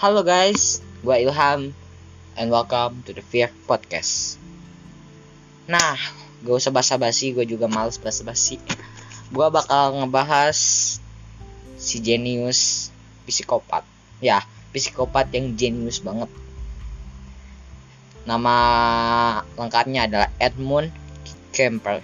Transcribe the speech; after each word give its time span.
Halo 0.00 0.24
guys, 0.24 0.80
gue 1.04 1.12
Ilham 1.12 1.76
and 2.32 2.48
welcome 2.48 3.04
to 3.04 3.12
the 3.12 3.20
Fear 3.20 3.52
Podcast. 3.68 4.40
Nah, 5.68 6.00
gak 6.40 6.56
usah 6.56 6.72
basa-basi, 6.72 7.36
gue 7.36 7.44
juga 7.44 7.68
males 7.68 8.00
basa-basi. 8.00 8.56
Gue 9.28 9.46
bakal 9.52 10.00
ngebahas 10.00 10.56
si 11.76 12.00
jenius 12.00 12.88
psikopat. 13.28 13.84
Ya, 14.24 14.40
psikopat 14.72 15.36
yang 15.36 15.52
jenius 15.52 16.00
banget. 16.00 16.32
Nama 18.24 18.56
lengkapnya 19.60 20.08
adalah 20.08 20.32
Edmund 20.40 20.96
Kemper. 21.52 22.00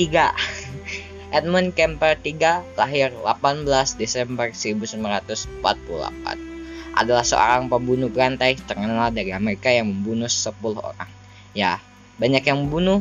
Tiga. 0.00 0.32
Edmund 1.30 1.78
Kemper 1.78 2.18
III 2.18 2.66
lahir 2.74 3.14
18 3.14 3.62
Desember 3.94 4.50
1948 4.50 5.62
adalah 6.90 7.22
seorang 7.22 7.70
pembunuh 7.70 8.10
berantai 8.10 8.58
terkenal 8.58 9.14
dari 9.14 9.30
Amerika 9.30 9.70
yang 9.70 9.86
membunuh 9.94 10.26
10 10.26 10.50
orang. 10.74 11.06
Ya, 11.54 11.78
banyak 12.18 12.42
yang 12.42 12.66
membunuh 12.66 12.98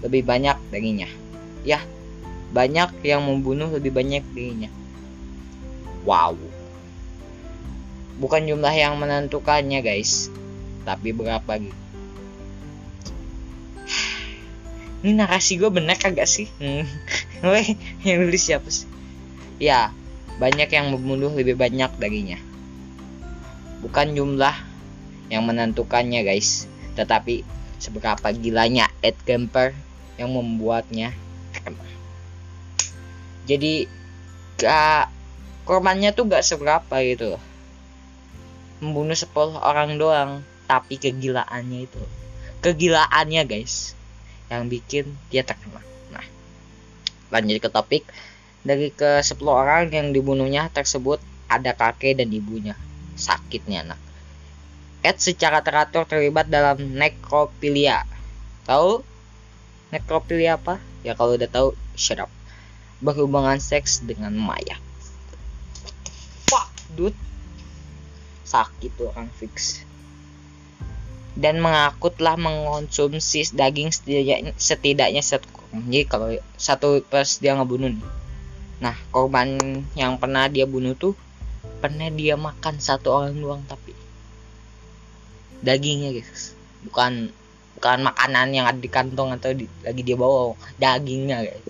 lebih 0.00 0.24
banyak 0.24 0.56
darinya. 0.72 1.08
Ya, 1.68 1.84
banyak 2.56 2.96
yang 3.04 3.20
membunuh 3.28 3.68
lebih 3.68 3.92
banyak 3.92 4.24
darinya. 4.32 4.72
Wow. 6.08 6.40
Bukan 8.18 8.48
jumlah 8.48 8.72
yang 8.72 8.96
menentukannya, 8.96 9.84
guys, 9.84 10.32
tapi 10.88 11.12
berapa 11.12 11.60
gitu 11.60 11.87
ini 15.04 15.14
narasi 15.14 15.58
gue 15.58 15.70
bener 15.70 15.94
kagak 15.94 16.26
sih? 16.26 16.50
Hmm. 16.58 16.86
Weh, 17.46 17.78
yang 18.02 18.24
nulis 18.24 18.42
siapa 18.42 18.66
sih? 18.70 18.90
Ya 19.62 19.94
banyak 20.38 20.70
yang 20.70 20.94
membunuh 20.94 21.34
lebih 21.34 21.58
banyak 21.58 21.90
darinya 21.98 22.38
bukan 23.78 24.14
jumlah 24.14 24.54
yang 25.30 25.46
menentukannya 25.46 26.26
guys. 26.26 26.66
Tetapi 26.98 27.46
seberapa 27.78 28.34
gilanya 28.34 28.90
Ed 29.02 29.18
Kemper 29.22 29.74
yang 30.18 30.34
membuatnya. 30.34 31.14
Jadi 33.48 33.88
gak 34.58 35.08
korbannya 35.64 36.12
tuh 36.12 36.26
gak 36.28 36.44
seberapa 36.44 37.00
gitu 37.06 37.38
membunuh 38.78 39.14
10 39.14 39.58
orang 39.58 39.98
doang 39.98 40.46
tapi 40.70 41.02
kegilaannya 41.02 41.90
itu 41.90 42.02
kegilaannya 42.62 43.42
guys 43.42 43.97
yang 44.48 44.68
bikin 44.68 45.16
dia 45.28 45.44
terkenal. 45.44 45.84
Nah, 46.12 46.24
lanjut 47.32 47.60
ke 47.60 47.68
topik. 47.68 48.04
Dari 48.64 48.92
ke 48.92 49.22
10 49.22 49.38
orang 49.48 49.88
yang 49.88 50.10
dibunuhnya 50.12 50.68
tersebut 50.68 51.22
ada 51.48 51.72
kakek 51.72 52.20
dan 52.20 52.28
ibunya. 52.28 52.74
Sakitnya 53.16 53.84
anak. 53.84 54.00
Ed 55.00 55.16
secara 55.22 55.62
teratur 55.62 56.04
terlibat 56.04 56.50
dalam 56.50 56.76
nekrofilia. 56.98 58.02
Tahu 58.66 59.00
nekrofilia 59.94 60.58
apa? 60.58 60.82
Ya 61.06 61.14
kalau 61.14 61.38
udah 61.38 61.48
tahu, 61.48 61.68
shut. 61.94 62.20
Berhubungan 62.98 63.62
seks 63.62 64.02
dengan 64.02 64.34
mayat. 64.34 64.82
Fuck, 66.50 66.74
dude. 66.98 67.16
Sakit 68.42 68.90
orang 68.98 69.30
fix 69.38 69.87
dan 71.38 71.62
mengaku 71.62 72.10
telah 72.10 72.34
mengonsumsi 72.34 73.46
daging 73.54 73.94
setidaknya, 73.94 74.50
setidaknya 74.58 75.22
satu 75.22 75.46
korban. 75.54 75.86
Jadi 75.86 76.04
kalau 76.10 76.28
satu 76.58 76.98
pas 77.06 77.38
dia 77.38 77.54
ngebunuh 77.54 77.94
Nah, 78.78 78.94
korban 79.10 79.58
yang 79.98 80.18
pernah 80.18 80.46
dia 80.50 80.66
bunuh 80.66 80.94
tuh 80.94 81.14
pernah 81.78 82.10
dia 82.10 82.34
makan 82.34 82.82
satu 82.82 83.14
orang 83.14 83.38
doang 83.38 83.62
tapi 83.70 83.94
dagingnya 85.62 86.14
guys. 86.14 86.54
Bukan 86.86 87.30
bukan 87.78 87.98
makanan 88.02 88.54
yang 88.54 88.66
ada 88.66 88.78
di 88.78 88.90
kantong 88.90 89.38
atau 89.38 89.54
di, 89.54 89.70
lagi 89.86 90.02
dia 90.02 90.18
bawa 90.18 90.54
dagingnya 90.78 91.46
guys. 91.46 91.66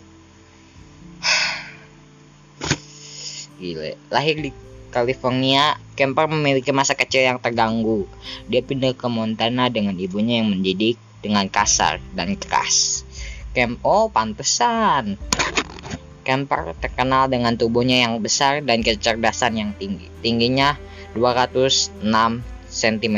Gile. 3.60 4.00
Lahir 4.08 4.36
di 4.40 4.50
California, 4.88 5.76
Kemper 5.94 6.30
memiliki 6.30 6.72
masa 6.72 6.96
kecil 6.96 7.26
yang 7.26 7.38
terganggu. 7.42 8.08
Dia 8.48 8.64
pindah 8.64 8.94
ke 8.96 9.06
Montana 9.10 9.68
dengan 9.68 9.96
ibunya 9.98 10.40
yang 10.40 10.52
mendidik 10.52 10.96
dengan 11.20 11.50
kasar 11.50 12.00
dan 12.14 12.38
keras. 12.38 13.04
Kemp, 13.52 13.82
oh 13.82 14.08
pantesan. 14.08 15.18
Kemper 16.22 16.76
terkenal 16.78 17.32
dengan 17.32 17.56
tubuhnya 17.56 18.04
yang 18.04 18.20
besar 18.20 18.60
dan 18.60 18.84
kecerdasan 18.84 19.56
yang 19.56 19.70
tinggi. 19.74 20.12
Tingginya 20.20 20.76
206 21.16 22.04
cm 22.68 23.16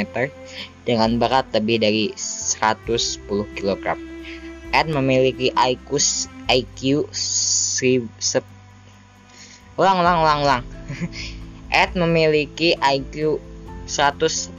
dengan 0.86 1.10
berat 1.18 1.50
lebih 1.50 1.82
dari 1.82 2.04
110 2.14 3.26
kg. 3.58 3.84
Ed 4.70 4.86
memiliki 4.86 5.50
IQ 5.50 5.98
IQ 6.46 7.10
ulang 9.80 9.96
ulang 10.04 10.18
ulang 10.22 10.38
ulang 10.44 10.62
Ed 11.70 11.94
memiliki 11.94 12.74
IQ 12.78 13.38
145. 13.86 14.54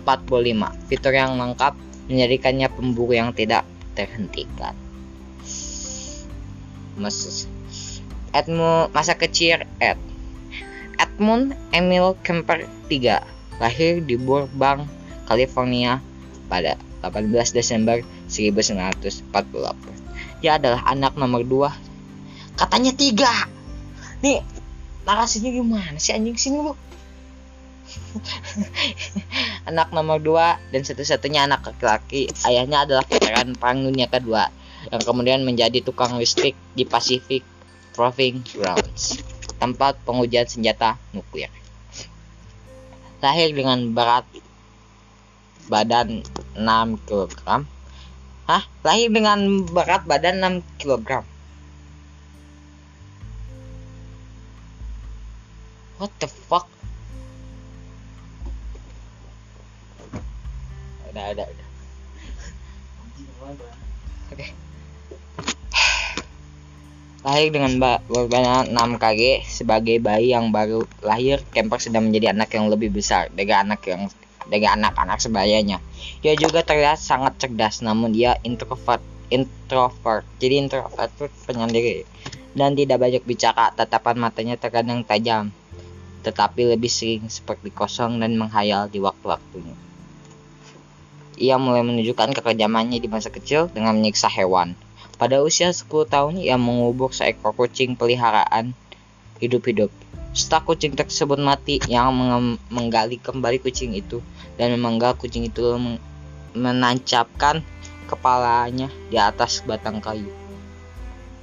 Fitur 0.87 1.13
yang 1.15 1.35
lengkap 1.39 1.75
menjadikannya 2.11 2.67
pemburu 2.71 3.15
yang 3.15 3.31
tidak 3.35 3.63
terhentikan. 3.95 4.75
Mas 6.99 7.47
Edmund 8.31 8.95
masa 8.95 9.15
kecil 9.15 9.67
Ed 9.79 9.99
Edmund 10.95 11.55
Emil 11.75 12.15
Kemper 12.23 12.63
III 12.87 13.23
lahir 13.59 14.01
di 14.03 14.15
Burbank, 14.15 14.87
California 15.27 15.99
pada 16.47 16.75
18 17.03 17.31
Desember 17.55 18.03
1948. 18.29 19.31
Dia 20.41 20.57
adalah 20.57 20.81
anak 20.89 21.17
nomor 21.17 21.45
2. 21.45 22.57
Katanya 22.57 22.93
tiga. 22.93 23.29
Nih, 24.21 24.41
narasinya 25.05 25.49
gimana 25.49 25.97
sih 25.97 26.13
anjing 26.13 26.37
sini 26.37 26.61
lu? 26.61 26.73
anak 29.69 29.91
nomor 29.91 30.17
dua 30.17 30.59
dan 30.71 30.81
satu-satunya 30.83 31.47
anak 31.47 31.63
laki-laki 31.67 32.31
ayahnya 32.47 32.87
adalah 32.87 33.05
veteran 33.07 33.55
perang 33.55 33.83
dunia 33.85 34.07
kedua 34.07 34.49
yang 34.89 35.01
kemudian 35.03 35.41
menjadi 35.45 35.83
tukang 35.85 36.17
listrik 36.17 36.57
di 36.73 36.87
Pacific 36.87 37.45
Proving 37.93 38.41
Grounds 38.55 39.21
tempat 39.61 39.99
pengujian 40.07 40.49
senjata 40.49 40.97
nuklir 41.13 41.51
lahir 43.21 43.53
dengan 43.53 43.93
berat 43.93 44.25
badan 45.69 46.25
6 46.57 47.07
kg 47.07 47.63
Hah? 48.49 48.63
Lahir 48.83 49.13
dengan 49.13 49.63
berat 49.69 50.03
badan 50.09 50.41
6 50.41 50.81
kg 50.81 51.23
What 56.01 56.09
the 56.17 56.25
fuck? 56.25 56.70
Udah 61.11 61.25
ada 61.35 61.43
udah 61.45 61.67
oke. 64.31 64.47
Lahir 67.21 67.53
dengan 67.53 68.01
beban 68.09 68.73
6 68.73 68.97
kg 68.97 69.21
sebagai 69.45 70.01
bayi 70.01 70.33
yang 70.33 70.49
baru 70.49 70.89
lahir 71.05 71.37
Kemper 71.53 71.77
sedang 71.77 72.09
menjadi 72.09 72.33
anak 72.33 72.49
yang 72.57 72.65
lebih 72.65 72.89
besar 72.89 73.29
dari 73.29 73.53
anak 73.53 73.85
yang 73.85 74.09
dari 74.49 74.65
anak-anak 74.65 75.21
sebayanya. 75.21 75.77
Dia 76.25 76.33
juga 76.33 76.65
terlihat 76.65 76.97
sangat 76.97 77.37
cerdas 77.37 77.85
namun 77.85 78.09
dia 78.09 78.41
introvert 78.41 79.05
introvert. 79.29 80.25
Jadi 80.41 80.65
introvert 80.65 81.13
itu 81.13 81.29
penyendiri 81.45 82.09
dan 82.57 82.75
tidak 82.75 82.99
banyak 82.99 83.23
bicara 83.23 83.71
tatapan 83.71 84.17
matanya 84.17 84.55
terkadang 84.59 85.05
tajam 85.07 85.53
tetapi 86.21 86.77
lebih 86.77 86.91
sering 86.91 87.25
seperti 87.31 87.73
kosong 87.73 88.21
dan 88.21 88.37
menghayal 88.37 88.85
di 88.91 89.01
waktu-waktunya 89.01 89.90
ia 91.41 91.57
mulai 91.57 91.81
menunjukkan 91.81 92.37
kekejamannya 92.37 93.01
di 93.01 93.09
masa 93.09 93.33
kecil 93.33 93.65
dengan 93.73 93.97
menyiksa 93.97 94.29
hewan. 94.29 94.77
Pada 95.17 95.41
usia 95.41 95.73
10 95.73 95.89
tahun, 96.05 96.37
ia 96.37 96.61
mengubur 96.61 97.09
seekor 97.09 97.57
kucing 97.57 97.97
peliharaan 97.97 98.77
hidup-hidup. 99.41 99.89
Setelah 100.37 100.63
kucing 100.63 100.93
tersebut 100.93 101.41
mati, 101.41 101.81
yang 101.89 102.13
menggali 102.69 103.17
kembali 103.17 103.57
kucing 103.59 103.97
itu 103.97 104.21
dan 104.55 104.71
memenggal 104.77 105.17
kucing 105.17 105.49
itu 105.49 105.75
menancapkan 106.53 107.65
kepalanya 108.07 108.87
di 109.09 109.17
atas 109.19 109.65
batang 109.65 109.99
kayu. 109.99 110.29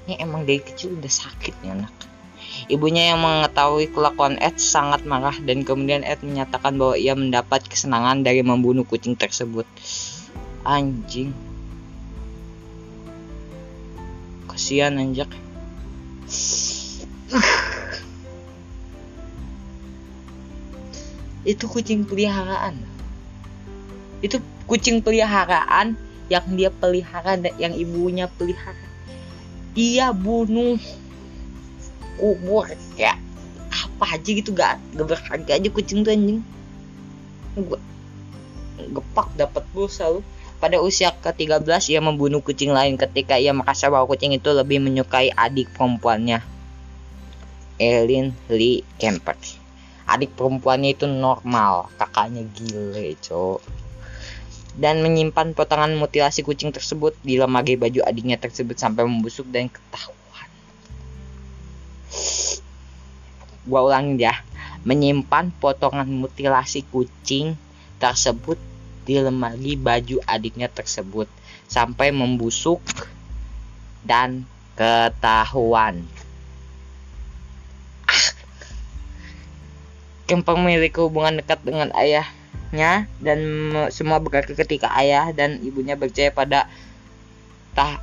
Ini 0.08 0.24
emang 0.24 0.48
dari 0.48 0.62
kecil 0.64 0.96
udah 0.96 1.12
sakit 1.12 1.60
nih 1.60 1.76
anak. 1.76 2.07
Ibunya 2.68 3.16
yang 3.16 3.24
mengetahui 3.24 3.88
kelakuan 3.96 4.36
Ed 4.36 4.60
sangat 4.60 5.08
marah 5.08 5.32
dan 5.40 5.64
kemudian 5.64 6.04
Ed 6.04 6.20
menyatakan 6.20 6.76
bahwa 6.76 7.00
ia 7.00 7.16
mendapat 7.16 7.64
kesenangan 7.64 8.20
dari 8.20 8.44
membunuh 8.44 8.84
kucing 8.84 9.16
tersebut. 9.16 9.64
Anjing. 10.68 11.32
Kasihan 14.52 15.00
anjak. 15.00 15.32
itu 21.48 21.64
kucing 21.64 22.04
peliharaan 22.04 22.76
itu 24.20 24.36
kucing 24.68 25.00
peliharaan 25.00 25.96
yang 26.28 26.44
dia 26.52 26.68
pelihara 26.68 27.40
dan 27.40 27.56
yang 27.56 27.72
ibunya 27.72 28.28
pelihara 28.28 28.84
dia 29.72 30.12
bunuh 30.12 30.76
kubur 32.18 32.66
ya 32.98 33.14
apa 33.68 34.14
aja 34.14 34.30
gitu 34.30 34.50
gak, 34.54 34.78
gak 34.94 35.06
berharga 35.06 35.52
aja 35.58 35.68
kucing 35.70 36.06
tuh 36.06 36.14
anjing. 36.14 36.40
Gua 37.58 37.78
gepak 38.78 39.28
dapat 39.34 39.66
pulsa 39.74 40.06
lu. 40.06 40.22
Pada 40.58 40.82
usia 40.82 41.14
ke-13 41.14 41.94
ia 41.94 42.00
membunuh 42.02 42.42
kucing 42.42 42.74
lain 42.74 42.98
ketika 42.98 43.38
ia 43.38 43.54
merasa 43.54 43.86
bahwa 43.86 44.10
kucing 44.10 44.34
itu 44.34 44.50
lebih 44.50 44.82
menyukai 44.82 45.30
adik 45.30 45.70
perempuannya. 45.74 46.42
Elin 47.78 48.34
Lee 48.50 48.82
Kemper. 48.98 49.38
Adik 50.06 50.34
perempuannya 50.34 50.98
itu 50.98 51.06
normal. 51.06 51.90
Kakaknya 51.94 52.42
gile 52.54 53.14
cok 53.22 53.86
dan 54.78 55.02
menyimpan 55.02 55.58
potongan 55.58 55.98
mutilasi 55.98 56.46
kucing 56.46 56.70
tersebut 56.70 57.18
di 57.26 57.34
lemari 57.34 57.74
baju 57.74 57.98
adiknya 58.06 58.38
tersebut 58.38 58.78
sampai 58.78 59.02
membusuk 59.02 59.50
dan 59.50 59.66
ketahuan 59.66 60.17
gua 63.68 63.84
ulangin 63.84 64.16
ya. 64.16 64.34
Menyimpan 64.88 65.52
potongan 65.60 66.08
mutilasi 66.08 66.88
kucing 66.88 67.54
tersebut 68.00 68.56
di 69.04 69.20
lemari 69.20 69.76
baju 69.76 70.20
adiknya 70.24 70.68
tersebut 70.68 71.28
sampai 71.68 72.12
membusuk 72.12 72.80
dan 74.04 74.48
ketahuan. 74.76 76.04
Kemper 80.28 80.60
memiliki 80.60 81.00
hubungan 81.00 81.40
dekat 81.40 81.64
dengan 81.64 81.88
ayahnya 81.96 83.08
dan 83.20 83.40
semua 83.88 84.20
berkaki 84.20 84.52
ketika 84.52 84.92
ayah 85.00 85.32
dan 85.32 85.56
ibunya 85.64 85.96
berjaya 85.96 86.28
pada 86.28 86.68
tah 87.72 87.96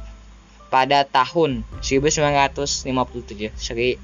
pada 0.74 1.06
tahun 1.06 1.62
1957 1.86 2.90
Sri 3.54 4.02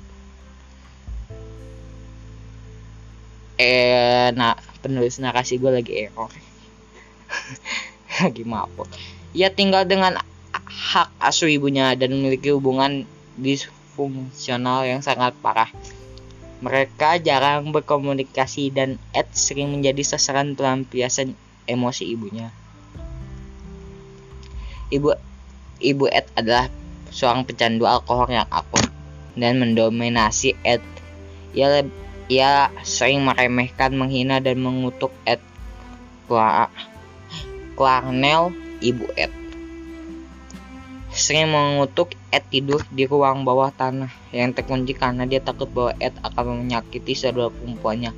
eh 3.60 4.30
nah 4.36 4.56
penulis 4.80 5.20
narasi 5.20 5.58
gue 5.60 5.72
lagi 5.72 5.94
error 6.08 6.32
lagi 8.22 8.44
mabuk 8.44 8.88
ia 9.32 9.52
tinggal 9.52 9.88
dengan 9.88 10.20
hak 10.52 11.10
asuh 11.20 11.48
ibunya 11.48 11.96
dan 11.96 12.12
memiliki 12.12 12.52
hubungan 12.52 13.08
disfungsional 13.40 14.84
yang 14.88 15.00
sangat 15.00 15.36
parah 15.40 15.72
mereka 16.62 17.18
jarang 17.18 17.74
berkomunikasi 17.74 18.70
dan 18.70 19.02
Ed 19.18 19.34
sering 19.34 19.74
menjadi 19.74 20.06
sasaran 20.06 20.54
pelampiasan 20.54 21.34
emosi 21.66 22.06
ibunya. 22.14 22.54
Ibu 24.94 25.10
Ibu 25.82 26.06
Ed 26.06 26.30
adalah 26.38 26.70
seorang 27.10 27.50
pecandu 27.50 27.90
alkohol 27.90 28.30
yang 28.30 28.46
akut 28.54 28.86
dan 29.34 29.58
mendominasi 29.58 30.54
Ed. 30.62 30.86
Ia 31.58 31.82
ia 32.32 32.72
sering 32.88 33.28
meremehkan, 33.28 33.92
menghina 33.92 34.40
dan 34.40 34.64
mengutuk 34.64 35.12
Ed. 35.28 35.44
Clarnell, 37.76 38.56
ibu 38.80 39.04
Ed 39.20 39.42
sering 41.12 41.52
mengutuk 41.52 42.16
Ed 42.32 42.48
tidur 42.48 42.80
di 42.88 43.04
ruang 43.04 43.44
bawah 43.44 43.68
tanah 43.76 44.08
yang 44.32 44.56
terkunci 44.56 44.96
karena 44.96 45.28
dia 45.28 45.44
takut 45.44 45.68
bahwa 45.68 45.92
Ed 46.00 46.16
akan 46.24 46.64
menyakiti 46.64 47.12
saudara 47.12 47.52
perempuannya. 47.52 48.16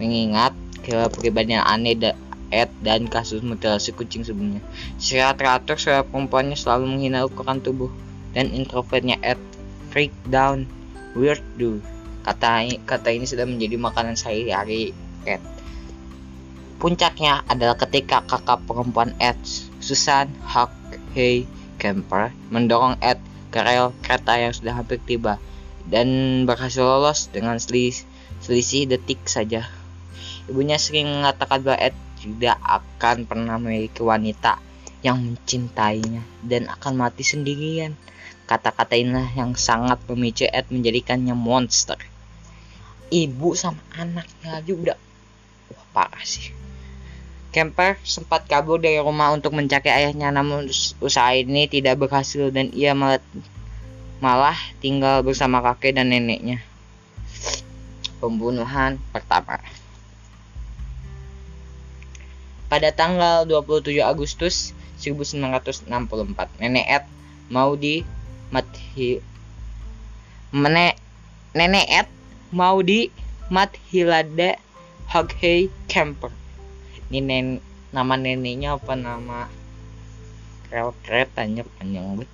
Mengingat 0.00 0.56
kepribadian 0.80 1.60
aneh 1.60 1.92
da 1.92 2.16
Ed 2.48 2.72
dan 2.80 3.04
kasus 3.04 3.44
mutilasi 3.44 3.92
kucing 3.92 4.24
sebelumnya. 4.24 4.64
Secara 4.96 5.36
teratur, 5.36 5.76
saudara 5.76 6.08
perempuannya 6.08 6.56
selalu 6.56 6.96
menghina 6.96 7.28
ukuran 7.28 7.60
tubuh 7.60 7.92
dan 8.32 8.48
introvertnya 8.48 9.20
Ed. 9.20 9.40
Freak 9.92 10.12
down, 10.32 10.64
weird 11.12 11.44
do. 11.60 11.84
Kata, 12.22 12.62
kata 12.86 13.08
ini 13.10 13.26
sudah 13.26 13.46
menjadi 13.46 13.76
makanan 13.78 14.14
sehari-hari 14.14 14.94
Ed. 15.26 15.42
Puncaknya 16.78 17.46
adalah 17.46 17.78
ketika 17.78 18.22
kakak 18.26 18.62
perempuan 18.66 19.14
Ed, 19.22 19.38
Susan 19.82 20.30
Hey 21.14 21.46
Kemper 21.78 22.34
mendorong 22.50 22.98
Ed 23.02 23.18
ke 23.50 23.58
rel 23.62 23.90
kereta 24.02 24.38
yang 24.38 24.54
sudah 24.54 24.74
hampir 24.78 25.02
tiba 25.02 25.42
dan 25.86 26.08
berhasil 26.46 26.82
lolos 26.82 27.26
dengan 27.30 27.58
selis 27.58 28.06
selisih 28.42 28.86
detik 28.90 29.26
saja. 29.26 29.66
Ibunya 30.50 30.78
sering 30.78 31.06
mengatakan 31.10 31.62
bahwa 31.62 31.78
Ed 31.78 31.94
tidak 32.22 32.58
akan 32.62 33.26
pernah 33.26 33.58
memiliki 33.58 34.02
wanita 34.02 34.58
yang 35.02 35.18
mencintainya 35.22 36.22
dan 36.42 36.70
akan 36.70 36.98
mati 36.98 37.26
sendirian. 37.26 37.98
Kata-kata 38.46 38.98
inilah 38.98 39.30
yang 39.38 39.54
sangat 39.54 40.02
memicu 40.10 40.46
Ed 40.50 40.70
menjadikannya 40.70 41.34
monster. 41.34 41.98
Ibu 43.12 43.52
sama 43.52 43.84
anaknya 43.92 44.56
aja 44.56 44.72
udah 44.72 44.98
wah 45.68 45.86
parah 45.92 46.24
sih. 46.24 46.48
Kemper 47.52 48.00
sempat 48.00 48.48
kabur 48.48 48.80
dari 48.80 48.96
rumah 48.96 49.28
untuk 49.36 49.52
mencari 49.52 49.92
ayahnya 49.92 50.32
namun 50.32 50.72
usaha 51.04 51.36
ini 51.36 51.68
tidak 51.68 52.00
berhasil 52.00 52.48
dan 52.48 52.72
ia 52.72 52.96
malah, 52.96 53.20
malah 54.24 54.56
tinggal 54.80 55.20
bersama 55.20 55.60
kakek 55.60 56.00
dan 56.00 56.08
neneknya. 56.08 56.64
Pembunuhan 58.24 58.96
pertama. 59.12 59.60
Pada 62.72 62.88
tanggal 62.88 63.44
27 63.44 64.00
Agustus 64.00 64.72
1964, 65.04 65.92
nenek 66.56 66.86
Ed 66.88 67.04
mau 67.52 67.76
di 67.76 68.00
Mathi 68.48 69.20
Mene, 70.56 70.96
nenek 71.52 71.84
Ed 71.84 72.08
mau 72.52 72.78
di 72.84 73.08
Mathilade 73.48 74.60
Hoghey 75.10 75.72
Kemper 75.88 76.30
ini 77.08 77.20
nen 77.20 77.46
nama 77.92 78.16
neneknya 78.16 78.76
apa 78.76 78.96
nama 78.96 79.48
kret 81.04 81.28
tanya 81.36 81.64
panjang 81.76 82.24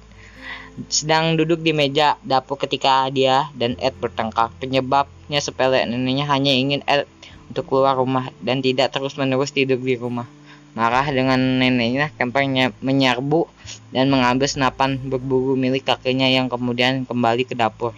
sedang 0.87 1.35
duduk 1.35 1.59
di 1.59 1.75
meja 1.75 2.15
dapur 2.23 2.55
ketika 2.55 3.11
dia 3.11 3.51
dan 3.59 3.75
Ed 3.83 3.99
bertengkar. 3.99 4.55
Penyebabnya 4.63 5.43
sepele, 5.43 5.83
neneknya 5.83 6.31
hanya 6.31 6.55
ingin 6.55 6.87
Ed 6.87 7.11
untuk 7.51 7.67
keluar 7.67 7.99
rumah 7.99 8.31
dan 8.39 8.63
tidak 8.63 8.95
terus-menerus 8.95 9.51
tidur 9.51 9.83
di 9.83 9.99
rumah. 9.99 10.31
Marah 10.79 11.11
dengan 11.11 11.59
neneknya, 11.59 12.15
Kemper 12.15 12.47
menyerbu 12.79 13.51
dan 13.91 14.07
mengambil 14.07 14.47
senapan 14.47 15.03
berburu 15.03 15.59
milik 15.59 15.83
kakeknya 15.83 16.31
yang 16.31 16.47
kemudian 16.47 17.03
kembali 17.03 17.43
ke 17.43 17.59
dapur. 17.59 17.91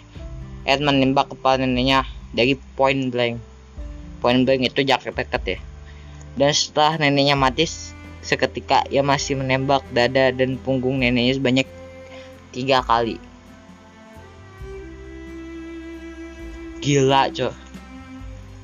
Ed 0.70 0.80
menembak 0.80 1.34
kepala 1.34 1.66
neneknya 1.66 2.06
dari 2.30 2.54
point 2.78 3.10
blank. 3.10 3.42
Point 4.22 4.46
blank 4.46 4.70
itu 4.70 4.86
jarak 4.86 5.10
dekat 5.10 5.42
ya. 5.44 5.58
Dan 6.38 6.54
setelah 6.54 7.02
neneknya 7.02 7.34
mati 7.34 7.66
seketika 8.22 8.86
ia 8.86 9.02
masih 9.02 9.34
menembak 9.34 9.82
dada 9.90 10.30
dan 10.30 10.54
punggung 10.62 11.02
neneknya 11.02 11.34
sebanyak 11.34 11.66
tiga 12.54 12.86
kali. 12.86 13.18
Gila 16.80 17.28
cok 17.28 17.70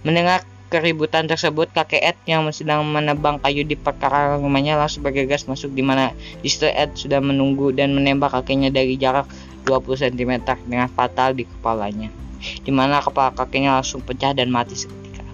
mendengar 0.06 0.46
keributan 0.70 1.26
tersebut 1.26 1.66
kakek 1.74 2.14
Ed 2.14 2.18
yang 2.30 2.46
sedang 2.54 2.86
menebang 2.86 3.42
kayu 3.42 3.66
di 3.66 3.74
perkarangan 3.74 4.38
rumahnya 4.38 4.78
langsung 4.78 5.02
bergegas 5.02 5.50
masuk 5.50 5.74
di 5.74 5.82
mana 5.82 6.14
di 6.42 6.50
Ed 6.50 6.94
sudah 6.94 7.18
menunggu 7.18 7.74
dan 7.74 7.90
menembak 7.90 8.30
kakeknya 8.30 8.70
dari 8.70 8.94
jarak 8.94 9.26
20 9.66 10.06
cm 10.06 10.32
dengan 10.70 10.86
fatal 10.86 11.34
di 11.34 11.42
kepalanya 11.42 12.08
di 12.62 12.72
mana 12.72 13.02
kepala 13.02 13.32
kakeknya 13.34 13.80
langsung 13.80 14.04
pecah 14.04 14.32
dan 14.36 14.52
mati 14.52 14.76
seketika. 14.76 15.24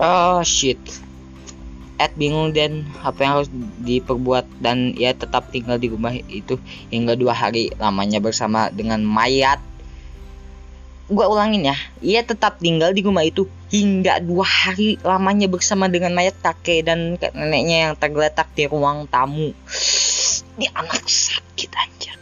Oh 0.00 0.40
shit. 0.40 0.80
Ed 2.00 2.16
bingung 2.16 2.56
dan 2.56 2.88
apa 3.04 3.20
yang 3.20 3.32
harus 3.36 3.52
diperbuat 3.84 4.48
dan 4.64 4.96
ia 4.96 5.12
tetap 5.12 5.52
tinggal 5.52 5.76
di 5.76 5.92
rumah 5.92 6.16
itu 6.16 6.56
hingga 6.88 7.12
dua 7.12 7.36
hari 7.36 7.68
lamanya 7.76 8.24
bersama 8.24 8.72
dengan 8.72 9.04
mayat 9.04 9.60
gue 11.10 11.26
ulangin 11.26 11.74
ya 11.74 11.76
ia 12.00 12.22
tetap 12.22 12.62
tinggal 12.62 12.94
di 12.94 13.02
rumah 13.02 13.26
itu 13.26 13.50
hingga 13.74 14.22
dua 14.22 14.46
hari 14.46 14.94
lamanya 15.02 15.50
bersama 15.50 15.90
dengan 15.90 16.14
mayat 16.14 16.38
kakek 16.38 16.86
dan 16.86 17.18
neneknya 17.34 17.90
yang 17.90 17.94
tergeletak 17.98 18.46
di 18.54 18.70
ruang 18.70 19.10
tamu 19.10 19.50
ini 20.54 20.66
anak 20.70 21.02
sakit 21.10 21.70
anjir 21.74 22.20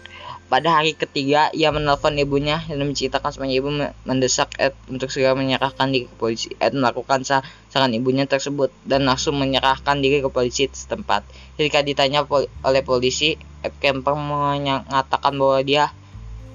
pada 0.48 0.80
hari 0.80 0.96
ketiga, 0.96 1.52
ia 1.52 1.68
menelpon 1.68 2.16
ibunya 2.16 2.64
dan 2.64 2.80
menceritakan 2.80 3.36
semuanya 3.36 3.60
ibu 3.60 3.68
mendesak 4.08 4.56
Ed 4.56 4.72
untuk 4.88 5.12
segera 5.12 5.36
menyerahkan 5.36 5.92
diri 5.92 6.08
ke 6.08 6.16
polisi. 6.16 6.48
Ed 6.56 6.72
melakukan 6.72 7.20
saran 7.20 7.92
ibunya 7.92 8.24
tersebut 8.24 8.72
dan 8.88 9.04
langsung 9.04 9.36
menyerahkan 9.36 10.00
diri 10.00 10.24
ke 10.24 10.32
polisi 10.32 10.64
setempat. 10.72 11.28
Ketika 11.60 11.84
ditanya 11.84 12.24
pol 12.24 12.48
oleh 12.64 12.80
polisi, 12.80 13.36
Ed 13.60 13.76
Kemper 13.76 14.16
mengatakan 14.16 15.36
bahwa 15.36 15.60
dia 15.60 15.92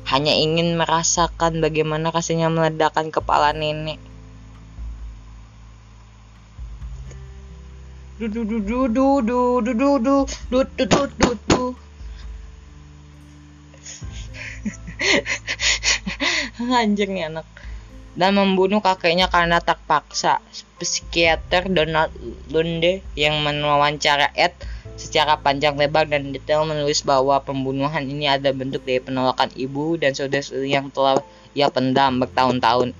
hanya 0.09 0.33
ingin 0.35 0.75
merasakan 0.75 1.63
bagaimana 1.63 2.11
rasanya 2.11 2.51
meledakkan 2.51 3.11
kepala 3.11 3.55
nenek. 3.55 3.99
Anjir 16.63 17.07
nih 17.11 17.27
anak 17.27 17.47
dan 18.13 18.37
membunuh 18.37 18.79
kakeknya 18.79 19.27
karena 19.27 19.57
terpaksa. 19.59 20.39
Psikiater 20.77 21.71
Donald 21.71 22.11
Lunde 22.51 22.99
yang 23.15 23.39
mewawancara 23.39 24.35
Ed 24.35 24.51
secara 24.99 25.39
panjang 25.39 25.79
lebar 25.79 26.05
dan 26.05 26.35
detail 26.35 26.67
menulis 26.67 27.01
bahwa 27.01 27.39
pembunuhan 27.39 28.03
ini 28.03 28.27
ada 28.27 28.51
bentuk 28.51 28.83
dari 28.83 28.99
penolakan 28.99 29.49
ibu 29.55 29.95
dan 29.95 30.11
saudara 30.11 30.43
yang 30.63 30.91
telah 30.91 31.23
ia 31.55 31.71
pendam 31.71 32.19
bertahun-tahun. 32.19 32.91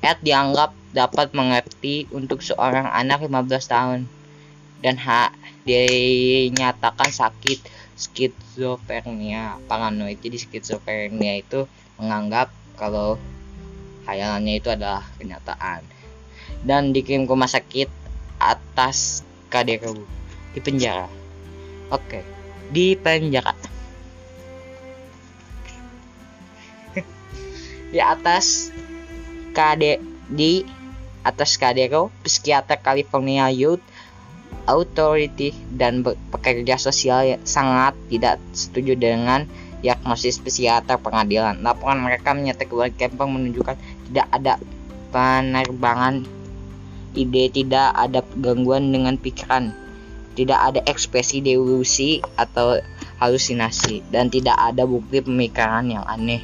Ed 0.00 0.18
dianggap 0.24 0.72
dapat 0.96 1.36
mengerti 1.36 2.08
untuk 2.10 2.40
seorang 2.40 2.88
anak 2.88 3.20
15 3.20 3.46
tahun 3.68 4.00
dan 4.80 4.96
hak 4.96 5.36
dinyatakan 5.68 7.12
sakit 7.12 7.60
skizofrenia 8.00 9.60
paranoid. 9.68 10.16
Jadi 10.24 10.40
skizofrenia 10.40 11.36
itu 11.36 11.68
menganggap 12.00 12.48
kalau 12.80 13.20
khayalannya 14.08 14.56
itu 14.56 14.72
adalah 14.72 15.04
kenyataan 15.20 15.84
dan 16.64 16.96
dikirim 16.96 17.28
ke 17.28 17.32
rumah 17.32 17.48
sakit 17.48 17.92
atas 18.40 19.20
KDRU 19.52 20.19
di 20.54 20.60
penjara. 20.60 21.06
Oke 21.90 22.40
di 22.70 22.94
penjara. 22.94 23.52
Di 27.92 27.98
atas 27.98 28.70
KD 29.50 29.98
di 30.30 30.62
atas 31.26 31.58
KDRU 31.58 32.06
psikiater 32.22 32.78
California 32.78 33.50
Youth 33.50 33.82
Authority 34.70 35.50
dan 35.74 36.06
pekerja 36.06 36.78
sosial 36.78 37.42
sangat 37.42 37.98
tidak 38.06 38.38
setuju 38.54 38.94
dengan 38.94 39.50
diagnosis 39.82 40.38
psikiater 40.38 41.02
pengadilan. 41.02 41.58
Laporan 41.66 41.98
mereka 41.98 42.30
menyatakan 42.30 42.70
keluarga 42.70 42.94
Kemper 42.94 43.26
menunjukkan 43.26 43.76
tidak 44.10 44.26
ada 44.30 44.54
penerbangan. 45.10 46.22
Ide, 47.10 47.50
tidak 47.50 47.90
ada 47.98 48.22
gangguan 48.38 48.94
dengan 48.94 49.18
pikiran, 49.18 49.74
tidak 50.40 50.60
ada 50.72 50.80
ekspresi 50.88 51.44
delusi 51.44 52.24
atau 52.40 52.80
halusinasi, 53.20 54.00
dan 54.08 54.32
tidak 54.32 54.56
ada 54.56 54.88
bukti 54.88 55.20
pemikiran 55.20 55.84
yang 55.84 56.04
aneh. 56.08 56.40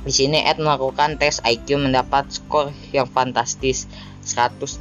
Di 0.00 0.12
sini 0.16 0.40
Ed 0.40 0.56
melakukan 0.56 1.20
tes 1.20 1.44
IQ 1.44 1.76
mendapat 1.76 2.32
skor 2.32 2.72
yang 2.96 3.04
fantastis 3.04 3.84
145 4.24 4.80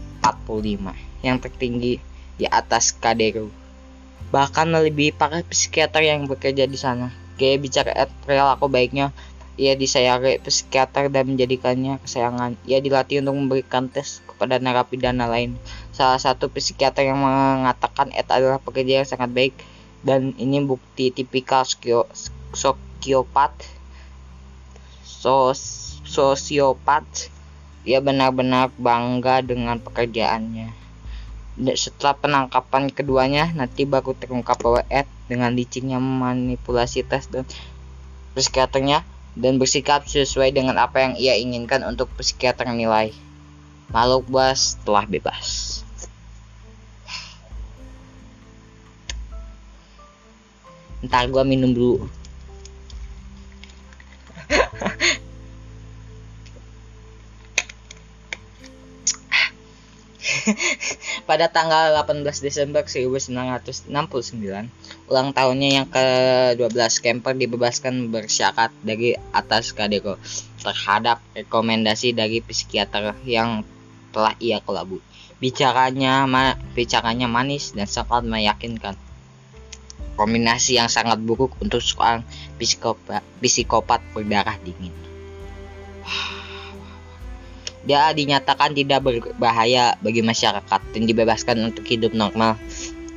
yang 1.19 1.37
tertinggi 1.43 1.99
di 2.39 2.47
atas 2.47 2.95
Kaderu 2.95 3.51
bahkan 4.29 4.69
lebih 4.69 5.13
para 5.17 5.41
psikiater 5.41 6.05
yang 6.05 6.29
bekerja 6.29 6.69
di 6.69 6.77
sana. 6.77 7.09
Kayak 7.39 7.57
bicara 7.65 7.91
real 8.29 8.53
aku 8.53 8.69
baiknya 8.69 9.09
ia 9.59 9.75
disayangi 9.75 10.39
psikiater 10.39 11.11
dan 11.11 11.27
menjadikannya 11.27 11.99
kesayangan. 11.99 12.55
Ia 12.63 12.79
dilatih 12.79 13.19
untuk 13.25 13.35
memberikan 13.35 13.91
tes 13.91 14.23
kepada 14.23 14.55
narapidana 14.61 15.27
lain. 15.27 15.59
Salah 16.00 16.15
satu 16.15 16.48
psikiater 16.48 17.03
yang 17.03 17.20
mengatakan 17.20 18.08
Ed 18.15 18.32
adalah 18.32 18.63
pekerja 18.63 19.03
yang 19.03 19.10
sangat 19.10 19.36
baik 19.36 19.51
dan 20.00 20.32
ini 20.39 20.63
bukti 20.63 21.12
tipikal 21.12 21.68
sokiopat 22.56 23.51
sos 25.03 25.60
sosiopat 26.08 27.03
ia 27.84 28.00
benar-benar 28.00 28.72
bangga 28.79 29.44
dengan 29.44 29.75
pekerjaannya 29.84 30.72
setelah 31.75 32.15
penangkapan 32.15 32.88
keduanya 32.88 33.51
nanti 33.51 33.84
baru 33.84 34.15
terungkap 34.15 34.56
bahwa 34.63 34.88
Ed 34.88 35.03
dengan 35.27 35.51
licinnya 35.51 36.00
memanipulasi 36.00 37.03
tes 37.03 37.27
dan 37.27 37.44
psikiaternya 38.39 39.03
dan 39.36 39.60
bersikap 39.60 40.08
sesuai 40.08 40.56
dengan 40.56 40.79
apa 40.79 41.03
yang 41.03 41.13
ia 41.20 41.36
inginkan 41.36 41.84
untuk 41.84 42.08
psikiater 42.15 42.72
nilai. 42.72 43.12
Makhluk 43.91 44.32
buas 44.32 44.79
telah 44.88 45.03
bebas. 45.03 45.78
Ntar 51.00 51.32
gua 51.32 51.48
minum 51.48 51.72
dulu. 51.72 52.08
Pada 61.29 61.46
tanggal 61.46 61.94
18 61.94 62.25
Desember 62.41 62.82
1969, 62.82 63.94
ulang 65.10 65.29
tahunnya 65.29 65.70
yang 65.70 65.88
ke-12, 65.88 67.06
Kemper 67.06 67.38
dibebaskan 67.38 68.10
bersyarat 68.10 68.74
dari 68.82 69.13
atas 69.29 69.70
Kadeko 69.77 70.18
terhadap 70.65 71.22
rekomendasi 71.38 72.18
dari 72.18 72.41
psikiater 72.41 73.13
yang 73.29 73.62
telah 74.10 74.34
ia 74.41 74.58
kelabui. 74.58 75.06
Bicaranya, 75.38 76.25
ma 76.25 76.58
bicaranya 76.74 77.29
manis 77.29 77.72
dan 77.77 77.86
sangat 77.88 78.25
meyakinkan. 78.25 78.98
Kombinasi 80.19 80.75
yang 80.75 80.91
sangat 80.91 81.15
buruk 81.23 81.55
untuk 81.63 81.79
seorang 81.79 82.27
psikopat, 82.59 83.23
psikopat 83.39 84.03
berdarah 84.11 84.59
dingin. 84.59 84.91
Dia 87.88 88.11
dinyatakan 88.11 88.75
tidak 88.75 88.99
berbahaya 88.99 89.95
bagi 90.03 90.19
masyarakat 90.19 90.81
dan 90.91 91.01
dibebaskan 91.07 91.71
untuk 91.71 91.88
hidup 91.88 92.11
normal. 92.11 92.59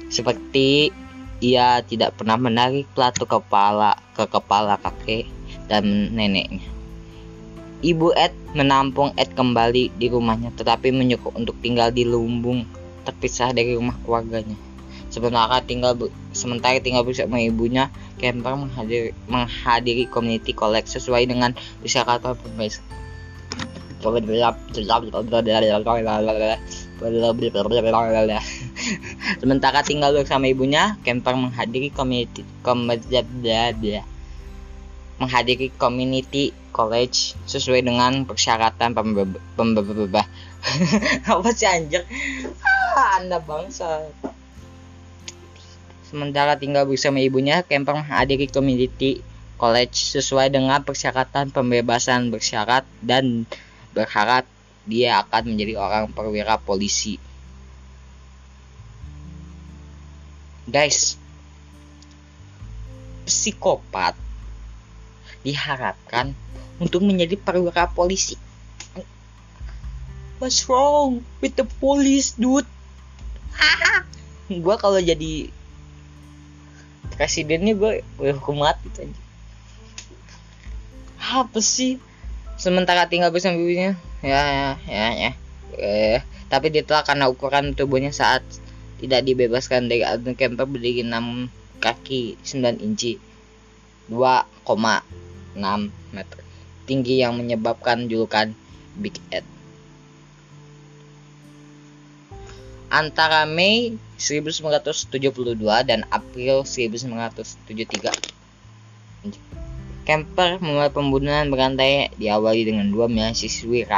Seperti 0.06 0.94
ia 1.42 1.82
tidak 1.82 2.14
pernah 2.14 2.38
menarik 2.38 2.86
pelatu 2.94 3.26
kepala 3.26 3.98
ke 4.14 4.22
kepala 4.30 4.78
kakek 4.78 5.26
dan 5.66 6.14
neneknya. 6.14 6.62
Ibu 7.82 8.14
Ed 8.14 8.30
menampung 8.54 9.10
Ed 9.18 9.34
kembali 9.34 9.98
di 9.98 10.06
rumahnya 10.06 10.54
tetapi 10.54 10.94
menyuruh 10.94 11.34
untuk 11.34 11.58
tinggal 11.58 11.90
di 11.90 12.06
lumbung 12.06 12.62
terpisah 13.02 13.50
dari 13.50 13.74
rumah 13.74 13.98
keluarganya. 14.06 14.71
Sementara 15.12 15.60
tinggal 15.60 15.92
sementara 16.32 16.80
tinggal 16.80 17.04
bersama 17.04 17.36
ibunya, 17.36 17.92
Kemper 18.16 18.56
menghadiri, 18.56 19.12
menghadiri 19.28 20.08
community 20.08 20.56
collect 20.56 20.88
sesuai 20.88 21.28
dengan 21.28 21.52
persyaratan 21.84 22.32
pembebasan 22.32 22.80
Sementara 29.38 29.78
tinggal 29.84 30.10
bersama 30.16 30.48
ibunya, 30.48 30.96
Kemper 31.04 31.36
menghadiri 31.36 31.92
community 31.92 32.42
menghadiri 35.22 35.70
community 35.78 36.50
college 36.74 37.38
sesuai 37.46 37.86
dengan 37.86 38.26
persyaratan 38.26 38.90
pembebah 39.54 40.26
apa 41.30 41.48
sih 41.54 41.68
anjir 41.68 42.02
ah, 42.98 43.22
anda 43.22 43.38
bangsa 43.38 44.08
sementara 46.12 46.60
tinggal 46.60 46.84
bersama 46.84 47.24
ibunya 47.24 47.64
Kemper 47.64 47.96
menghadiri 47.96 48.44
community 48.52 49.24
college 49.56 50.12
sesuai 50.12 50.52
dengan 50.52 50.84
persyaratan 50.84 51.48
pembebasan 51.48 52.28
bersyarat 52.28 52.84
dan 53.00 53.48
berharap 53.96 54.44
dia 54.84 55.24
akan 55.24 55.56
menjadi 55.56 55.80
orang 55.80 56.12
perwira 56.12 56.60
polisi. 56.60 57.16
Guys, 60.68 61.16
psikopat 63.24 64.12
diharapkan 65.40 66.36
untuk 66.76 67.00
menjadi 67.08 67.40
perwira 67.40 67.88
polisi. 67.88 68.36
What's 70.42 70.68
wrong 70.68 71.24
with 71.40 71.56
the 71.56 71.64
police, 71.80 72.36
dude? 72.36 72.68
gue 74.50 74.76
kalau 74.76 74.98
jadi 74.98 75.48
presidennya 77.14 77.76
gue 77.76 78.02
hukum 78.18 78.62
mati 78.62 78.88
aja. 78.96 79.20
Apa 81.22 81.60
sih? 81.62 82.00
sementara 82.62 83.10
tinggal 83.10 83.34
bersama 83.34 83.58
ibunya 83.58 83.98
ya 84.22 84.42
ya 84.46 84.70
ya, 84.86 85.08
ya. 85.18 85.32
Eh, 85.74 86.18
tapi 86.46 86.70
dia 86.70 86.86
telah 86.86 87.02
karena 87.02 87.26
ukuran 87.26 87.74
tubuhnya 87.74 88.14
saat 88.14 88.46
tidak 89.02 89.26
dibebaskan 89.26 89.90
dari 89.90 90.06
Alden 90.06 90.38
Kemper 90.38 90.70
berdiri 90.70 91.02
6 91.02 91.50
kaki 91.82 92.38
9 92.38 92.78
inci 92.78 93.18
2,6 94.06 95.58
meter 96.14 96.38
tinggi 96.86 97.18
yang 97.18 97.34
menyebabkan 97.34 98.06
julukan 98.06 98.54
Big 98.94 99.18
Ed 99.34 99.42
antara 102.92 103.48
Mei 103.48 103.96
1972 104.20 105.32
dan 105.88 106.04
April 106.12 106.60
1973 106.68 108.12
Camper 110.02 110.58
memulai 110.58 110.90
pembunuhan 110.92 111.48
berantai 111.48 112.12
diawali 112.20 112.68
dengan 112.68 112.90
dua 112.92 113.08
mahasiswi 113.08 113.88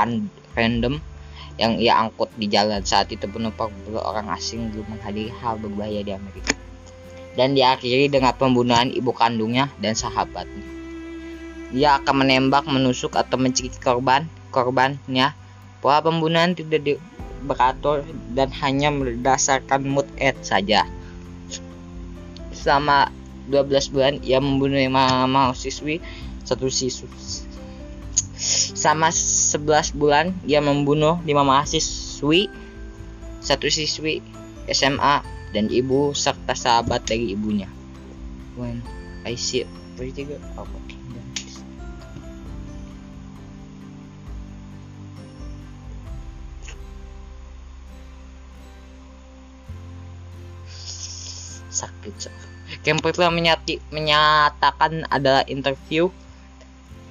random 0.54 1.00
yang 1.56 1.80
ia 1.80 1.96
angkut 1.96 2.28
di 2.36 2.44
jalan. 2.44 2.84
Saat 2.84 3.08
itu 3.10 3.24
penumpang 3.24 3.72
beberapa 3.72 4.04
orang 4.04 4.28
asing 4.36 4.68
belum 4.68 4.84
menghadiri 4.94 5.32
hal 5.40 5.56
berbahaya 5.56 6.04
di 6.04 6.12
Amerika. 6.12 6.54
Dan 7.34 7.56
diakhiri 7.56 8.12
dengan 8.12 8.36
pembunuhan 8.36 8.92
ibu 8.92 9.10
kandungnya 9.16 9.72
dan 9.80 9.96
sahabatnya. 9.96 10.62
Ia 11.74 12.04
akan 12.04 12.22
menembak, 12.22 12.68
menusuk 12.68 13.16
atau 13.18 13.40
mencekik 13.40 13.80
korban 13.82 14.28
korbannya. 14.52 15.34
Pola 15.82 15.98
pembunuhan 16.04 16.52
tidak 16.52 17.00
beratur 17.44 18.02
dan 18.32 18.48
hanya 18.64 18.88
berdasarkan 18.90 19.84
mood 19.84 20.08
ad 20.16 20.34
saja. 20.40 20.88
Selama 22.50 23.12
12 23.52 23.92
bulan 23.92 24.14
ia 24.24 24.40
membunuh 24.40 24.80
lima 24.80 25.28
mahasiswi 25.28 26.00
satu 26.44 26.72
siswa 26.72 27.08
sama 28.74 29.08
11 29.12 29.96
bulan 29.96 30.32
ia 30.44 30.60
membunuh 30.60 31.20
lima 31.24 31.44
mahasiswi 31.44 32.48
satu 33.44 33.68
siswi 33.68 34.24
SMA 34.68 35.20
dan 35.52 35.68
ibu 35.68 36.16
serta 36.16 36.56
sahabat 36.56 37.04
dari 37.04 37.36
ibunya. 37.36 37.68
When 38.56 38.80
I 39.28 39.36
see 39.36 39.68
pretty 39.94 40.24
good 40.26 40.42
oh, 40.56 40.66
sakit 40.66 40.93
so. 52.18 52.30
Kemper 52.80 53.12
telah 53.12 53.28
menyati, 53.28 53.76
menyatakan 53.92 55.04
adalah 55.12 55.44
interview 55.44 56.08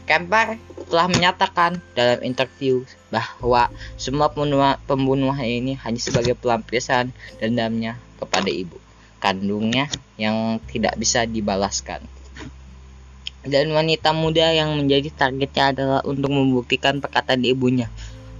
Kemper 0.03 0.59
telah 0.91 1.07
menyatakan 1.07 1.79
dalam 1.95 2.19
interview 2.27 2.83
bahwa 3.07 3.71
semua 3.95 4.27
pembunuhan, 4.27 4.75
pembunuhan 4.83 5.47
ini 5.47 5.79
hanya 5.79 5.95
sebagai 5.95 6.35
pelampiasan 6.35 7.15
dendamnya 7.39 7.95
kepada 8.19 8.51
ibu 8.51 8.75
kandungnya 9.23 9.88
yang 10.19 10.59
tidak 10.67 11.00
bisa 11.00 11.23
dibalaskan. 11.23 12.03
Dan 13.47 13.71
wanita 13.71 14.12
muda 14.12 14.51
yang 14.51 14.75
menjadi 14.75 15.07
targetnya 15.07 15.71
adalah 15.71 16.01
untuk 16.03 16.35
membuktikan 16.35 17.00
perkataan 17.00 17.47
ibunya 17.47 17.88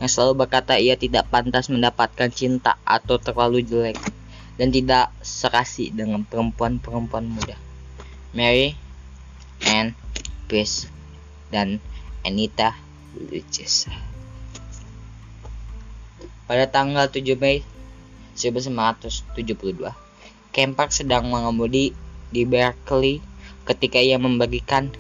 yang 0.04 0.12
selalu 0.12 0.44
berkata 0.44 0.76
ia 0.76 1.00
tidak 1.00 1.32
pantas 1.32 1.72
mendapatkan 1.72 2.28
cinta 2.28 2.76
atau 2.84 3.16
terlalu 3.16 3.64
jelek 3.64 3.96
dan 4.58 4.70
tidak 4.70 5.10
serasi 5.26 5.90
dengan 5.90 6.22
perempuan-perempuan 6.26 7.26
muda. 7.26 7.58
Mary, 8.34 8.78
Anne, 9.66 9.98
Grace, 10.50 10.90
dan 11.50 11.82
Anita 12.26 12.78
Lucis. 13.18 13.90
Pada 16.50 16.68
tanggal 16.70 17.10
7 17.10 17.40
Mei 17.40 17.64
1972, 18.36 19.94
Kempak 20.54 20.94
sedang 20.94 21.34
mengemudi 21.34 21.98
di 22.30 22.46
Berkeley 22.46 23.22
ketika 23.66 23.98
ia 23.98 24.22
membagikan. 24.22 24.94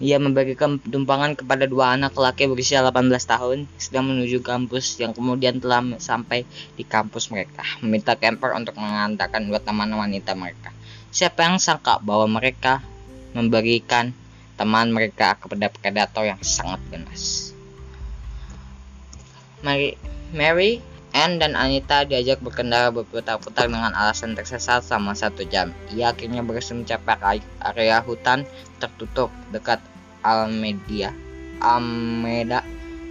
Ia 0.00 0.16
membagikan 0.16 0.80
tumpangan 0.80 1.36
kepada 1.36 1.68
dua 1.68 1.92
anak 1.92 2.16
laki 2.16 2.48
berusia 2.48 2.80
18 2.80 3.12
tahun 3.20 3.68
sedang 3.76 4.08
menuju 4.08 4.40
kampus 4.40 4.96
yang 4.96 5.12
kemudian 5.12 5.60
telah 5.60 5.84
sampai 6.00 6.48
di 6.72 6.88
kampus 6.88 7.28
mereka. 7.28 7.60
Meminta 7.84 8.16
camper 8.16 8.56
untuk 8.56 8.80
mengantarkan 8.80 9.44
dua 9.44 9.60
teman 9.60 9.92
wanita 9.92 10.32
mereka. 10.32 10.72
Siapa 11.12 11.44
yang 11.44 11.60
sangka 11.60 12.00
bahwa 12.00 12.40
mereka 12.40 12.80
memberikan 13.36 14.16
teman 14.56 14.88
mereka 14.88 15.36
kepada 15.36 15.68
predator 15.68 16.24
yang 16.24 16.40
sangat 16.40 16.80
ganas. 16.88 17.52
Mary, 19.60 20.00
Mary 20.32 20.80
Anne 21.10 21.42
dan 21.42 21.58
Anita 21.58 22.06
diajak 22.06 22.38
berkendara 22.38 22.94
berputar-putar 22.94 23.66
dengan 23.66 23.90
alasan 23.90 24.38
tersesat 24.38 24.86
selama 24.86 25.18
satu 25.18 25.42
jam. 25.42 25.74
Ia 25.90 26.14
akhirnya 26.14 26.46
berhasil 26.46 26.78
mencapai 26.78 27.42
area 27.58 27.98
hutan 27.98 28.46
tertutup 28.78 29.34
dekat 29.50 29.82
Almedia, 30.22 31.10
Almeda 31.58 32.62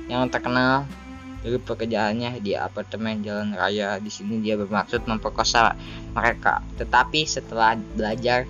yang 0.07 0.31
terkenal 0.31 0.87
dari 1.43 1.59
pekerjaannya 1.59 2.39
di 2.39 2.55
apartemen 2.55 3.19
jalan 3.19 3.51
raya. 3.51 3.99
Di 3.99 4.07
sini 4.07 4.39
dia 4.39 4.55
bermaksud 4.55 5.03
memperkosa 5.03 5.75
mereka. 6.15 6.63
Tetapi 6.79 7.27
setelah 7.27 7.75
belajar 7.75 8.47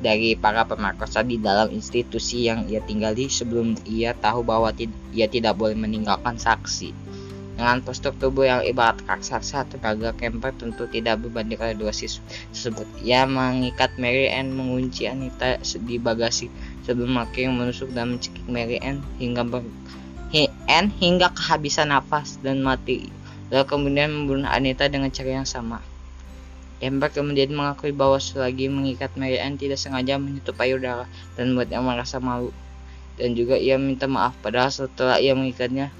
dari 0.00 0.32
para 0.36 0.64
pemerkosa 0.64 1.20
di 1.20 1.36
dalam 1.36 1.68
institusi 1.72 2.48
yang 2.48 2.64
ia 2.68 2.80
tinggali 2.80 3.28
sebelum 3.28 3.76
ia 3.84 4.16
tahu 4.16 4.40
bahwa 4.40 4.72
ia 5.12 5.28
tidak 5.28 5.56
boleh 5.56 5.76
meninggalkan 5.76 6.40
saksi. 6.40 6.92
Dengan 7.60 7.84
postur 7.84 8.16
tubuh 8.16 8.48
yang 8.48 8.64
ibarat 8.64 9.04
raksasa, 9.04 9.68
tenaga 9.68 10.16
Kemper 10.16 10.48
tentu 10.56 10.88
tidak 10.88 11.20
berbanding 11.20 11.60
pada 11.60 11.76
dua 11.76 11.92
siswa 11.92 12.24
tersebut. 12.56 12.88
Ia 13.04 13.28
mengikat 13.28 14.00
Mary 14.00 14.32
Ann 14.32 14.56
mengunci 14.56 15.04
Anita 15.04 15.60
di 15.60 16.00
bagasi 16.00 16.48
sebelum 16.88 17.20
akhirnya 17.20 17.52
menusuk 17.52 17.92
dan 17.92 18.16
mencekik 18.16 18.48
Mary 18.48 18.80
Ann 18.80 19.04
hingga 19.20 19.44
ber 19.44 19.60
Ann 20.72 20.88
hingga 20.88 21.36
kehabisan 21.36 21.92
nafas 21.92 22.40
dan 22.40 22.64
mati. 22.64 23.12
Lalu 23.52 23.68
kemudian 23.68 24.08
membunuh 24.08 24.48
Anita 24.48 24.88
dengan 24.88 25.12
cara 25.12 25.44
yang 25.44 25.44
sama. 25.44 25.84
Kemper 26.80 27.12
kemudian 27.12 27.52
mengakui 27.52 27.92
bahwa 27.92 28.16
selagi 28.16 28.72
mengikat 28.72 29.12
Mary 29.20 29.36
Ann 29.36 29.60
tidak 29.60 29.76
sengaja 29.76 30.16
menyentuh 30.16 30.56
payudara 30.56 31.04
dan 31.36 31.52
membuatnya 31.52 31.84
merasa 31.84 32.24
malu. 32.24 32.56
Dan 33.20 33.36
juga 33.36 33.60
ia 33.60 33.76
minta 33.76 34.08
maaf 34.08 34.32
padahal 34.40 34.72
setelah 34.72 35.20
ia 35.20 35.36
mengikatnya 35.36 35.92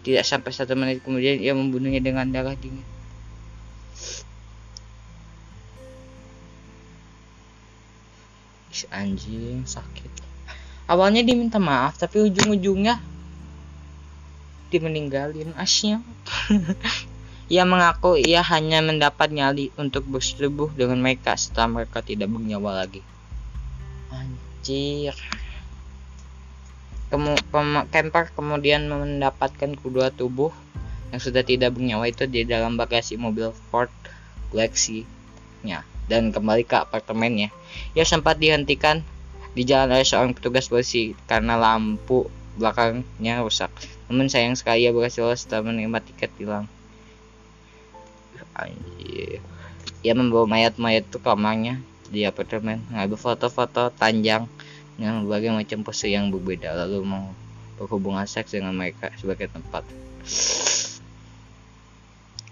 tidak 0.00 0.24
sampai 0.24 0.50
satu 0.52 0.72
menit 0.76 1.04
kemudian 1.04 1.36
ia 1.40 1.52
membunuhnya 1.52 2.00
dengan 2.00 2.28
darah 2.28 2.56
dingin. 2.56 2.86
anjing 8.88 9.68
sakit. 9.68 10.08
Awalnya 10.88 11.20
diminta 11.20 11.60
maaf 11.60 12.00
tapi 12.00 12.22
ujung-ujungnya 12.24 12.96
dimeninggalin 14.72 15.52
asnya. 15.58 16.00
ia 17.52 17.66
mengaku 17.66 18.14
ia 18.16 18.40
hanya 18.46 18.78
mendapat 18.78 19.34
nyali 19.34 19.74
untuk 19.74 20.06
bersetubuh 20.06 20.70
dengan 20.72 21.02
mereka 21.02 21.34
setelah 21.34 21.82
mereka 21.82 22.00
tidak 22.00 22.30
bernyawa 22.30 22.86
lagi. 22.86 23.02
Anjir. 24.10 25.14
Kemu 27.10 27.34
camper 27.90 28.30
kemudian 28.30 28.86
mendapatkan 28.86 29.74
kedua 29.74 30.14
tubuh 30.14 30.54
yang 31.10 31.18
sudah 31.18 31.42
tidak 31.42 31.74
bernyawa 31.74 32.06
itu 32.06 32.22
di 32.30 32.46
dalam 32.46 32.78
bagasi 32.78 33.18
mobil 33.18 33.50
Ford 33.70 33.90
Galaxy-nya 34.54 35.82
dan 36.06 36.30
kembali 36.30 36.62
ke 36.62 36.78
apartemennya. 36.78 37.50
Ia 37.98 38.06
sempat 38.06 38.38
dihentikan 38.38 39.02
di 39.50 39.66
jalan 39.66 39.98
oleh 39.98 40.06
seorang 40.06 40.38
petugas 40.38 40.70
polisi 40.70 41.18
karena 41.26 41.58
lampu 41.58 42.30
belakangnya 42.54 43.42
rusak. 43.42 43.74
Namun 44.06 44.30
sayang 44.30 44.54
sekali 44.54 44.86
ia 44.86 44.94
berhasil 44.94 45.26
setelah 45.34 45.70
menerima 45.70 45.98
tiket 46.06 46.30
hilang. 46.38 46.70
Ia 50.06 50.14
membawa 50.14 50.46
mayat-mayat 50.46 51.10
itu 51.10 51.18
kamarnya 51.18 51.82
di 52.10 52.22
apartemen, 52.22 52.82
mengambil 52.90 53.18
foto-foto 53.18 53.90
panjang 53.98 54.46
dengan 55.00 55.24
berbagai 55.24 55.56
macam 55.56 55.80
pose 55.80 56.12
yang 56.12 56.28
berbeda. 56.28 56.76
Lalu 56.76 57.00
mau 57.08 57.32
berhubungan 57.80 58.28
seks 58.28 58.52
dengan 58.52 58.76
mereka 58.76 59.08
sebagai 59.16 59.48
tempat. 59.48 59.88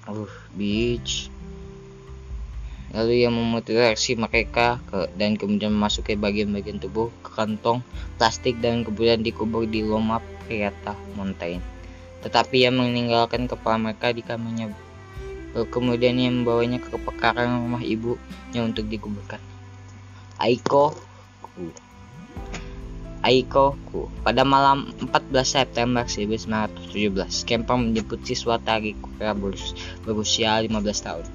Uh 0.08 0.32
beach 0.56 1.28
lalu 2.88 3.24
ia 3.24 3.28
memutilasi 3.28 4.16
mereka 4.16 4.80
ke, 4.88 5.12
dan 5.20 5.36
kemudian 5.36 5.72
memasuki 5.72 6.16
bagian-bagian 6.16 6.80
tubuh 6.80 7.12
ke 7.20 7.30
kantong 7.36 7.84
plastik 8.16 8.56
dan 8.64 8.80
kemudian 8.80 9.20
dikubur 9.20 9.68
di 9.68 9.84
Loma 9.84 10.24
Prieta 10.48 10.96
Mountain. 11.12 11.60
Tetapi 12.24 12.64
ia 12.64 12.72
meninggalkan 12.72 13.44
kepala 13.46 13.76
mereka 13.78 14.10
di 14.10 14.24
kamarnya. 14.24 14.72
Kemudian 15.52 16.16
ia 16.16 16.30
membawanya 16.32 16.80
ke 16.80 16.96
pekarangan 16.96 17.68
rumah 17.68 17.82
ibunya 17.84 18.60
untuk 18.64 18.88
dikuburkan. 18.88 19.40
Aiko 20.38 20.94
Aikoku. 23.28 24.08
Pada 24.24 24.40
malam 24.40 24.88
14 25.04 25.44
September 25.44 26.08
1917, 26.08 27.44
Kemper 27.44 27.76
menjemput 27.76 28.24
siswa 28.24 28.56
tari 28.56 28.96
Korea 28.96 29.36
berusia 30.00 30.56
15 30.64 30.72
tahun. 31.04 31.28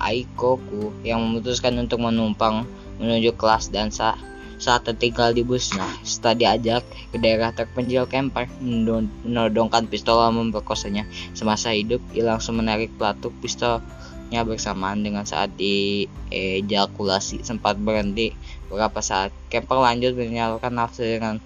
Aikoku 0.00 0.96
yang 1.04 1.20
memutuskan 1.20 1.76
untuk 1.76 2.00
menumpang 2.00 2.64
menuju 2.96 3.36
kelas 3.36 3.68
dansa 3.68 4.16
saat 4.56 4.88
tertinggal 4.88 5.36
di 5.36 5.44
busnya. 5.44 5.84
Setelah 6.00 6.56
diajak 6.56 6.82
ke 7.12 7.20
daerah 7.20 7.52
terpencil, 7.52 8.08
Kemper 8.08 8.48
menodongkan 8.64 9.84
pistol 9.84 10.16
memperkosanya 10.32 11.04
semasa 11.36 11.76
hidup. 11.76 12.00
Ia 12.16 12.32
langsung 12.32 12.56
menarik 12.56 12.88
pelatuk 12.96 13.36
pistol 13.44 13.84
Ya 14.30 14.46
bersamaan 14.46 15.02
dengan 15.02 15.26
saat 15.26 15.50
ejakulasi 15.58 17.42
sempat 17.42 17.74
berhenti 17.82 18.30
beberapa 18.70 19.02
saat. 19.02 19.34
Kemper 19.50 19.82
lanjut 19.82 20.14
menyalurkan 20.14 20.70
nafsu 20.70 21.02
dengan 21.02 21.42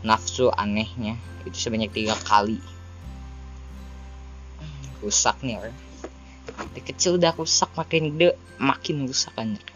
nafsu 0.00 0.48
anehnya 0.56 1.20
itu 1.44 1.68
sebanyak 1.68 1.92
tiga 1.92 2.16
kali. 2.16 2.58
Rusak 5.04 5.44
nih 5.44 5.60
orang. 5.60 5.76
Dari 6.72 6.82
kecil 6.82 7.20
udah 7.20 7.36
rusak 7.36 7.68
makin 7.76 8.16
gede 8.16 8.34
makin 8.56 9.04
rusak 9.04 9.36
anjir. 9.36 9.68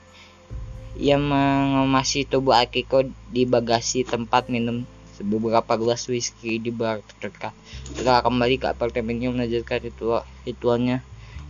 Ia 0.96 1.20
mengemasi 1.20 2.26
tubuh 2.26 2.56
Akiko 2.56 3.06
di 3.30 3.46
bagasi 3.46 4.02
tempat 4.02 4.50
minum 4.50 4.88
beberapa 5.20 5.76
gelas 5.76 6.08
whisky 6.08 6.56
di 6.56 6.72
bar 6.72 7.04
terdekat. 7.20 7.52
Setelah 7.92 8.24
kembali 8.24 8.56
ke 8.56 8.72
apartemennya 8.72 9.28
melanjutkan 9.28 9.84
ritual 9.84 10.24
ritualnya 10.48 11.04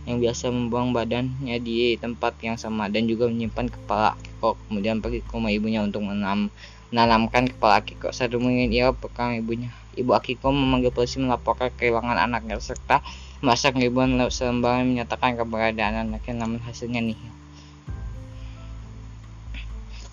yang 0.09 0.17
biasa 0.17 0.49
membuang 0.49 0.97
badannya 0.97 1.61
di 1.61 1.93
tempat 2.01 2.33
yang 2.41 2.57
sama 2.57 2.89
dan 2.89 3.05
juga 3.05 3.29
menyimpan 3.29 3.69
kepala 3.69 4.17
Akiko 4.17 4.57
kemudian 4.65 4.97
pergi 4.97 5.21
ke 5.21 5.31
rumah 5.37 5.53
ibunya 5.53 5.85
untuk 5.85 6.01
menanam, 6.01 6.49
menanamkan 6.89 7.45
kepala 7.53 7.85
Akiko 7.85 8.09
saat 8.09 8.33
mungkin 8.33 8.73
ia 8.73 8.89
pegang 8.97 9.37
ibunya 9.37 9.69
ibu 9.93 10.17
Akiko 10.17 10.49
memanggil 10.49 10.89
polisi 10.89 11.21
melaporkan 11.21 11.69
kehilangan 11.77 12.17
anaknya 12.17 12.57
serta 12.57 13.05
masak 13.45 13.77
ribuan 13.77 14.17
sembari 14.33 14.85
menyatakan 14.89 15.37
keberadaan 15.37 16.09
anaknya 16.09 16.33
namun 16.45 16.57
hasilnya 16.65 17.01
nih 17.01 17.17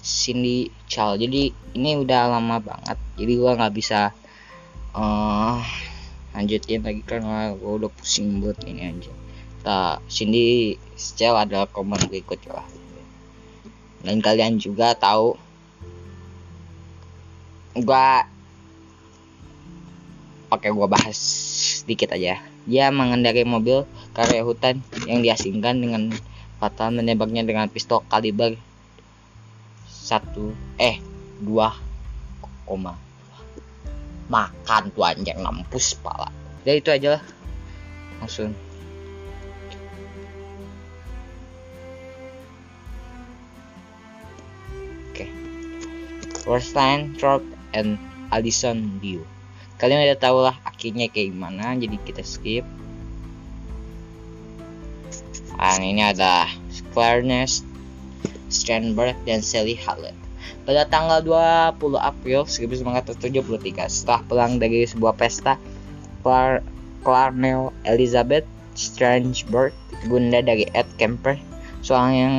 Cindy 0.04 0.72
Chow 0.88 1.20
jadi 1.20 1.52
ini 1.76 1.90
udah 2.00 2.32
lama 2.32 2.64
banget. 2.64 2.96
Jadi 3.20 3.32
gua 3.36 3.60
nggak 3.60 3.74
bisa 3.76 4.08
uh, 4.96 5.60
lanjutin 6.32 6.80
lagi 6.80 7.04
karena 7.04 7.52
gua 7.52 7.76
udah 7.76 7.90
pusing 7.92 8.40
buat 8.40 8.56
ini 8.64 8.88
aja 8.88 9.17
tak 9.68 10.00
Cindy 10.08 10.80
Chow 10.96 11.36
adalah 11.36 11.68
komen 11.68 12.08
berikut 12.08 12.40
ya 12.40 12.64
dan 14.00 14.24
kalian 14.24 14.56
juga 14.56 14.96
tahu 14.96 15.36
gua 17.84 18.24
oke 20.48 20.68
gua 20.72 20.88
bahas 20.88 21.18
sedikit 21.84 22.12
aja. 22.14 22.40
Dia 22.68 22.92
mengendarai 22.92 23.48
mobil 23.48 23.88
karya 24.12 24.44
hutan 24.44 24.84
yang 25.08 25.24
diasingkan 25.24 25.80
dengan 25.80 26.12
fatal 26.60 26.92
menembaknya 26.92 27.44
dengan 27.48 27.64
pistol 27.72 28.04
kaliber 28.12 28.60
satu 29.88 30.52
eh 30.76 31.00
dua 31.40 31.72
koma. 32.68 32.92
Makan 34.28 34.92
tuh 34.92 35.04
anjing 35.04 35.40
mampus 35.40 35.96
pala. 35.96 36.28
Ya 36.68 36.76
itu 36.76 36.92
aja 36.92 37.16
lah. 37.16 37.24
Langsung 38.20 38.52
Roseline 46.48 47.12
Thorpe 47.20 47.44
and 47.76 48.00
Alison 48.32 48.96
Liu 49.04 49.20
kalian 49.76 50.08
udah 50.08 50.18
tau 50.18 50.40
lah 50.40 50.56
akhirnya 50.64 51.12
kayak 51.12 51.36
gimana 51.36 51.76
jadi 51.76 51.96
kita 52.02 52.24
skip 52.24 52.64
dan 55.58 55.82
ini 55.82 56.02
ada 56.06 56.46
Clarence 56.94 57.66
Strandberg 58.48 59.18
dan 59.28 59.44
Sally 59.44 59.76
Hallett. 59.76 60.16
Pada 60.64 60.84
tanggal 60.88 61.24
20 61.24 61.96
April 61.96 62.44
1973, 62.44 63.88
setelah 63.88 64.20
pulang 64.28 64.60
dari 64.60 64.84
sebuah 64.84 65.16
pesta, 65.16 65.56
Clar 66.24 66.60
Clarnell 67.04 67.72
Elizabeth 67.88 68.44
Strandberg, 68.76 69.72
bunda 70.06 70.44
dari 70.44 70.68
Ed 70.76 70.88
Kemper, 71.00 71.40
seorang 71.80 72.12
yang 72.12 72.34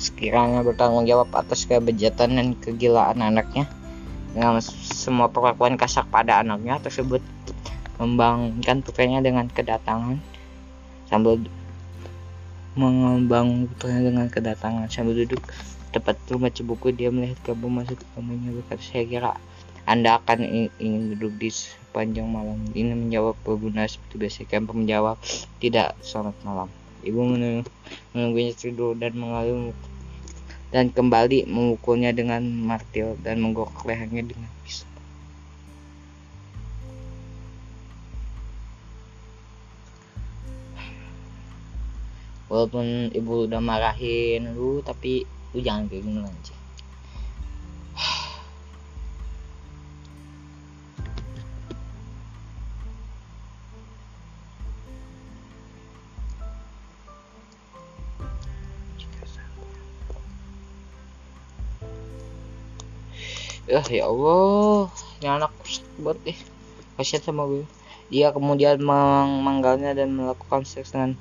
sekiranya 0.00 0.64
bertanggung 0.64 1.04
jawab 1.04 1.28
atas 1.36 1.68
kebejatan 1.68 2.40
dan 2.40 2.46
kegilaan 2.56 3.20
anaknya, 3.20 3.68
dengan 4.32 4.64
semua 4.64 5.28
perlakuan 5.28 5.76
kasar 5.76 6.08
pada 6.08 6.40
anaknya 6.40 6.80
tersebut, 6.80 7.20
membangunkan 8.00 8.80
putranya 8.80 9.20
dengan 9.20 9.44
kedatangan 9.52 10.16
sambil 11.12 11.36
mengembang 12.78 13.68
putranya 13.68 14.08
dengan 14.08 14.26
kedatangan 14.30 14.86
sambil 14.88 15.26
duduk 15.26 15.42
tepat 15.90 16.16
membaca 16.30 16.62
buku 16.62 16.94
dia 16.94 17.10
melihat 17.10 17.36
kamu 17.42 17.82
masuk 17.82 17.98
ke 17.98 18.06
kamarnya 18.14 18.50
berkata 18.54 18.78
saya 18.78 19.04
kira 19.10 19.32
anda 19.90 20.22
akan 20.22 20.70
ingin 20.78 21.18
duduk 21.18 21.34
di 21.40 21.50
sepanjang 21.50 22.30
malam. 22.30 22.62
Ini 22.70 22.94
menjawab 22.94 23.34
pengguna 23.42 23.90
seperti 23.90 24.22
biasa 24.22 24.40
Kemper 24.46 24.78
menjawab 24.78 25.18
tidak. 25.58 25.98
Selamat 26.04 26.38
malam. 26.46 26.68
Ibu 27.02 27.18
menunggunya 28.14 28.54
tidur 28.54 28.94
dan 28.94 29.18
mengalami 29.18 29.74
dan 30.70 30.94
kembali 30.94 31.50
memukulnya 31.50 32.14
dengan 32.14 32.46
martil 32.46 33.18
dan 33.26 33.42
menggokok 33.42 33.82
lehernya 33.90 34.22
dengan 34.22 34.50
pisau. 34.62 34.86
Walaupun 42.50 43.14
ibu 43.14 43.46
udah 43.46 43.62
marahin 43.62 44.54
lu 44.58 44.82
tapi 44.82 45.22
lu 45.54 45.62
jangan 45.62 45.86
kayak 45.86 46.02
gini 46.02 46.22
aja 46.22 46.59
Ya, 63.70 63.86
ya 63.86 64.10
Allah, 64.10 64.90
ini 65.22 65.30
anak 65.30 65.54
buat 66.02 66.18
deh. 66.26 66.34
Kasihan 66.98 67.22
sama 67.22 67.46
gue. 67.46 67.62
Dia 68.10 68.34
kemudian 68.34 68.82
memanggalnya 68.82 69.94
dan 69.94 70.10
melakukan 70.10 70.66
seks 70.66 70.90
dengan 70.90 71.14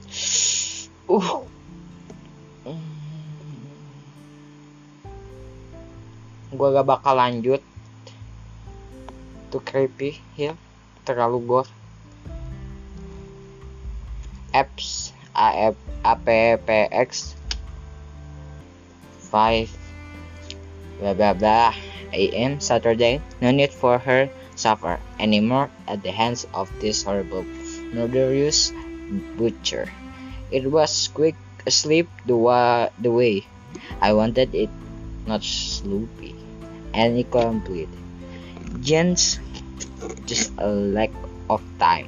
uh. 1.06 1.46
Gua 6.50 6.74
gak 6.74 6.90
bakal 6.90 7.14
lanjut. 7.22 7.62
Tuh 9.54 9.62
creepy 9.62 10.18
ya. 10.34 10.58
Terlalu 11.06 11.46
gore 11.46 11.70
apps 14.50 15.14
AF, 15.38 15.78
APPX 16.02 17.38
5 19.30 19.70
blah 21.00 21.14
blah 21.14 21.34
blah 21.38 21.89
AM 22.14 22.60
Saturday 22.60 23.22
no 23.42 23.52
need 23.52 23.72
for 23.72 23.98
her 24.00 24.30
suffer 24.56 25.00
anymore 25.20 25.70
at 25.88 26.04
the 26.04 26.12
hands 26.12 26.46
of 26.54 26.70
this 26.80 27.04
horrible 27.04 27.46
murderous 27.94 28.74
butcher 29.38 29.90
It 30.52 30.70
was 30.70 31.10
quick 31.14 31.36
asleep 31.66 32.10
the, 32.26 32.36
wa- 32.36 32.90
the 33.00 33.12
way 33.12 33.46
I 34.02 34.14
wanted 34.14 34.54
it, 34.56 34.70
not 35.28 35.42
sloopy 35.42 36.34
and 36.94 37.18
incomplete. 37.18 37.90
Gents, 38.82 39.40
just 40.26 40.52
a 40.58 40.68
lack 40.68 41.12
of 41.50 41.62
time. 41.80 42.08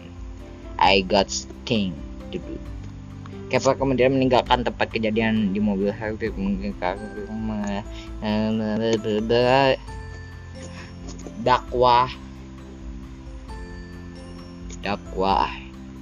I 0.80 1.02
got 1.02 1.30
thing 1.66 1.94
to 2.32 2.40
do. 2.40 2.60
Kepler 3.52 3.76
kemudian 3.76 4.16
meninggalkan 4.16 4.64
tempat 4.64 4.88
kejadian 4.96 5.52
di 5.52 5.60
mobil 5.60 5.92
Harvey 5.92 6.32
dakwah. 11.44 12.08
Dakwah 14.80 15.52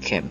camp. 0.05 0.29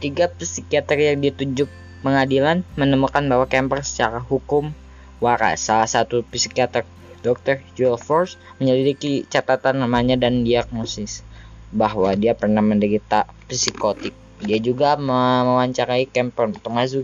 Tiga 0.00 0.32
psikiater 0.32 0.96
yang 0.96 1.20
ditunjuk 1.20 1.68
pengadilan 2.06 2.64
menemukan 2.78 3.26
bahwa 3.26 3.44
Kemper 3.50 3.84
secara 3.84 4.22
hukum 4.22 4.72
waras. 5.20 5.66
Salah 5.66 5.84
satu 5.84 6.24
psikiater, 6.24 6.88
Dr. 7.20 7.60
Joel 7.76 8.00
Force, 8.00 8.40
menyelidiki 8.58 9.28
catatan 9.28 9.84
namanya 9.84 10.16
dan 10.16 10.42
diagnosis 10.44 11.22
bahwa 11.70 12.10
dia 12.18 12.34
pernah 12.34 12.64
menderita 12.64 13.30
psikotik. 13.46 14.16
Dia 14.40 14.56
juga 14.56 14.96
mewawancarai 14.96 16.08
Kemper 16.08 16.48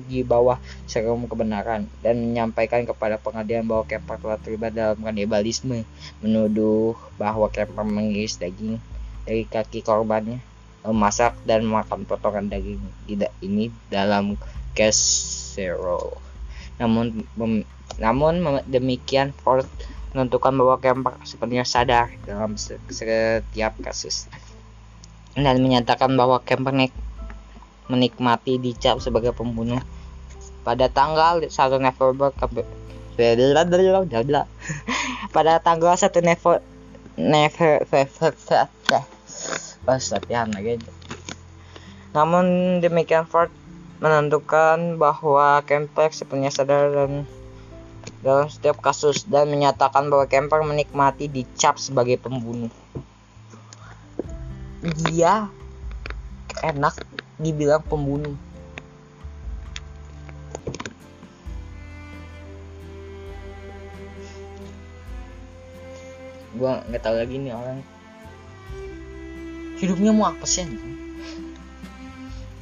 di 0.09 0.25
bawah 0.25 0.57
serum 0.89 1.29
kebenaran 1.29 1.85
dan 2.01 2.33
menyampaikan 2.33 2.89
kepada 2.89 3.21
pengadilan 3.21 3.69
bahwa 3.69 3.85
Kemper 3.85 4.17
telah 4.17 4.41
terlibat 4.41 4.73
dalam 4.73 4.97
kanibalisme, 5.05 5.85
menuduh 6.25 6.97
bahwa 7.21 7.53
Kemper 7.53 7.85
mengiris 7.85 8.41
daging 8.41 8.81
dari 9.29 9.45
kaki 9.45 9.85
korbannya 9.85 10.41
memasak 10.87 11.35
dan 11.43 11.67
makan 11.67 12.07
potongan 12.07 12.47
daging 12.47 12.79
tidak 13.11 13.35
ini 13.43 13.75
dalam 13.91 14.39
casserole. 14.73 16.15
Namun 16.79 17.27
namun 17.99 18.35
demikian 18.71 19.35
Ford 19.35 19.67
menentukan 20.17 20.57
bahwa 20.57 20.81
Kemper 20.81 21.13
sepenuhnya 21.29 21.69
sadar 21.69 22.09
dalam 22.25 22.57
setiap 22.57 23.77
kasus. 23.85 24.33
Dan 25.37 25.61
menyatakan 25.61 26.17
bahwa 26.17 26.41
Kemper 26.41 26.73
menikmati 27.93 28.57
dicap 28.57 28.97
sebagai 29.05 29.37
pembunuh. 29.37 29.85
Pada 30.65 30.89
tanggal 30.89 31.45
1 31.45 31.53
November 31.53 32.33
pada 35.37 35.61
tanggal 35.61 35.93
1 35.93 36.09
November 36.25 36.65
latihan 39.87 40.49
lagi. 40.51 40.81
Namun 42.17 42.79
demikian 42.81 43.29
Ford 43.29 43.53
menentukan 44.01 44.97
bahwa 44.97 45.61
Kemper 45.65 46.13
sepenuhnya 46.13 46.53
sadar 46.53 46.89
dan 46.93 47.29
dalam 48.27 48.51
setiap 48.51 48.83
kasus 48.83 49.23
dan 49.31 49.47
menyatakan 49.47 50.11
bahwa 50.11 50.27
Kemper 50.27 50.67
menikmati 50.67 51.31
dicap 51.31 51.79
sebagai 51.79 52.19
pembunuh. 52.19 52.75
Dia 54.83 55.47
enak 56.67 56.99
dibilang 57.39 57.87
pembunuh. 57.87 58.35
Gua 66.59 66.83
nggak 66.91 67.03
tahu 67.07 67.15
lagi 67.15 67.37
nih 67.39 67.55
orang 67.55 67.79
hidupnya 69.77 70.11
mau 70.11 70.33
apa 70.33 70.49
sih? 70.49 70.65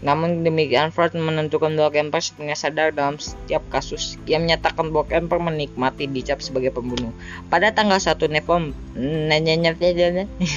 Namun 0.04 0.44
demikian, 0.44 0.92
Freud 0.92 1.16
menentukan 1.16 1.72
bahwa 1.72 1.88
Kemper 1.88 2.20
sepenuhnya 2.20 2.52
sadar 2.52 2.92
dalam 2.92 3.16
setiap 3.16 3.64
kasus. 3.72 4.20
Ia 4.28 4.36
menyatakan 4.36 4.92
bahwa 4.92 5.08
Kemper 5.08 5.40
menikmati 5.40 6.04
dicap 6.04 6.44
sebagai 6.44 6.76
pembunuh. 6.76 7.08
Pada 7.48 7.72
tanggal 7.72 7.96
1 7.96 8.12
November, 8.28 8.76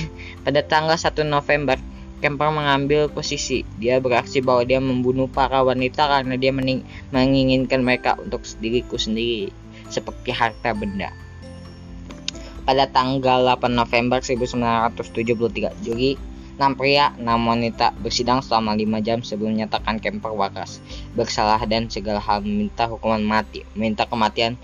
pada 0.46 0.60
tanggal 0.68 1.00
1 1.00 1.24
November, 1.24 1.80
Kemper 2.20 2.52
mengambil 2.52 3.08
posisi. 3.08 3.64
Dia 3.80 4.04
beraksi 4.04 4.44
bahwa 4.44 4.68
dia 4.68 4.84
membunuh 4.84 5.32
para 5.32 5.64
wanita 5.64 6.12
karena 6.12 6.36
dia 6.36 6.52
menginginkan 7.16 7.80
mereka 7.88 8.20
untuk 8.20 8.44
diriku 8.60 9.00
sendiri, 9.00 9.48
seperti 9.88 10.36
harta 10.36 10.76
benda. 10.76 11.16
Pada 12.68 12.84
tanggal 12.92 13.48
8 13.48 13.72
November 13.72 14.20
1973, 14.20 15.72
juri 15.88 16.20
Enam 16.58 16.74
pria, 16.74 17.14
enam 17.22 17.38
wanita 17.46 17.94
bersidang 18.02 18.42
selama 18.42 18.74
lima 18.74 18.98
jam 18.98 19.22
sebelum 19.22 19.54
menyatakan 19.54 20.02
Kemper 20.02 20.34
waras, 20.34 20.82
bersalah 21.14 21.62
dan 21.70 21.86
segala 21.86 22.18
hal 22.18 22.42
meminta 22.42 22.90
hukuman 22.90 23.22
mati, 23.22 23.62
meminta 23.78 24.10
kematian 24.10 24.58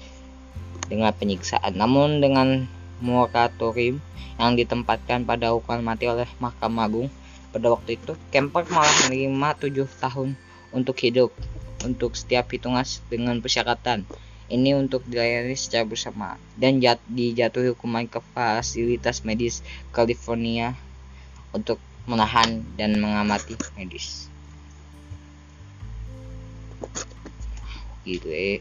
dengan 0.90 1.14
penyiksaan. 1.14 1.78
Namun 1.78 2.18
dengan 2.18 2.66
moratorium 2.98 4.02
yang 4.42 4.58
ditempatkan 4.58 5.22
pada 5.30 5.54
hukuman 5.54 5.94
mati 5.94 6.10
oleh 6.10 6.26
Mahkamah 6.42 6.90
Agung 6.90 7.14
pada 7.54 7.70
waktu 7.70 8.02
itu, 8.02 8.18
Kemper 8.34 8.66
malah 8.74 8.90
menerima 9.06 9.50
tujuh 9.62 9.86
tahun 10.02 10.34
untuk 10.74 10.98
hidup 10.98 11.30
untuk 11.86 12.18
setiap 12.18 12.50
hitungan 12.50 12.90
dengan 13.06 13.38
persyaratan 13.38 14.10
ini 14.50 14.74
untuk 14.74 15.06
dilayani 15.06 15.54
secara 15.54 15.86
bersama 15.86 16.42
dan 16.58 16.82
jat, 16.82 16.98
dijatuhi 17.06 17.78
hukuman 17.78 18.10
ke 18.10 18.20
fasilitas 18.34 19.22
medis 19.24 19.62
California 19.94 20.74
untuk 21.54 21.78
menahan 22.10 22.66
dan 22.76 23.00
mengamati 23.00 23.56
medis. 23.80 24.28
Gitu 28.04 28.28
eh. 28.28 28.60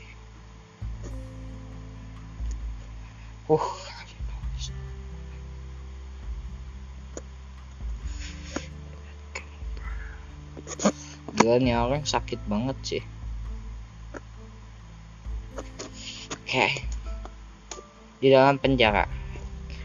Uh. 3.50 3.66
Gila 11.33 11.59
nih 11.59 11.74
orang 11.74 12.07
sakit 12.07 12.38
banget 12.46 12.76
sih. 12.87 13.02
Oke. 16.38 16.46
Okay. 16.46 16.70
Di 18.22 18.31
dalam 18.31 18.62
penjara. 18.62 19.22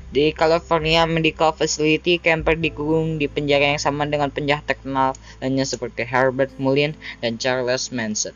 Di 0.07 0.31
California 0.31 1.03
Medical 1.03 1.51
Facility, 1.51 2.15
Kemper 2.15 2.55
dikurung 2.55 3.19
di 3.19 3.27
penjara 3.27 3.75
yang 3.75 3.81
sama 3.81 4.07
dengan 4.07 4.31
penjahat 4.31 4.63
terkenal 4.63 5.11
lainnya 5.43 5.67
seperti 5.67 6.07
Herbert 6.07 6.55
Mullin 6.55 6.95
dan 7.19 7.35
Charles 7.35 7.91
Manson. 7.91 8.31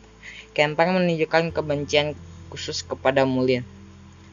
Kemper 0.52 0.92
menunjukkan 0.92 1.48
kebencian 1.56 2.12
khusus 2.52 2.84
kepada 2.84 3.24
Mullin 3.24 3.64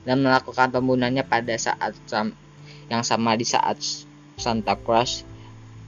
dan 0.03 0.19
melakukan 0.19 0.67
pembunuhannya 0.67 1.23
pada 1.23 1.55
saat 1.55 1.95
yang 2.91 3.07
sama 3.07 3.39
di 3.39 3.47
saat 3.47 3.79
Santa 4.35 4.75
Cruz. 4.75 5.23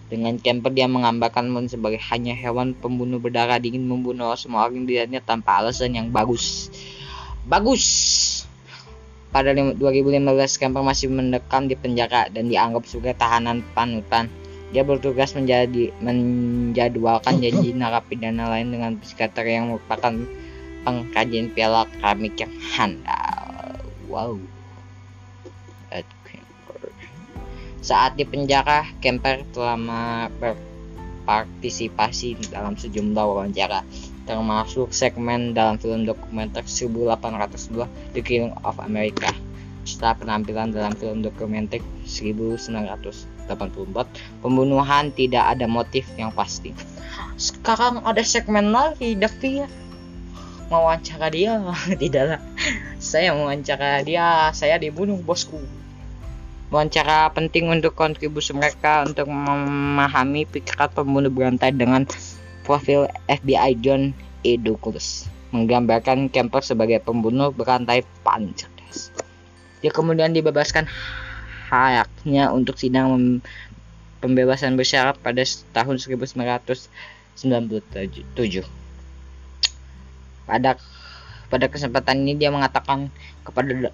Dengan 0.08 0.40
Kemper 0.40 0.72
dia 0.72 0.88
menggambarkan 0.88 1.52
Mullin 1.52 1.68
sebagai 1.68 2.00
hanya 2.16 2.32
hewan 2.32 2.72
pembunuh 2.80 3.20
berdarah 3.20 3.60
dingin 3.60 3.84
membunuh 3.84 4.40
semua 4.40 4.72
orang 4.72 4.88
dirinya 4.88 5.20
tanpa 5.20 5.60
alasan 5.60 6.00
yang 6.00 6.08
bagus. 6.16 6.72
Bagus! 7.44 7.84
Pada 9.32 9.56
2015, 9.56 10.60
Kemper 10.60 10.84
masih 10.84 11.08
mendekam 11.08 11.64
di 11.64 11.80
penjara 11.80 12.28
dan 12.28 12.52
dianggap 12.52 12.84
sebagai 12.84 13.16
tahanan 13.16 13.64
panutan. 13.72 14.28
Dia 14.76 14.84
bertugas 14.84 15.32
menjadi 15.32 15.96
menjadwalkan 16.04 17.40
janji 17.44 17.72
narapidana 17.72 18.52
lain 18.52 18.76
dengan 18.76 19.00
psikiater 19.00 19.48
yang 19.48 19.72
merupakan 19.72 20.12
pengkajian 20.84 21.48
piala 21.56 21.88
keramik 21.96 22.36
yang 22.36 22.52
handal. 22.76 23.80
Wow. 24.12 24.36
Saat 27.82 28.14
di 28.20 28.28
penjara, 28.28 28.84
Kemper 29.00 29.48
telah 29.56 29.80
berpartisipasi 30.38 32.52
dalam 32.52 32.76
sejumlah 32.76 33.24
wawancara 33.24 33.88
termasuk 34.32 34.96
segmen 34.96 35.52
dalam 35.52 35.76
film 35.76 36.08
dokumenter 36.08 36.64
1802 36.64 37.84
The 38.16 38.24
Killing 38.24 38.56
of 38.64 38.80
America. 38.80 39.28
Setelah 39.84 40.16
penampilan 40.16 40.72
dalam 40.72 40.96
film 40.96 41.20
dokumenter 41.20 41.84
1984 42.08 43.52
pembunuhan 44.40 45.12
tidak 45.12 45.44
ada 45.52 45.68
motif 45.68 46.08
yang 46.16 46.32
pasti. 46.32 46.72
Sekarang 47.36 48.00
ada 48.08 48.24
segmen 48.24 48.72
lagi 48.72 49.20
Davia 49.20 49.68
wawancara 50.72 51.28
dia? 51.28 51.60
Tidaklah 52.02 52.40
saya 53.04 53.36
wawancara 53.36 54.00
dia. 54.08 54.56
Saya 54.56 54.80
dibunuh 54.80 55.20
bosku. 55.20 55.60
Wawancara 56.72 57.28
penting 57.36 57.68
untuk 57.68 58.00
kontribusi 58.00 58.56
mereka 58.56 59.04
untuk 59.04 59.28
memahami 59.28 60.48
pikiran 60.48 60.88
pembunuh 60.88 61.28
berantai 61.28 61.76
dengan 61.76 62.08
profil 62.64 63.10
FBI 63.28 63.78
John 63.82 64.14
E. 64.42 64.58
Douglas 64.58 65.30
menggambarkan 65.52 66.32
Kemper 66.32 66.64
sebagai 66.64 67.04
pembunuh 67.04 67.52
berantai 67.52 68.08
paling 68.24 68.56
cerdas. 68.56 69.12
Dia 69.84 69.92
kemudian 69.92 70.32
dibebaskan 70.32 70.88
haknya 71.68 72.52
untuk 72.52 72.80
sidang 72.80 73.40
pembebasan 74.24 74.80
bersyarat 74.80 75.20
pada 75.20 75.44
tahun 75.76 75.96
1997. 76.00 76.64
Pada 80.48 80.72
pada 81.52 81.66
kesempatan 81.68 82.24
ini 82.24 82.40
dia 82.40 82.48
mengatakan 82.48 83.12
kepada 83.44 83.92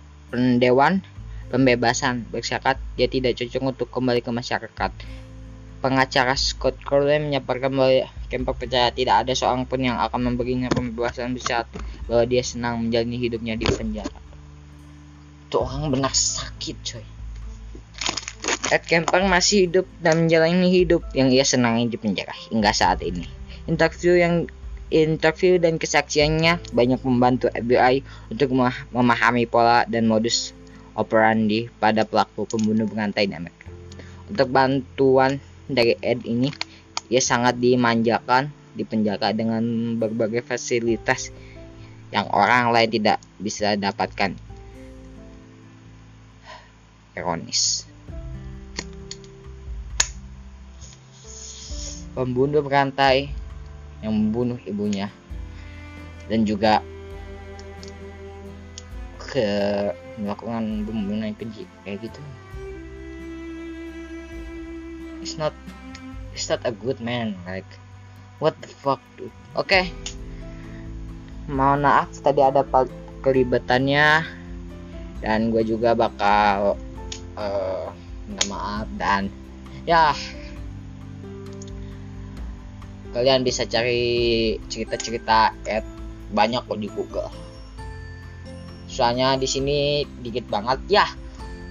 dewan 0.62 1.02
pembebasan 1.50 2.28
bersyarat 2.30 2.78
dia 3.00 3.08
tidak 3.10 3.40
cocok 3.40 3.64
untuk 3.64 3.88
kembali 3.90 4.22
ke 4.22 4.30
masyarakat 4.30 4.92
Pengacara 5.78 6.34
Scott 6.34 6.82
Crowley 6.82 7.22
menyampaikan 7.22 7.70
bahwa 7.70 8.10
Kemper 8.28 8.58
percaya 8.58 8.90
tidak 8.92 9.24
ada 9.24 9.34
seorang 9.38 9.64
pun 9.64 9.80
yang 9.80 10.02
akan 10.02 10.34
memberinya 10.34 10.68
pembebasan 10.74 11.32
besar 11.38 11.70
bahwa 12.10 12.28
dia 12.28 12.44
senang 12.44 12.82
menjalani 12.82 13.16
hidupnya 13.16 13.56
di 13.56 13.64
penjara. 13.70 14.18
Itu 15.48 15.64
orang 15.64 15.94
benar 15.94 16.12
sakit 16.12 16.78
coy. 16.84 17.06
Ed 18.68 18.84
Kemper 18.84 19.24
masih 19.24 19.72
hidup 19.72 19.88
dan 20.04 20.28
menjalani 20.28 20.68
hidup 20.68 21.08
yang 21.16 21.32
ia 21.32 21.48
senangi 21.48 21.88
di 21.88 21.96
penjara 21.96 22.36
hingga 22.52 22.76
saat 22.76 23.00
ini. 23.00 23.24
Interview 23.64 24.20
yang 24.20 24.44
interview 24.92 25.56
dan 25.56 25.80
kesaksiannya 25.80 26.76
banyak 26.76 27.00
membantu 27.04 27.48
FBI 27.52 28.04
untuk 28.32 28.56
memahami 28.92 29.48
pola 29.48 29.88
dan 29.88 30.08
modus 30.08 30.52
operandi 31.00 31.72
pada 31.80 32.04
pelaku 32.04 32.44
pembunuh 32.44 32.88
berantai 32.88 33.28
di 33.30 33.36
Amerika. 33.40 33.72
Untuk 34.28 34.52
bantuan 34.52 35.40
dari 35.68 36.00
Ed 36.00 36.24
ini 36.24 36.48
ia 37.08 37.20
sangat 37.24 37.60
dimanjakan 37.60 38.52
dipenjara 38.76 39.32
dengan 39.32 39.64
berbagai 40.00 40.44
fasilitas 40.44 41.32
yang 42.12 42.28
orang 42.32 42.72
lain 42.72 42.90
tidak 42.92 43.18
bisa 43.40 43.76
dapatkan. 43.76 44.36
Ironis. 47.18 47.84
Pembunuh 52.14 52.62
berantai 52.64 53.30
yang 54.00 54.14
membunuh 54.14 54.58
ibunya. 54.64 55.10
Dan 56.28 56.44
juga 56.44 56.84
ke 59.18 59.48
melakukan 60.18 60.88
pembunuhan 60.88 61.36
keji 61.36 61.64
kayak 61.84 62.10
gitu 62.10 62.22
it's 65.22 65.36
not 65.36 65.54
it's 66.34 66.50
not 66.50 66.62
a 66.66 66.74
good 66.74 67.02
man 67.02 67.34
like 67.50 67.68
what 68.38 68.54
the 68.62 68.70
fuck 68.70 69.02
dude. 69.18 69.34
Oke 69.58 69.74
okay. 69.74 69.86
mohon 71.50 71.82
maaf 71.82 72.12
tadi 72.22 72.44
ada 72.44 72.62
kelibatannya. 73.26 74.24
Dan 75.18 75.50
gue 75.50 75.66
juga 75.66 75.98
bakal 75.98 76.78
uh, 77.34 77.90
minta 78.30 78.46
maaf 78.46 78.86
dan 79.02 79.34
ya. 79.90 80.14
Kalian 83.18 83.42
bisa 83.42 83.66
cari 83.66 84.54
cerita-cerita 84.70 85.50
at 85.66 85.82
banyak 86.30 86.62
kok 86.70 86.78
di 86.78 86.86
Google. 86.94 87.34
Soalnya 88.86 89.42
di 89.42 89.50
sini 89.50 90.06
dikit 90.22 90.46
banget. 90.54 90.78
Ya 90.86 91.10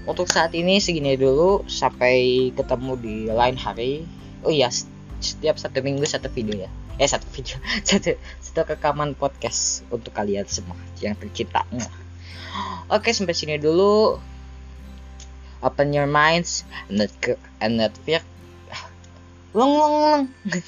untuk 0.06 0.30
saat 0.30 0.54
ini 0.54 0.78
segini 0.78 1.18
dulu 1.18 1.66
sampai 1.66 2.48
ketemu 2.54 2.92
di 2.96 3.16
lain 3.28 3.58
hari. 3.58 4.06
Oh 4.46 4.54
iya 4.54 4.70
setiap 5.18 5.58
satu 5.58 5.82
minggu 5.82 6.06
satu 6.06 6.30
video 6.30 6.66
ya. 6.66 6.70
Eh 6.96 7.04
satu 7.04 7.28
video. 7.28 7.60
Satu 7.88 8.16
satu 8.40 8.72
rekaman 8.72 9.12
podcast 9.12 9.84
untuk 9.92 10.16
kalian 10.16 10.48
semua 10.48 10.80
yang 11.04 11.12
tercinta 11.12 11.60
oke 12.88 13.12
sampai 13.12 13.36
sini 13.36 13.60
dulu. 13.60 14.16
Open 15.64 15.90
your 15.90 16.06
minds 16.06 16.68
and 16.86 17.00
not 17.00 17.10
and 17.58 17.80
not 17.80 17.92
fear. 18.04 18.20
Long 19.56 19.72
long 19.76 19.94
long 20.00 20.22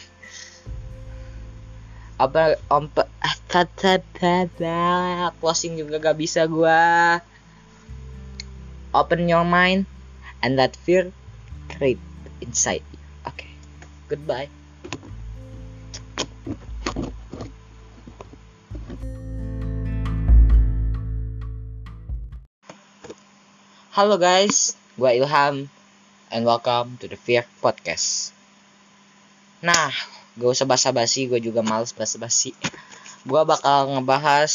apa 2.19 2.59
om 2.67 2.91
closing 5.39 5.79
juga 5.79 6.03
gak 6.03 6.19
bisa 6.19 6.51
gua 6.51 7.23
open 8.95 9.29
your 9.29 9.45
mind 9.45 9.87
and 10.43 10.57
let 10.57 10.77
fear 10.77 11.13
create 11.69 12.01
inside 12.41 12.83
you 12.93 12.99
Goodbye. 14.09 14.49
Halo 23.93 24.17
guys, 24.17 24.81
gue 24.97 25.11
Ilham 25.21 25.69
and 26.33 26.43
welcome 26.49 26.97
to 26.97 27.05
the 27.05 27.21
Fear 27.21 27.45
Podcast. 27.61 28.33
Nah, 29.61 29.93
gue 30.41 30.49
usah 30.49 30.65
basa-basi, 30.65 31.29
gue 31.29 31.37
juga 31.45 31.61
males 31.61 31.93
basa-basi. 31.93 32.57
Gue 33.29 33.43
bakal 33.45 33.93
ngebahas 33.93 34.49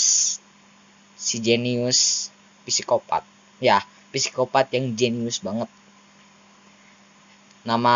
si 1.13 1.37
jenius 1.37 2.33
psikopat. 2.65 3.21
Ya, 3.61 3.85
psikopat 4.13 4.69
yang 4.71 4.93
jenius 4.93 5.41
banget 5.41 5.67
Nama 7.63 7.95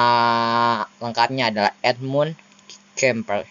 lengkapnya 1.04 1.52
adalah 1.52 1.76
Edmund 1.84 2.40
Kemper. 2.96 3.44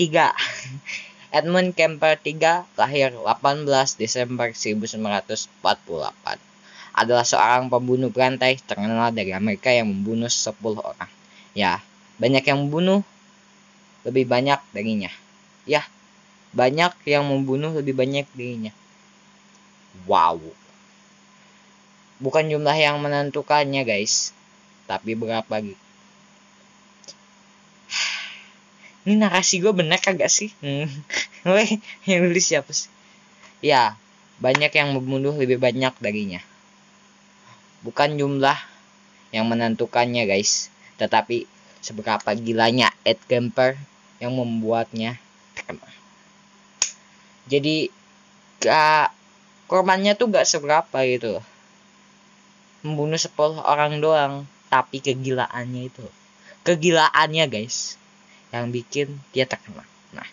Edmund 1.36 1.76
Kemper 1.76 2.16
3 2.16 2.64
lahir 2.80 3.12
18 3.12 3.68
Desember 4.00 4.48
1948. 4.48 5.52
Adalah 6.96 7.26
seorang 7.28 7.68
pembunuh 7.68 8.08
berantai 8.08 8.56
terkenal 8.64 9.12
dari 9.12 9.36
Amerika 9.36 9.68
yang 9.68 9.92
membunuh 9.92 10.32
10 10.32 10.56
orang. 10.80 11.10
Ya, 11.52 11.84
banyak 12.16 12.48
yang 12.48 12.64
membunuh, 12.64 13.04
lebih 14.08 14.24
banyak 14.24 14.56
darinya. 14.72 15.12
Ya, 15.68 15.84
banyak 16.56 16.96
yang 17.04 17.28
membunuh 17.28 17.76
lebih 17.76 17.92
banyak 17.92 18.24
darinya. 18.32 18.72
Wow 20.08 20.63
bukan 22.20 22.50
jumlah 22.50 22.76
yang 22.76 23.00
menentukannya 23.00 23.82
guys. 23.86 24.34
Tapi 24.84 25.16
berapa 25.16 25.54
gitu. 25.64 25.80
Ini 29.08 29.20
narasi 29.20 29.60
gue 29.62 29.72
bener 29.72 29.98
kagak 30.02 30.28
sih? 30.30 30.52
Hmm. 30.60 30.90
Weh, 31.48 31.80
yang 32.08 32.26
nulis 32.26 32.50
siapa 32.50 32.70
sih? 32.70 32.90
Ya 33.64 33.96
banyak 34.42 34.74
yang 34.74 34.92
membunuh 34.98 35.30
lebih 35.38 35.62
banyak 35.62 35.94
darinya 36.02 36.42
bukan 37.86 38.16
jumlah 38.16 38.56
yang 39.30 39.46
menentukannya 39.46 40.24
guys. 40.26 40.72
Tetapi 40.96 41.44
seberapa 41.84 42.32
gilanya 42.34 42.90
Ed 43.04 43.20
Kemper 43.28 43.76
yang 44.18 44.34
membuatnya. 44.34 45.20
Terkenal 45.54 45.94
jadi 47.44 47.92
gak 48.60 49.12
korbannya 49.68 50.16
tuh 50.16 50.32
gak 50.32 50.48
seberapa 50.48 50.98
gitu 51.04 51.38
loh 51.38 51.44
membunuh 52.84 53.16
10 53.16 53.32
orang 53.64 53.98
doang 53.98 54.44
tapi 54.68 55.00
kegilaannya 55.00 55.88
itu 55.88 56.04
kegilaannya 56.64 57.44
guys 57.48 58.00
yang 58.50 58.72
bikin 58.72 59.20
dia 59.34 59.44
terkenal. 59.44 59.84
Nah 60.16 60.26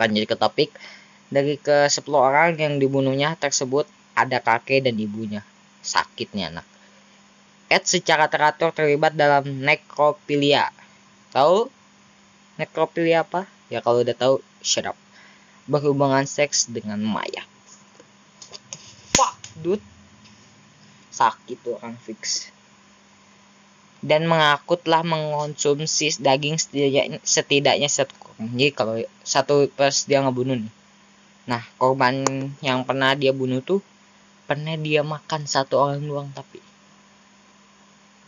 lanjut 0.00 0.24
ke 0.24 0.36
topik. 0.38 0.70
Dari 1.28 1.60
ke 1.60 1.92
10 1.92 2.08
orang 2.16 2.56
yang 2.56 2.80
dibunuhnya 2.80 3.36
tersebut 3.36 3.84
ada 4.16 4.40
kakek 4.40 4.88
dan 4.88 4.96
ibunya. 4.96 5.44
Sakitnya 5.84 6.48
anak. 6.48 6.66
Ed 7.68 7.84
secara 7.84 8.32
teratur 8.32 8.72
terlibat 8.72 9.12
dalam 9.12 9.44
nekropilia 9.44 10.72
tahu? 11.36 11.68
Nekropilia 12.56 13.28
apa? 13.28 13.44
Ya 13.68 13.84
kalau 13.84 14.00
udah 14.00 14.16
tahu 14.16 14.40
shut 14.64 14.88
up. 14.88 14.96
Berhubungan 15.68 16.24
seks 16.24 16.72
dengan 16.72 16.96
mayat. 17.04 17.44
Fuck 19.12 19.36
dude 19.60 19.84
sakit 21.18 21.58
tuh 21.66 21.74
orang 21.82 21.98
fix. 21.98 22.54
Dan 23.98 24.30
mengaku 24.30 24.78
telah 24.78 25.02
mengonsumsi 25.02 26.14
daging 26.22 26.54
setidaknya, 26.54 27.18
setidaknya 27.26 27.90
satu 27.90 28.14
jadi 28.38 28.70
kalau 28.70 29.02
satu 29.26 29.66
pas 29.74 30.06
dia 30.06 30.22
ngebunuh 30.22 30.62
nih. 30.62 30.70
Nah 31.50 31.58
korban 31.74 32.22
yang 32.62 32.86
pernah 32.86 33.18
dia 33.18 33.34
bunuh 33.34 33.58
tuh 33.58 33.82
pernah 34.46 34.78
dia 34.78 35.02
makan 35.02 35.42
satu 35.42 35.74
orang 35.74 36.06
doang 36.06 36.30
tapi. 36.30 36.62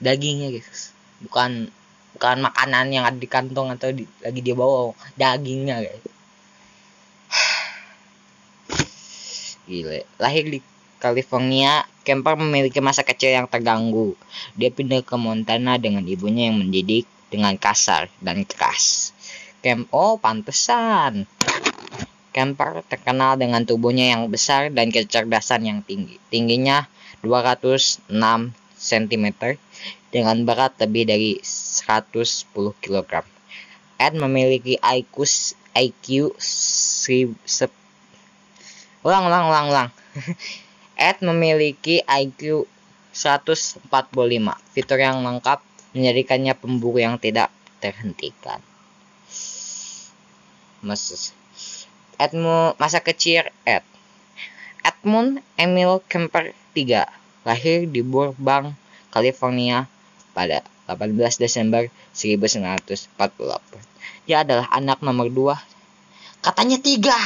Dagingnya 0.03 0.51
guys. 0.51 0.91
Bukan 1.23 1.71
bukan 2.19 2.37
makanan 2.43 2.91
yang 2.91 3.07
ada 3.07 3.15
di 3.15 3.31
kantong 3.31 3.71
atau 3.71 3.95
di, 3.95 4.03
lagi 4.19 4.43
dia 4.43 4.59
bawa 4.59 4.91
dagingnya 5.15 5.79
guys. 5.79 6.03
Gile. 9.71 10.11
Lahir 10.19 10.51
di 10.51 10.59
California, 11.01 11.89
Kemper 12.05 12.37
memiliki 12.37 12.79
masa 12.85 13.01
kecil 13.01 13.33
yang 13.33 13.49
terganggu. 13.49 14.13
Dia 14.55 14.69
pindah 14.69 15.01
ke 15.01 15.17
Montana 15.17 15.81
dengan 15.81 16.05
ibunya 16.05 16.53
yang 16.53 16.61
mendidik 16.61 17.09
dengan 17.33 17.57
kasar 17.57 18.13
dan 18.21 18.45
keras. 18.45 19.17
Kem 19.65 19.89
oh 19.89 20.21
pantesan. 20.21 21.25
Kemper 22.31 22.85
terkenal 22.87 23.41
dengan 23.41 23.65
tubuhnya 23.65 24.13
yang 24.13 24.29
besar 24.29 24.69
dan 24.71 24.93
kecerdasan 24.93 25.67
yang 25.67 25.81
tinggi. 25.83 26.21
Tingginya 26.29 26.87
206 27.25 28.07
cm 28.81 29.27
dengan 30.15 30.37
berat 30.45 30.77
lebih 30.79 31.09
dari 31.09 31.41
110 31.43 32.47
kg. 32.81 33.13
Ed 34.01 34.13
memiliki 34.17 34.81
IQ 34.81 35.29
IQ 35.77 36.37
ulang 39.01 39.25
ulang 39.29 39.45
ulang 39.49 39.67
ulang 39.73 39.89
Ed 41.01 41.25
memiliki 41.25 42.05
IQ 42.05 42.69
145. 43.17 43.89
Fitur 44.77 45.01
yang 45.01 45.25
lengkap 45.25 45.65
menjadikannya 45.97 46.53
pemburu 46.53 47.01
yang 47.01 47.17
tidak 47.17 47.49
terhentikan. 47.81 48.61
Mas 50.85 51.33
masa 52.77 53.01
kecil 53.01 53.49
Ed. 53.65 53.81
Edmund 54.85 55.41
Emil 55.57 56.05
Kemper 56.05 56.53
III 56.77 57.09
lahir 57.49 57.89
di 57.89 58.05
Burbank, 58.05 58.77
California 59.09 59.89
pada 60.37 60.61
18 60.85 61.17
Desember 61.41 61.89
1948. 62.13 63.17
Dia 64.29 64.45
adalah 64.45 64.69
anak 64.73 65.01
nomor 65.01 65.33
dua. 65.33 65.57
Katanya 66.41 66.81
tiga. 66.81 67.17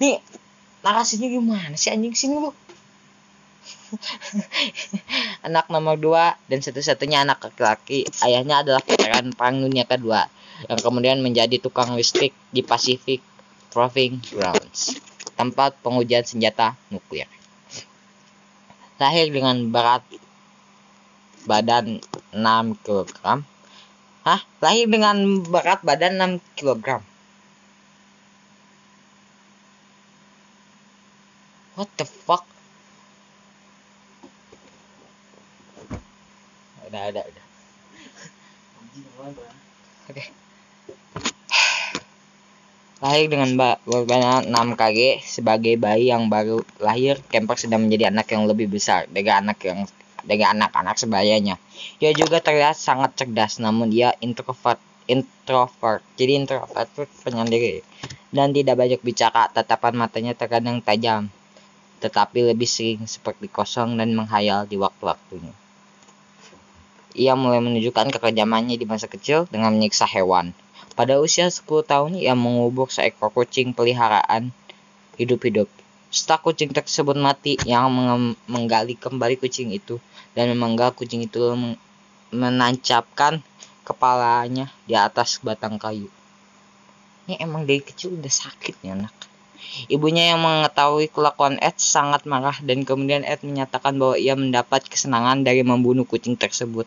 Nih, 0.00 0.20
narasinya 0.80 1.28
gimana 1.28 1.76
sih 1.76 1.92
anjing 1.92 2.16
sini 2.16 2.36
lu? 2.40 2.50
anak 5.46 5.68
nomor 5.68 6.00
dua 6.00 6.34
dan 6.48 6.60
satu-satunya 6.60 7.24
anak 7.24 7.42
laki-laki. 7.42 8.08
Ayahnya 8.24 8.64
adalah 8.64 8.82
veteran 8.84 9.32
perang 9.36 9.60
dunia 9.60 9.84
kedua 9.84 10.26
yang 10.68 10.80
kemudian 10.80 11.18
menjadi 11.20 11.58
tukang 11.58 11.94
listrik 11.98 12.32
di 12.54 12.62
Pacific 12.62 13.20
Proving 13.72 14.20
Grounds 14.32 15.00
tempat 15.34 15.76
pengujian 15.80 16.22
senjata 16.22 16.76
nuklir. 16.92 17.26
Lahir 19.00 19.32
dengan 19.34 19.58
berat 19.72 20.06
badan 21.42 21.98
6 22.30 22.86
kg 22.86 23.42
Hah? 24.22 24.40
Lahir 24.62 24.86
dengan 24.86 25.42
berat 25.42 25.82
badan 25.82 26.38
6 26.38 26.54
kg 26.54 27.02
what 31.76 31.88
the 31.96 32.04
fuck 32.04 32.44
udah 36.92 37.08
udah 37.08 37.24
udah. 37.24 37.44
Oke. 40.12 40.24
Lahir 43.00 43.26
dengan 43.32 43.80
beban 43.88 44.44
6 44.44 44.52
kg 44.76 44.98
sebagai 45.24 45.74
bayi 45.80 46.12
yang 46.12 46.28
baru 46.28 46.60
lahir. 46.84 47.16
Kemper 47.32 47.56
sedang 47.56 47.88
menjadi 47.88 48.12
anak 48.12 48.28
yang 48.28 48.44
lebih 48.44 48.68
besar 48.68 49.08
dengan 49.08 49.48
anak 49.48 49.58
yang 49.64 49.88
dengan 50.22 50.60
anak-anak 50.60 51.00
sebayanya. 51.00 51.56
Ia 51.98 52.12
juga 52.12 52.44
terlihat 52.44 52.76
sangat 52.76 53.16
cerdas 53.16 53.56
namun 53.56 53.88
ia 53.88 54.12
introvert 54.20 54.78
introvert. 55.08 56.04
Jadi 56.20 56.44
introvert 56.44 56.86
itu 56.92 57.08
penyendiri 57.24 57.80
dan 58.28 58.52
tidak 58.52 58.76
banyak 58.76 59.00
bicara 59.00 59.48
tatapan 59.48 59.96
matanya 59.96 60.36
terkadang 60.36 60.84
tajam 60.84 61.32
tetapi 62.02 62.50
lebih 62.50 62.66
sering 62.66 63.06
seperti 63.06 63.46
kosong 63.46 63.94
dan 63.94 64.10
menghayal 64.10 64.66
di 64.66 64.74
waktu-waktunya 64.74 65.61
ia 67.18 67.36
mulai 67.36 67.60
menunjukkan 67.60 68.12
kekejamannya 68.12 68.76
di 68.76 68.86
masa 68.88 69.08
kecil 69.08 69.48
dengan 69.48 69.72
menyiksa 69.76 70.08
hewan 70.08 70.56
pada 70.92 71.16
usia 71.20 71.48
10 71.48 71.64
tahun 71.84 72.12
ia 72.18 72.36
mengubur 72.36 72.92
seekor 72.92 73.32
kucing 73.32 73.72
peliharaan 73.72 74.52
hidup-hidup 75.16 75.68
setelah 76.12 76.44
kucing 76.44 76.68
tersebut 76.76 77.16
mati 77.16 77.56
yang 77.64 77.88
menggali 78.44 78.92
kembali 79.00 79.40
kucing 79.40 79.72
itu 79.72 79.96
dan 80.36 80.52
memenggal 80.52 80.92
kucing 80.92 81.24
itu 81.24 81.40
menancapkan 82.28 83.40
kepalanya 83.80 84.68
di 84.84 84.92
atas 84.92 85.40
batang 85.40 85.80
kayu. 85.80 86.12
Ini 87.24 87.40
emang 87.40 87.64
dari 87.64 87.80
kecil 87.80 88.12
udah 88.12 88.28
sakit 88.28 88.84
ya 88.84 88.92
anak. 88.92 89.31
Ibunya 89.88 90.34
yang 90.34 90.40
mengetahui 90.42 91.08
kelakuan 91.08 91.56
Ed 91.58 91.78
sangat 91.80 92.28
marah 92.28 92.56
dan 92.62 92.84
kemudian 92.86 93.24
Ed 93.24 93.42
menyatakan 93.42 93.96
bahwa 93.96 94.16
ia 94.20 94.36
mendapat 94.36 94.84
kesenangan 94.86 95.42
dari 95.42 95.64
membunuh 95.64 96.04
kucing 96.04 96.36
tersebut. 96.36 96.84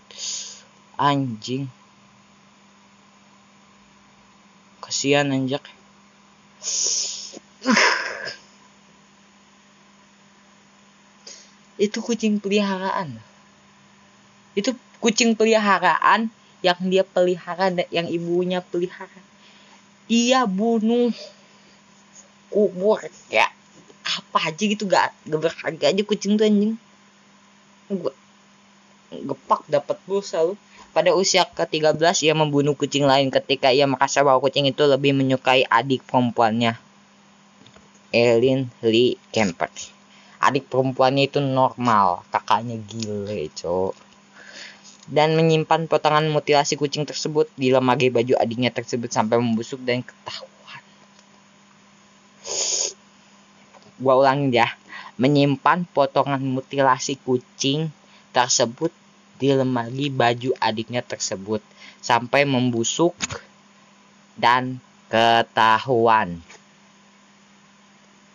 Anjing. 0.96 1.68
Kasihan 4.80 5.28
anjak. 5.34 5.66
Itu 11.76 12.00
kucing 12.00 12.40
peliharaan. 12.40 13.20
Itu 14.56 14.78
kucing 15.04 15.36
peliharaan 15.36 16.32
yang 16.64 16.80
dia 16.90 17.04
pelihara 17.06 17.70
yang 17.94 18.10
ibunya 18.10 18.64
pelihara 18.64 19.22
dia 20.06 20.46
bunuh 20.46 21.10
kubur. 22.50 23.02
Ya 23.30 23.50
apa 24.06 24.54
aja 24.54 24.64
gitu 24.64 24.86
gak, 24.86 25.10
gak 25.26 25.42
berharga 25.42 25.86
aja 25.90 26.02
kucing 26.06 26.38
tuh 26.38 26.46
anjing. 26.46 26.78
Gua 27.90 28.14
gepak 29.12 29.66
dapat 29.70 29.98
pulsa 30.06 30.46
lu. 30.46 30.54
Pada 30.96 31.12
usia 31.12 31.44
ke-13 31.44 32.24
ia 32.24 32.34
membunuh 32.38 32.72
kucing 32.72 33.04
lain 33.04 33.28
ketika 33.28 33.68
ia 33.68 33.84
merasa 33.84 34.24
bahwa 34.24 34.40
kucing 34.40 34.64
itu 34.64 34.80
lebih 34.88 35.12
menyukai 35.12 35.68
adik 35.68 36.08
perempuannya. 36.08 36.80
Elin 38.16 38.72
Lee 38.80 39.20
Kemper. 39.36 39.68
Adik 40.40 40.72
perempuannya 40.72 41.28
itu 41.28 41.44
normal. 41.44 42.24
Kakaknya 42.32 42.80
gile 42.80 43.52
cowok. 43.52 43.96
Dan 45.06 45.36
menyimpan 45.36 45.86
potongan 45.92 46.32
mutilasi 46.32 46.80
kucing 46.80 47.04
tersebut 47.04 47.52
di 47.60 47.76
lemari 47.76 48.08
baju 48.08 48.40
adiknya 48.40 48.72
tersebut 48.72 49.12
sampai 49.12 49.38
membusuk 49.38 49.84
dan 49.84 50.02
ketahuan. 50.02 50.55
Gua 54.00 54.20
ulangin 54.20 54.52
ya, 54.52 54.68
menyimpan 55.16 55.88
potongan 55.96 56.44
mutilasi 56.44 57.16
kucing 57.24 57.88
tersebut 58.36 58.92
di 59.40 59.52
lemari 59.52 60.12
baju 60.12 60.52
adiknya 60.60 61.04
tersebut 61.04 61.60
sampai 62.00 62.44
membusuk 62.44 63.16
dan 64.36 64.80
ketahuan. 65.08 66.44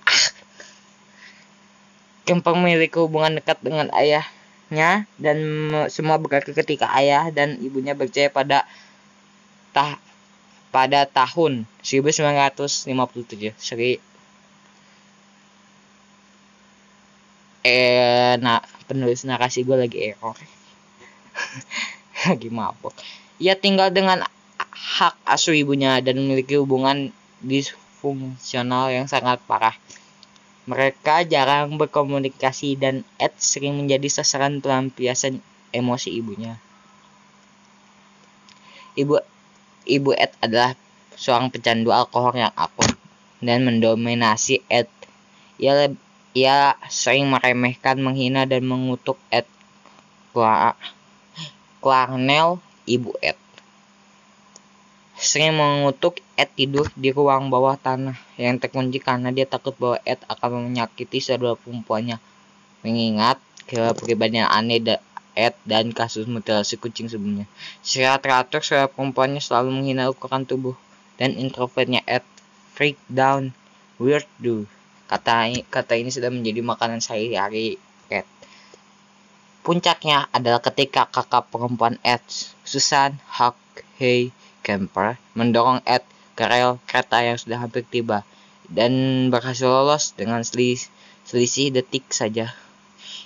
Ah. 0.09 0.27
Kempeng 2.25 2.61
memiliki 2.61 2.97
hubungan 3.01 3.41
dekat 3.41 3.61
dengan 3.61 3.89
ayah 3.97 4.25
nya 4.71 5.03
dan 5.19 5.39
semua 5.91 6.15
berkaki 6.15 6.55
ketika 6.55 6.87
ayah 6.95 7.27
dan 7.35 7.59
ibunya 7.59 7.91
berjaya 7.91 8.31
pada 8.31 8.63
tah 9.75 9.99
pada 10.71 11.03
tahun 11.11 11.67
1957 11.83 12.87
Seri 13.59 13.99
eh 17.61 18.37
nah 18.41 18.65
penulis 18.89 19.25
narasi 19.29 19.65
gue 19.65 19.77
lagi 19.77 19.99
error 20.13 20.37
lagi 22.29 22.49
mabok 22.49 22.97
ia 23.41 23.57
tinggal 23.57 23.93
dengan 23.93 24.25
hak 24.71 25.15
asuh 25.25 25.57
ibunya 25.57 26.01
dan 26.05 26.21
memiliki 26.21 26.57
hubungan 26.57 27.13
disfungsional 27.41 28.93
yang 28.93 29.09
sangat 29.09 29.41
parah 29.45 29.77
mereka 30.71 31.27
jarang 31.27 31.75
berkomunikasi 31.81 32.79
dan 32.79 33.03
Ed 33.19 33.35
sering 33.43 33.81
menjadi 33.81 34.07
sasaran 34.07 34.63
pelampiasan 34.63 35.43
emosi 35.75 36.15
ibunya. 36.15 36.63
Ibu 38.95 39.19
Ibu 39.89 40.11
Ed 40.15 40.31
adalah 40.39 40.79
seorang 41.19 41.51
pecandu 41.51 41.91
alkohol 41.91 42.39
yang 42.39 42.55
akut 42.55 42.95
dan 43.43 43.67
mendominasi 43.67 44.63
Ed. 44.71 44.87
Ia 45.59 45.91
ia 46.37 46.79
sering 46.89 47.31
meremehkan, 47.31 47.99
menghina 47.99 48.47
dan 48.47 48.65
mengutuk 48.67 49.19
Ed. 49.31 49.47
Clarnell, 51.83 52.63
ibu 52.87 53.13
Ed 53.19 53.41
sering 55.21 55.53
mengutuk 55.53 56.25
Ed 56.33 56.49
tidur 56.57 56.89
di 56.97 57.13
ruang 57.13 57.53
bawah 57.53 57.77
tanah 57.77 58.17
yang 58.41 58.57
terkunci 58.57 59.05
karena 59.05 59.29
dia 59.29 59.45
takut 59.45 59.77
bahwa 59.77 60.01
Ed 60.09 60.17
akan 60.25 60.73
menyakiti 60.73 61.21
saudara 61.21 61.53
perempuannya. 61.61 62.17
Mengingat 62.81 63.37
kepribadian 63.69 64.49
aneh 64.49 64.81
Ed 65.37 65.55
dan 65.69 65.93
kasus 65.93 66.25
mutilasi 66.25 66.81
kucing 66.81 67.13
sebelumnya. 67.13 67.45
Secara 67.85 68.17
teratur, 68.17 68.65
saudara 68.65 68.89
perempuannya 68.89 69.45
selalu 69.45 69.77
menghina 69.77 70.09
ukuran 70.09 70.49
tubuh 70.49 70.75
dan 71.21 71.37
introvertnya 71.37 72.01
Ed. 72.09 72.25
Freak 72.73 72.97
down, 73.13 73.53
weird 74.01 74.25
do. 74.41 74.65
Kata, 75.11 75.51
kata 75.75 75.99
ini 75.99 76.15
sudah 76.15 76.31
menjadi 76.31 76.63
makanan 76.63 77.03
sehari-hari 77.03 77.83
Ed. 78.07 78.23
Puncaknya 79.67 80.31
adalah 80.31 80.63
ketika 80.63 81.11
kakak 81.11 81.51
perempuan 81.51 81.99
Ed, 82.07 82.23
Susan 82.63 83.19
Hey 83.99 84.31
Camper 84.63 85.19
mendorong 85.35 85.83
Ed 85.83 86.07
ke 86.39 86.47
rel 86.47 86.79
kereta 86.87 87.27
yang 87.27 87.35
sudah 87.35 87.59
hampir 87.59 87.83
tiba 87.83 88.23
dan 88.71 88.95
berhasil 89.35 89.67
lolos 89.67 90.15
dengan 90.15 90.47
selisih, 90.47 90.87
selisih 91.27 91.75
detik 91.75 92.07
saja. 92.15 92.55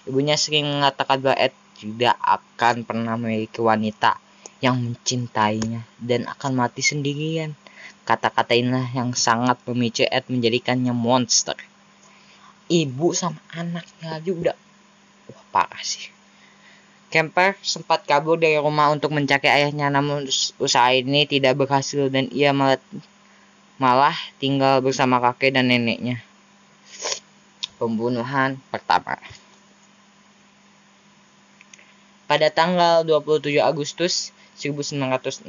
Ibunya 0.09 0.41
sering 0.41 0.64
mengatakan 0.64 1.20
bahwa 1.20 1.37
Ed 1.37 1.53
tidak 1.76 2.16
akan 2.24 2.89
pernah 2.89 3.20
memiliki 3.20 3.61
wanita 3.61 4.16
yang 4.64 4.80
mencintainya 4.80 5.85
dan 6.01 6.24
akan 6.32 6.57
mati 6.57 6.80
sendirian. 6.80 7.53
Kata-kata 8.09 8.57
inilah 8.57 8.89
yang 8.97 9.12
sangat 9.12 9.61
memicu 9.68 10.09
Ed 10.09 10.32
menjadikannya 10.32 10.97
monster. 10.97 11.61
Ibu 12.68 13.12
sama 13.12 13.40
anaknya 13.52 14.16
aja 14.16 14.30
udah 14.32 14.56
wah 15.28 15.44
parah 15.52 15.84
sih. 15.84 16.08
Kemper 17.12 17.54
sempat 17.62 18.02
kabur 18.08 18.40
dari 18.40 18.58
rumah 18.58 18.90
untuk 18.90 19.14
mencari 19.14 19.46
ayahnya 19.46 19.86
namun 19.86 20.26
usaha 20.58 20.90
ini 20.90 21.30
tidak 21.30 21.54
berhasil 21.54 22.10
dan 22.10 22.26
ia 22.34 22.50
malah, 22.50 22.80
malah 23.78 24.16
tinggal 24.42 24.82
bersama 24.82 25.22
kakek 25.22 25.54
dan 25.54 25.70
neneknya. 25.70 26.18
Pembunuhan 27.78 28.58
pertama. 28.72 29.14
Pada 32.24 32.48
tanggal 32.50 33.04
27 33.06 33.60
Agustus 33.60 34.32
1964, 34.58 35.46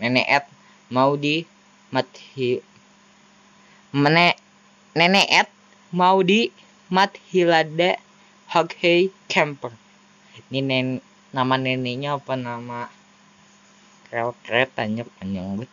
nenek 0.00 0.26
Ed 0.30 0.44
mau 0.88 1.18
di 1.18 1.42
Mathi 1.90 2.62
Mene, 3.92 4.38
nenek 4.94 5.26
Ed 5.28 5.48
mau 5.96 6.20
di 6.20 6.52
Mathilade 6.92 7.96
Hoghey 8.52 9.08
Camper 9.32 9.72
ini 10.52 10.60
nen 10.60 10.86
nama 11.32 11.56
neneknya 11.56 12.20
apa 12.20 12.36
nama 12.36 12.92
rel 14.12 14.36
keretanya 14.44 15.08
panjang 15.16 15.56
banget 15.56 15.70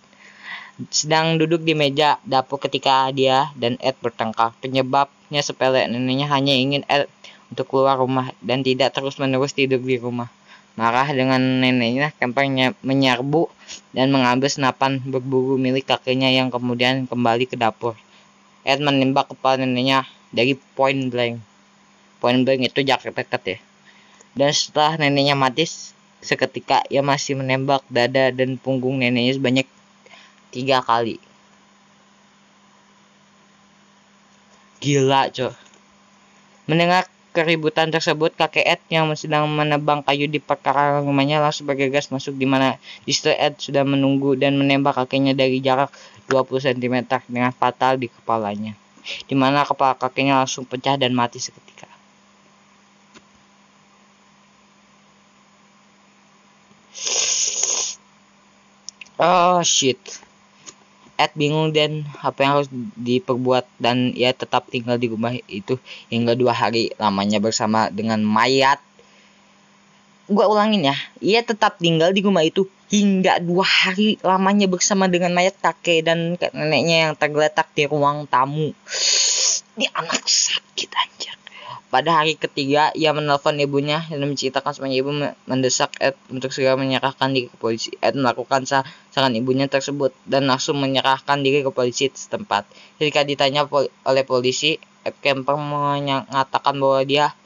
sedang 0.89 1.37
duduk 1.37 1.61
di 1.61 1.77
meja 1.77 2.17
dapur 2.25 2.57
ketika 2.57 3.11
dia 3.13 3.53
dan 3.53 3.77
Ed 3.77 3.93
bertengkar. 4.01 4.57
Penyebabnya 4.57 5.45
sepele, 5.45 5.85
neneknya 5.85 6.25
hanya 6.33 6.49
ingin 6.57 6.81
Ed 6.89 7.05
untuk 7.53 7.69
keluar 7.69 8.01
rumah 8.01 8.33
dan 8.41 8.65
tidak 8.65 8.89
terus-menerus 8.97 9.53
tidur 9.53 9.77
di 9.77 10.01
rumah. 10.01 10.33
Marah 10.73 11.05
dengan 11.13 11.37
neneknya, 11.61 12.09
Kemper 12.17 12.49
menyerbu 12.81 13.45
dan 13.93 14.09
mengambil 14.09 14.49
senapan 14.49 14.97
berburu 15.05 15.61
milik 15.61 15.85
kakeknya 15.85 16.33
yang 16.33 16.49
kemudian 16.49 17.05
kembali 17.05 17.45
ke 17.45 17.53
dapur. 17.53 17.93
Ed 18.63 18.79
menembak 18.79 19.31
neneknya. 19.59 20.07
Dari 20.33 20.57
point 20.73 21.13
blank. 21.13 21.37
Point 22.17 22.41
blank 22.41 22.65
itu 22.65 22.79
jarak 22.81 23.13
dekat 23.13 23.41
ya. 23.45 23.57
Dan 24.33 24.49
setelah 24.49 24.97
neneknya 24.97 25.37
mati 25.37 25.69
seketika 26.23 26.81
ia 26.89 27.05
masih 27.05 27.37
menembak 27.37 27.85
dada 27.91 28.33
dan 28.33 28.57
punggung 28.57 28.97
neneknya 28.97 29.37
sebanyak 29.37 29.67
tiga 30.49 30.81
kali. 30.81 31.21
Gila 34.81 35.29
cok. 35.31 35.53
Mendengar 36.67 37.07
keributan 37.33 37.89
tersebut 37.89 38.37
kakek 38.37 38.77
Ed 38.77 38.81
yang 38.93 39.09
sedang 39.17 39.49
menebang 39.49 40.05
kayu 40.05 40.29
di 40.29 40.37
perkarangan 40.37 41.01
rumahnya 41.01 41.41
langsung 41.41 41.65
bergegas 41.65 42.13
masuk 42.13 42.37
di 42.37 42.45
mana 42.45 42.77
Mr. 43.09 43.33
Ed 43.35 43.57
sudah 43.57 43.81
menunggu 43.81 44.37
dan 44.37 44.53
menembak 44.53 44.93
kakeknya 44.93 45.33
dari 45.33 45.57
jarak 45.59 45.89
20 46.29 46.77
cm 46.77 47.09
dengan 47.25 47.49
fatal 47.51 47.97
di 47.97 48.07
kepalanya 48.07 48.77
di 49.27 49.35
mana 49.35 49.65
kepala 49.67 49.97
kakeknya 49.97 50.45
langsung 50.45 50.63
pecah 50.63 50.95
dan 50.95 51.11
mati 51.11 51.41
seketika 51.41 51.89
oh 59.19 59.59
shit 59.65 59.99
Ed 61.13 61.31
bingung 61.37 61.69
dan 61.69 62.09
apa 62.25 62.41
yang 62.41 62.51
harus 62.57 62.69
diperbuat 62.97 63.69
dan 63.77 64.17
ia 64.17 64.33
tetap 64.33 64.65
tinggal 64.73 64.97
di 64.97 65.07
rumah 65.13 65.33
itu 65.45 65.77
hingga 66.09 66.33
dua 66.33 66.57
hari 66.57 66.89
lamanya 66.97 67.37
bersama 67.37 67.93
dengan 67.93 68.25
mayat. 68.25 68.81
Gua 70.25 70.49
ulangin 70.49 70.89
ya, 70.89 70.97
ia 71.21 71.45
tetap 71.45 71.77
tinggal 71.77 72.09
di 72.09 72.25
rumah 72.25 72.41
itu 72.41 72.65
hingga 72.89 73.37
dua 73.41 73.65
hari 73.65 74.17
lamanya 74.25 74.65
bersama 74.65 75.05
dengan 75.05 75.33
mayat 75.33 75.53
kakek 75.61 76.05
dan 76.05 76.37
neneknya 76.53 77.09
yang 77.09 77.13
tergeletak 77.13 77.69
di 77.77 77.85
ruang 77.85 78.25
tamu. 78.25 78.73
Ini 79.73 79.89
anak 79.93 80.25
sakit 80.25 80.89
anjir. 80.93 81.12
Pada 81.93 82.25
hari 82.25 82.33
ketiga, 82.33 82.89
ia 82.97 83.13
menelpon 83.13 83.53
ibunya 83.61 84.01
dan 84.09 84.25
menceritakan 84.25 84.73
semuanya 84.73 84.97
ibu 85.05 85.13
mendesak 85.45 85.93
Ed 86.01 86.17
untuk 86.33 86.49
segera 86.49 86.73
menyerahkan 86.73 87.29
diri 87.29 87.53
ke 87.53 87.57
polisi. 87.61 87.93
Ed 88.01 88.17
melakukan 88.17 88.65
saran 88.65 89.37
ibunya 89.37 89.69
tersebut 89.69 90.09
dan 90.25 90.49
langsung 90.49 90.81
menyerahkan 90.81 91.45
diri 91.45 91.61
ke 91.61 91.69
polisi 91.69 92.09
setempat. 92.09 92.65
Ketika 92.97 93.21
ditanya 93.21 93.69
pol 93.69 93.93
oleh 94.09 94.25
polisi, 94.25 94.81
Ed 95.05 95.13
Kemper 95.21 95.53
mengatakan 95.53 96.81
bahwa 96.81 97.05
dia 97.05 97.37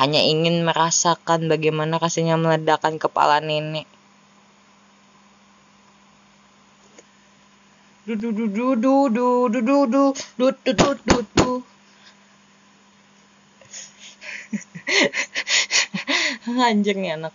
hanya 0.00 0.24
ingin 0.24 0.64
merasakan 0.64 1.52
bagaimana 1.52 2.00
rasanya 2.00 2.40
meledakkan 2.40 2.96
kepala 2.96 3.44
nenek. 3.44 3.84
Du 8.08 8.16
du 8.16 8.32
du 8.32 8.48
du 8.48 8.80
du 8.80 8.96
du 9.12 9.60
du 9.60 9.60
du 9.60 9.76
du 9.84 10.04
du 10.40 10.72
du 10.72 10.88
du 11.04 11.20
du 11.36 11.73
Anjir 16.68 16.96
nih 16.96 17.16
anak. 17.16 17.34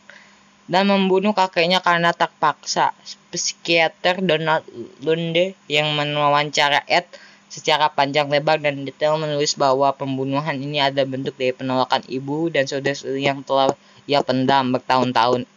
Dan 0.69 0.85
membunuh 0.85 1.33
kakeknya 1.33 1.81
karena 1.81 2.13
tak 2.13 2.29
paksa. 2.37 2.93
Psikiater 3.29 4.21
Donald 4.21 4.65
Lunde 5.01 5.53
yang 5.69 5.93
mewawancara 5.93 6.85
Ed 6.85 7.05
secara 7.49 7.89
panjang 7.89 8.29
lebar 8.29 8.61
dan 8.61 8.85
detail 8.85 9.17
menulis 9.17 9.57
bahwa 9.57 9.89
pembunuhan 9.97 10.53
ini 10.53 10.77
ada 10.77 11.01
bentuk 11.05 11.33
dari 11.37 11.53
penolakan 11.53 12.05
ibu 12.05 12.53
dan 12.53 12.69
saudara 12.69 12.93
yang 13.17 13.41
telah 13.41 13.73
ia 14.05 14.21
pendam 14.21 14.69
bertahun-tahun. 14.73 15.49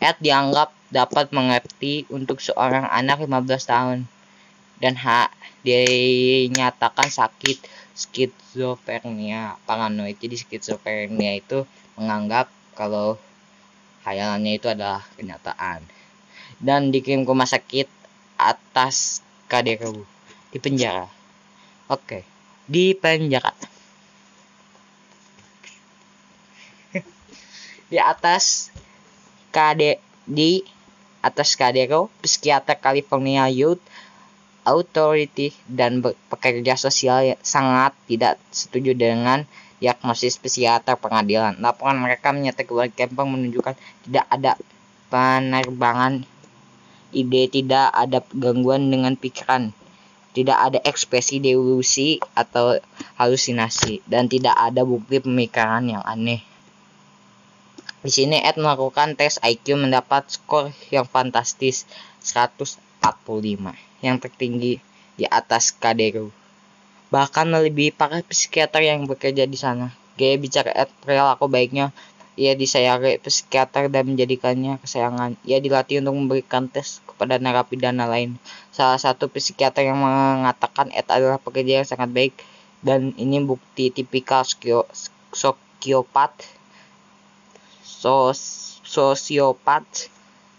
Ed 0.00 0.16
dianggap 0.20 0.72
dapat 0.92 1.32
mengerti 1.32 2.04
untuk 2.12 2.44
seorang 2.44 2.84
anak 2.92 3.24
15 3.24 3.48
tahun 3.64 3.98
dan 4.82 4.98
hak 4.98 5.32
dinyatakan 5.62 7.08
sakit 7.08 7.62
skizofrenia 7.94 9.56
paranoid. 9.68 10.16
Jadi 10.18 10.36
skizofrenia 10.40 11.38
itu 11.38 11.64
menganggap 11.96 12.48
kalau 12.72 13.20
hayalannya 14.02 14.58
itu 14.58 14.66
adalah 14.66 15.04
kenyataan 15.14 15.84
dan 16.58 16.94
dikirim 16.94 17.26
ke 17.26 17.30
rumah 17.30 17.46
sakit 17.46 17.90
atas 18.38 19.22
KDRU 19.50 20.02
di 20.50 20.58
penjara. 20.58 21.06
Oke, 21.90 22.24
di 22.66 22.94
penjara. 22.96 23.52
di 27.92 27.98
atas 27.98 28.70
KD 29.52 30.00
di 30.24 30.62
atas 31.22 31.54
KDRU, 31.54 32.10
psikiater 32.22 32.78
California 32.78 33.46
Youth 33.46 33.82
Authority 34.62 35.50
dan 35.66 35.98
pekerja 36.02 36.78
sosial 36.78 37.34
sangat 37.42 37.98
tidak 38.06 38.38
setuju 38.54 38.94
dengan 38.94 39.42
diagnosis 39.82 40.38
psikiater 40.38 40.94
pengadilan. 40.94 41.58
Laporan 41.58 41.98
mereka 41.98 42.30
menyatakan 42.30 42.70
bahwa 42.70 42.86
Kempeng 42.94 43.28
menunjukkan 43.34 43.74
tidak 44.06 44.26
ada 44.30 44.54
penerbangan 45.10 46.22
ide, 47.10 47.50
tidak 47.50 47.90
ada 47.90 48.22
gangguan 48.30 48.86
dengan 48.86 49.18
pikiran, 49.18 49.74
tidak 50.30 50.58
ada 50.58 50.78
ekspresi 50.86 51.42
delusi 51.42 52.22
atau 52.32 52.78
halusinasi, 53.18 54.06
dan 54.06 54.30
tidak 54.30 54.54
ada 54.54 54.86
bukti 54.86 55.18
pemikiran 55.18 55.82
yang 55.90 56.02
aneh. 56.06 56.40
Di 58.02 58.10
sini 58.10 58.42
Ed 58.42 58.58
melakukan 58.58 59.14
tes 59.14 59.38
IQ 59.42 59.78
mendapat 59.78 60.26
skor 60.26 60.74
yang 60.90 61.06
fantastis 61.06 61.86
145 63.02 63.74
yang 64.06 64.16
tertinggi 64.22 64.78
di 65.18 65.24
atas 65.26 65.74
KDRU. 65.74 66.30
Bahkan 67.10 67.50
melebihi 67.50 67.92
para 67.92 68.22
psikiater 68.24 68.86
yang 68.86 69.04
bekerja 69.04 69.44
di 69.44 69.58
sana. 69.58 69.92
Gaya 70.16 70.38
bicara 70.38 70.70
Ed 70.72 70.88
aku 71.04 71.50
baiknya 71.50 71.90
ia 72.32 72.56
disayari 72.56 73.20
psikiater 73.20 73.92
dan 73.92 74.08
menjadikannya 74.08 74.80
kesayangan. 74.80 75.36
Ia 75.44 75.60
dilatih 75.60 76.00
untuk 76.00 76.16
memberikan 76.16 76.64
tes 76.72 77.04
kepada 77.04 77.36
narapidana 77.36 78.08
lain. 78.08 78.40
Salah 78.72 78.96
satu 78.96 79.28
psikiater 79.28 79.84
yang 79.84 80.00
mengatakan 80.00 80.88
Ed 80.96 81.04
adalah 81.12 81.36
pekerja 81.36 81.84
yang 81.84 81.88
sangat 81.88 82.08
baik 82.08 82.32
dan 82.80 83.12
ini 83.20 83.44
bukti 83.44 83.92
tipikal 83.92 84.42
sokiopat 85.32 86.32
sos 87.84 88.40
sosiopat 88.82 89.84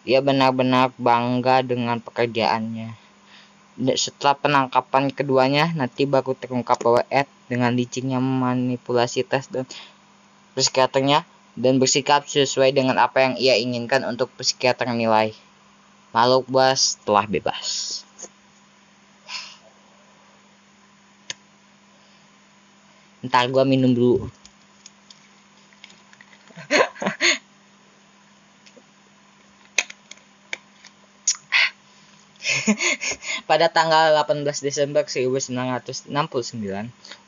ia 0.03 0.19
benar-benar 0.19 0.91
bangga 0.99 1.63
dengan 1.63 1.99
pekerjaannya 2.03 3.03
setelah 3.97 4.37
penangkapan 4.37 5.09
keduanya 5.09 5.73
nanti 5.73 6.05
baru 6.05 6.37
terungkap 6.37 6.77
bahwa 6.77 7.01
Ed 7.09 7.25
dengan 7.49 7.73
licinnya 7.73 8.21
memanipulasi 8.21 9.25
tes 9.25 9.49
dan 9.49 9.65
psikiaternya 10.53 11.25
dan 11.57 11.81
bersikap 11.81 12.25
sesuai 12.29 12.73
dengan 12.73 13.01
apa 13.01 13.25
yang 13.25 13.33
ia 13.37 13.57
inginkan 13.57 14.05
untuk 14.05 14.29
psikiater 14.37 14.89
nilai. 14.93 15.33
Makhluk 16.13 16.45
buas 16.45 17.01
telah 17.01 17.25
bebas. 17.25 18.01
Ntar 23.25 23.49
gua 23.49 23.65
minum 23.65 23.89
dulu. 23.89 24.29
Pada 33.53 33.69
tanggal 33.69 34.17
18 34.17 34.65
Desember 34.65 35.05
1969, 35.05 36.09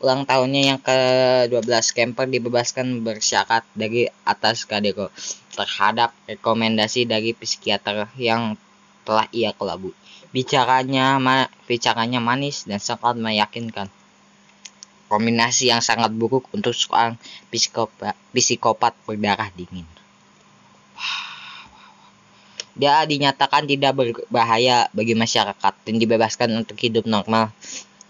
ulang 0.02 0.26
tahunnya 0.26 0.62
yang 0.74 0.82
ke-12, 0.82 1.94
Kemper 1.94 2.26
dibebaskan 2.26 3.06
bersyarat 3.06 3.62
dari 3.78 4.10
atas 4.26 4.66
Kadeko 4.66 5.14
terhadap 5.54 6.18
rekomendasi 6.26 7.06
dari 7.06 7.38
psikiater 7.38 8.10
yang 8.18 8.58
telah 9.06 9.30
ia 9.30 9.54
kelabui. 9.54 9.94
Bicaranya, 10.34 11.22
ma 11.22 11.46
bicaranya 11.70 12.18
manis 12.18 12.66
dan 12.66 12.82
sangat 12.82 13.22
meyakinkan. 13.22 13.86
Kombinasi 15.06 15.70
yang 15.70 15.86
sangat 15.86 16.10
buruk 16.10 16.50
untuk 16.50 16.74
seorang 16.74 17.22
psikopat 18.34 18.98
berdarah 19.06 19.54
dingin. 19.54 19.86
Dia 22.76 23.08
dinyatakan 23.08 23.64
tidak 23.72 23.96
berbahaya 23.96 24.92
bagi 24.92 25.16
masyarakat 25.16 25.74
dan 25.88 25.96
dibebaskan 25.96 26.52
untuk 26.60 26.76
hidup 26.76 27.08
normal. 27.08 27.56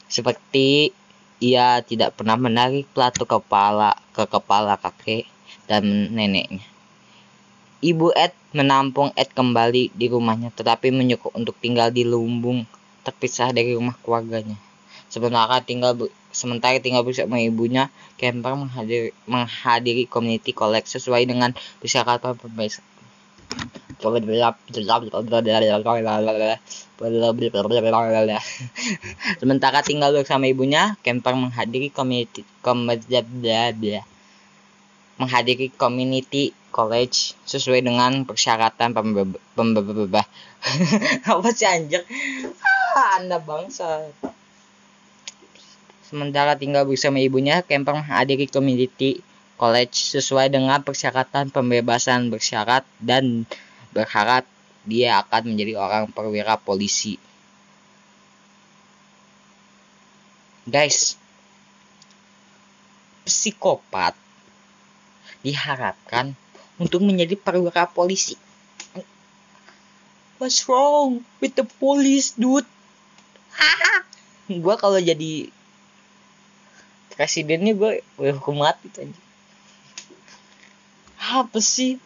Seperti 0.09 0.89
ia 1.38 1.86
tidak 1.86 2.18
pernah 2.18 2.34
menarik 2.34 2.89
pelatu 2.89 3.30
kepala 3.30 3.93
ke 4.18 4.26
kepala 4.26 4.74
kakek 4.82 5.30
dan 5.70 5.86
neneknya. 6.18 6.66
Ibu 7.86 8.18
Ed 8.18 8.34
menampung 8.57 9.13
Ed 9.13 9.30
kembali 9.38 9.93
di 9.93 10.05
rumahnya 10.09 10.49
tetapi 10.49 10.89
menyuruh 10.89 11.38
untuk 11.38 11.53
tinggal 11.61 11.93
di 11.93 12.01
lumbung 12.01 12.66
terpisah 13.05 13.53
dari 13.53 13.78
rumah 13.78 13.93
keluarganya. 14.01 14.57
Sementara 15.13 15.61
tinggal 15.61 16.09
sementara 16.34 16.82
tinggal 16.82 17.05
bersama 17.05 17.38
ibunya, 17.38 17.93
Kemper 18.18 18.57
menghadiri, 18.57 19.13
menghadiri 19.30 20.09
community 20.09 20.57
collect 20.57 20.89
sesuai 20.89 21.30
dengan 21.30 21.53
persyaratan 21.78 22.34
pembebasan 22.34 22.82
Sementara 29.41 29.84
tinggal 29.84 30.12
bersama 30.16 30.48
ibunya, 30.48 30.96
Kemper 31.04 31.36
menghadiri 31.36 31.91
community 31.91 32.43
menghadiri 35.16 35.72
community 35.80 36.52
college 36.76 37.39
sesuai 37.48 37.88
dengan 37.88 38.28
persyaratan 38.28 38.91
pembebah 39.56 40.28
apa 41.32 41.50
sih 41.56 41.64
anjir? 41.64 42.04
Ah, 42.96 43.20
anda 43.20 43.39
bangsa 43.39 44.12
sementara 46.06 46.56
tinggal 46.60 46.84
bersama 46.88 47.20
ibunya 47.24 47.64
Kemper 47.64 47.96
menghadiri 47.96 48.48
community 48.52 49.24
college 49.56 50.16
sesuai 50.16 50.52
dengan 50.52 50.84
persyaratan 50.84 51.50
pembebasan 51.50 52.28
bersyarat 52.28 52.84
dan 53.00 53.48
berharap 53.96 54.43
dia 54.84 55.24
akan 55.24 55.56
menjadi 55.56 55.80
orang 55.80 56.12
perwira 56.12 56.60
polisi. 56.60 57.16
Guys, 60.68 61.16
psikopat 63.24 64.14
diharapkan 65.41 66.36
untuk 66.76 67.00
menjadi 67.02 67.39
perwira 67.39 67.88
polisi. 67.88 68.36
What's 70.36 70.68
wrong 70.68 71.24
with 71.39 71.56
the 71.56 71.64
police, 71.80 72.36
dude? 72.36 72.68
Ah, 73.56 74.04
gue 74.52 74.76
kalau 74.76 75.00
jadi 75.00 75.48
presidennya 77.16 77.72
gue 77.72 78.04
hukum 78.20 78.60
mati 78.60 78.91
tuh 78.91 79.08
apa 81.26 81.58
sih 81.58 81.98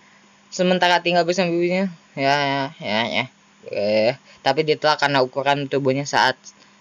sementara 0.50 1.02
tinggal 1.02 1.26
bersama 1.26 1.54
ibunya 1.54 1.90
ya 2.18 2.36
ya 2.36 2.64
ya, 2.82 3.26
ya. 3.70 4.14
tapi 4.42 4.66
ditelah 4.66 4.98
karena 4.98 5.22
ukuran 5.22 5.70
tubuhnya 5.70 6.04
saat 6.04 6.36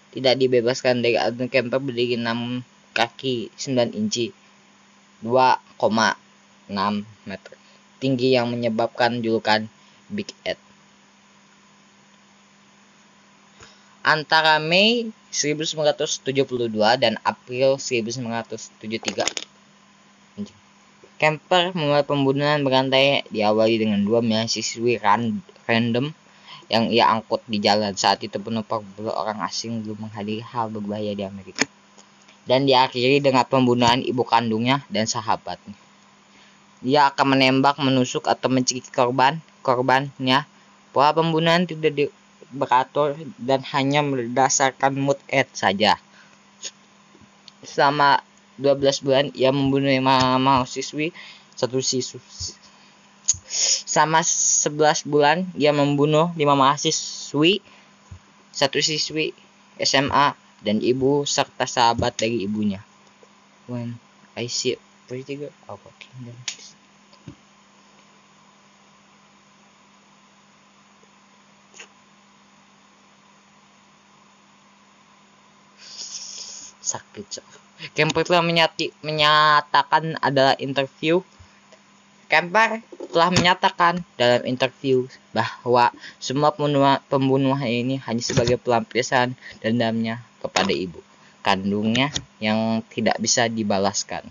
tidak 0.09 0.41
dibebaskan 0.41 1.05
dari 1.05 1.21
adun 1.21 1.49
camper 1.49 1.77
berdiri 1.77 2.17
6 2.17 2.65
kaki 2.97 3.53
9 3.53 3.93
inci. 3.93 4.33
2,6 5.21 6.71
meter. 7.27 7.53
Tinggi 7.99 8.33
yang 8.33 8.47
menyebabkan 8.49 9.19
julukan 9.19 9.67
Big 10.07 10.31
Ed. 10.47 10.57
Antara 13.99 14.57
Mei 14.57 15.11
1972 15.29 16.71
dan 16.97 17.19
April 17.21 17.75
1973 17.77 19.48
Kemper 21.19 21.75
memulai 21.75 22.07
pembunuhan 22.07 22.63
berantai 22.63 23.27
diawali 23.27 23.75
dengan 23.75 23.99
dua 24.07 24.23
mahasiswi 24.23 25.03
random 25.67 26.15
yang 26.71 26.87
ia 26.87 27.11
angkut 27.11 27.43
di 27.43 27.59
jalan. 27.59 27.91
Saat 27.91 28.23
itu 28.23 28.39
penumpang 28.39 28.85
beberapa 28.95 29.19
orang 29.19 29.43
asing 29.43 29.83
belum 29.83 30.07
menghadiri 30.07 30.39
hal 30.39 30.71
berbahaya 30.71 31.11
di 31.11 31.27
Amerika. 31.27 31.67
Dan 32.47 32.63
diakhiri 32.63 33.19
dengan 33.19 33.43
pembunuhan 33.43 33.99
ibu 33.99 34.23
kandungnya 34.23 34.87
dan 34.87 35.05
sahabatnya. 35.05 35.75
Dia 36.79 37.11
akan 37.11 37.35
menembak, 37.35 37.75
menusuk, 37.83 38.31
atau 38.31 38.47
mencekik 38.47 38.87
korban, 38.95 39.43
korbannya. 39.59 40.47
Pola 40.95 41.11
pembunuhan 41.11 41.67
tidak 41.67 41.91
di, 41.91 42.05
beratur 42.49 43.13
dan 43.37 43.61
hanya 43.75 44.01
berdasarkan 44.01 44.97
mood 44.97 45.19
ed 45.29 45.45
saja. 45.51 45.99
Selama 47.61 48.23
12 48.59 49.05
bulan 49.05 49.25
ia 49.33 49.49
membunuh 49.55 49.89
lima 49.89 50.37
mahasiswi 50.37 51.15
satu 51.55 51.79
siswa 51.79 52.19
sama 53.89 54.21
11 54.21 55.07
bulan 55.09 55.47
ia 55.57 55.73
membunuh 55.73 56.29
lima 56.35 56.53
mahasiswi 56.53 57.63
satu 58.53 58.83
siswi 58.83 59.31
SMA 59.79 60.35
dan 60.59 60.83
ibu 60.83 61.23
serta 61.23 61.63
sahabat 61.63 62.19
dari 62.19 62.43
ibunya. 62.43 62.83
When 63.71 63.95
I 64.35 64.51
see 64.51 64.75
pretty 65.07 65.39
good 65.39 65.55
oh, 65.71 65.79
kingdom 65.97 66.35
cok 77.25 77.59
Kemper 77.95 78.27
telah 78.27 78.43
menyati, 78.43 78.91
menyatakan 78.99 80.19
adalah 80.19 80.51
interview. 80.59 81.23
Kemper 82.27 82.83
telah 83.09 83.31
menyatakan 83.31 84.03
dalam 84.19 84.43
interview 84.43 85.07
bahwa 85.31 85.87
semua 86.19 86.51
pembunuhan, 86.51 86.99
pembunuhan 87.07 87.71
ini 87.71 87.95
hanya 88.03 88.19
sebagai 88.19 88.59
pelampiasan 88.59 89.33
dendamnya 89.63 90.19
kepada 90.43 90.75
ibu 90.75 90.99
kandungnya 91.39 92.11
yang 92.43 92.83
tidak 92.91 93.15
bisa 93.17 93.47
dibalaskan. 93.47 94.27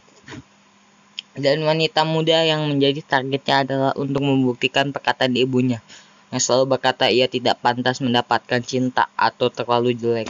Dan 1.32 1.64
wanita 1.64 2.05
muda 2.05 2.45
yang 2.45 2.68
menjadi 2.68 3.01
targetnya 3.01 3.64
adalah 3.64 3.93
untuk 3.97 4.28
membuktikan 4.28 4.93
perkataan 4.93 5.32
ibunya 5.41 5.80
yang 6.28 6.41
selalu 6.45 6.76
berkata 6.76 7.09
ia 7.09 7.24
tidak 7.24 7.57
pantas 7.64 8.05
mendapatkan 8.05 8.61
cinta 8.61 9.09
atau 9.16 9.49
terlalu 9.49 9.97
jelek 9.97 10.28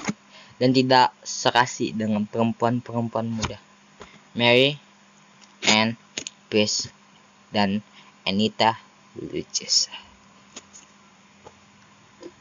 dan 0.58 0.74
tidak 0.74 1.14
serasi 1.22 1.94
dengan 1.94 2.26
perempuan-perempuan 2.26 3.30
muda. 3.30 3.58
Mary, 4.34 4.78
Anne, 5.66 5.94
Grace, 6.50 6.90
dan 7.50 7.82
Anita 8.26 8.78
Lucis. 9.18 9.90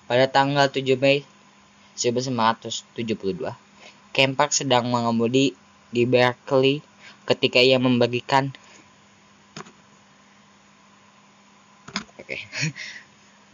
Pada 0.07 0.29
tanggal 0.29 0.69
7 0.69 0.97
Mei 0.97 1.25
1972, 1.97 3.53
Kemper 4.13 4.49
sedang 4.53 4.87
mengemudi 4.87 5.53
di 5.91 6.03
Berkeley 6.05 6.81
ketika 7.27 7.59
ia 7.59 7.77
membagikan. 7.77 8.53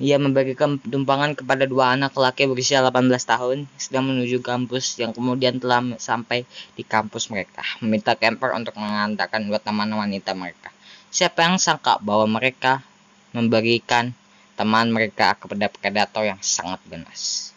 Ia 0.04 0.20
membagikan 0.20 0.76
tumpangan 0.84 1.32
kepada 1.32 1.64
dua 1.64 1.96
anak 1.96 2.12
laki 2.12 2.52
berusia 2.52 2.84
18 2.84 3.08
tahun 3.24 3.72
sedang 3.80 4.12
menuju 4.12 4.44
kampus 4.44 5.00
yang 5.00 5.16
kemudian 5.16 5.64
telah 5.64 5.80
sampai 5.96 6.44
di 6.76 6.84
kampus 6.84 7.32
mereka. 7.32 7.64
Meminta 7.80 8.12
camper 8.12 8.52
untuk 8.52 8.76
mengantarkan 8.76 9.48
dua 9.48 9.64
teman 9.64 9.88
wanita 9.88 10.36
mereka. 10.36 10.76
Siapa 11.08 11.48
yang 11.48 11.56
sangka 11.56 12.04
bahwa 12.04 12.28
mereka 12.28 12.84
memberikan 13.32 14.12
teman 14.60 14.92
mereka 14.92 15.40
kepada 15.40 15.72
predator 15.72 16.28
yang 16.28 16.42
sangat 16.44 16.84
ganas. 16.92 17.56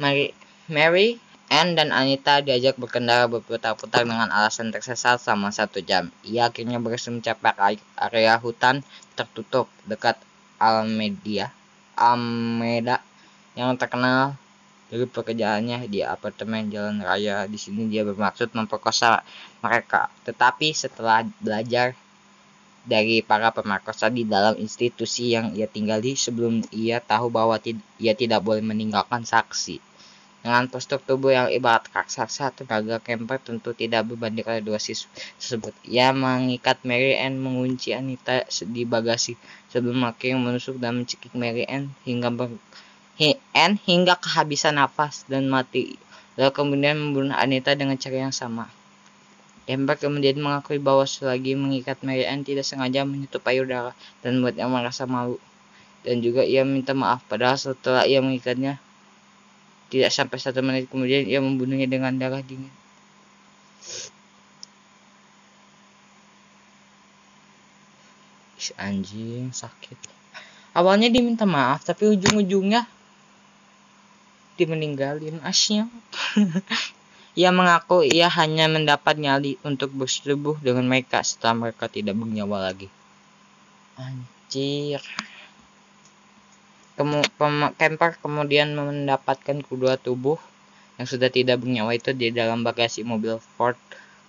Mary, 0.00 0.32
Mary 0.72 1.20
Anne 1.50 1.74
dan 1.74 1.90
Anita 1.90 2.38
diajak 2.40 2.78
berkendara 2.78 3.26
berputar-putar 3.26 4.06
dengan 4.06 4.30
alasan 4.30 4.70
tersesat 4.70 5.18
selama 5.18 5.50
satu 5.50 5.82
jam. 5.82 6.08
Ia 6.22 6.48
akhirnya 6.48 6.78
berhasil 6.78 7.10
mencapai 7.10 7.76
area 7.98 8.38
hutan 8.38 8.86
tertutup 9.18 9.66
dekat 9.82 10.14
Almedia, 10.60 11.48
Almeda 11.96 13.00
yang 13.56 13.72
terkenal 13.80 14.36
dari 14.92 15.06
pekerjaannya 15.08 15.88
di 15.88 16.04
apartemen 16.04 16.68
jalan 16.68 17.00
raya. 17.00 17.48
Di 17.48 17.56
sini 17.56 17.88
dia 17.88 18.04
bermaksud 18.04 18.52
memperkosa 18.52 19.24
mereka. 19.64 20.12
Tetapi 20.28 20.76
setelah 20.76 21.24
belajar 21.40 21.96
dari 22.84 23.20
para 23.20 23.52
pemerkosa 23.52 24.08
di 24.08 24.24
dalam 24.24 24.56
institusi 24.56 25.32
yang 25.36 25.52
ia 25.52 25.68
tinggali 25.68 26.16
sebelum 26.16 26.64
ia 26.72 26.98
tahu 27.00 27.28
bahwa 27.28 27.56
ia 28.00 28.12
tidak 28.16 28.40
boleh 28.40 28.64
meninggalkan 28.64 29.24
saksi. 29.24 29.89
Dengan 30.40 30.72
postur 30.72 30.96
tubuh 31.04 31.36
yang 31.36 31.52
ibarat 31.52 31.84
raksasa, 31.92 32.48
tenaga 32.56 32.96
Kemper 32.96 33.36
tentu 33.36 33.76
tidak 33.76 34.08
berbanding 34.08 34.48
oleh 34.48 34.64
dua 34.64 34.80
siswa 34.80 35.12
tersebut. 35.36 35.76
Ia 35.84 36.16
mengikat 36.16 36.80
Mary 36.88 37.12
Ann, 37.20 37.36
mengunci 37.36 37.92
Anita 37.92 38.48
di 38.48 38.88
bagasi 38.88 39.36
sebelum 39.68 40.00
akhirnya 40.08 40.40
menusuk 40.40 40.80
dan 40.80 40.96
mencekik 40.96 41.36
Mary 41.36 41.68
Ann 41.68 41.92
hingga 42.08 42.32
ber 42.32 42.56
Ann 43.52 43.76
hingga 43.84 44.16
kehabisan 44.16 44.80
nafas 44.80 45.28
dan 45.28 45.44
mati. 45.52 46.00
Lalu 46.40 46.56
kemudian 46.56 46.96
membunuh 46.96 47.36
Anita 47.36 47.76
dengan 47.76 48.00
cara 48.00 48.24
yang 48.24 48.32
sama. 48.32 48.72
Kemper 49.68 50.00
kemudian 50.00 50.40
mengakui 50.40 50.80
bahwa 50.80 51.04
selagi 51.04 51.52
mengikat 51.52 52.00
Mary 52.00 52.24
Ann 52.24 52.48
tidak 52.48 52.64
sengaja 52.64 53.04
menyentuh 53.04 53.44
payudara 53.44 53.92
dan 54.24 54.40
membuatnya 54.40 54.66
merasa 54.72 55.04
malu. 55.04 55.36
Dan 56.00 56.24
juga 56.24 56.48
ia 56.48 56.64
minta 56.64 56.96
maaf 56.96 57.20
padahal 57.28 57.60
setelah 57.60 58.08
ia 58.08 58.24
mengikatnya 58.24 58.80
tidak 59.90 60.14
sampai 60.14 60.38
satu 60.38 60.62
menit 60.62 60.86
kemudian 60.86 61.26
ia 61.26 61.42
membunuhnya 61.42 61.90
dengan 61.90 62.14
darah 62.14 62.40
dingin. 62.40 62.70
Anjing 68.78 69.50
sakit. 69.50 69.98
Awalnya 70.78 71.10
diminta 71.10 71.42
maaf 71.42 71.82
tapi 71.82 72.06
ujung-ujungnya 72.06 72.86
dimeninggalin 74.54 75.42
asnya. 75.42 75.90
ia 77.40 77.50
mengaku 77.50 78.06
ia 78.06 78.30
hanya 78.30 78.70
mendapat 78.70 79.18
nyali 79.18 79.58
untuk 79.66 79.90
bersetubuh 79.90 80.60
dengan 80.62 80.86
mereka 80.86 81.24
setelah 81.26 81.66
mereka 81.66 81.90
tidak 81.90 82.14
bernyawa 82.14 82.70
lagi. 82.70 82.86
Cir. 84.50 85.02
Kemu 87.00 87.24
camper 87.80 88.20
kemudian 88.20 88.76
mendapatkan 88.76 89.64
kedua 89.64 89.96
tubuh 89.96 90.36
yang 91.00 91.08
sudah 91.08 91.32
tidak 91.32 91.64
bernyawa 91.64 91.96
itu 91.96 92.12
di 92.12 92.28
dalam 92.28 92.60
bagasi 92.60 93.00
mobil 93.08 93.40
Ford 93.56 93.80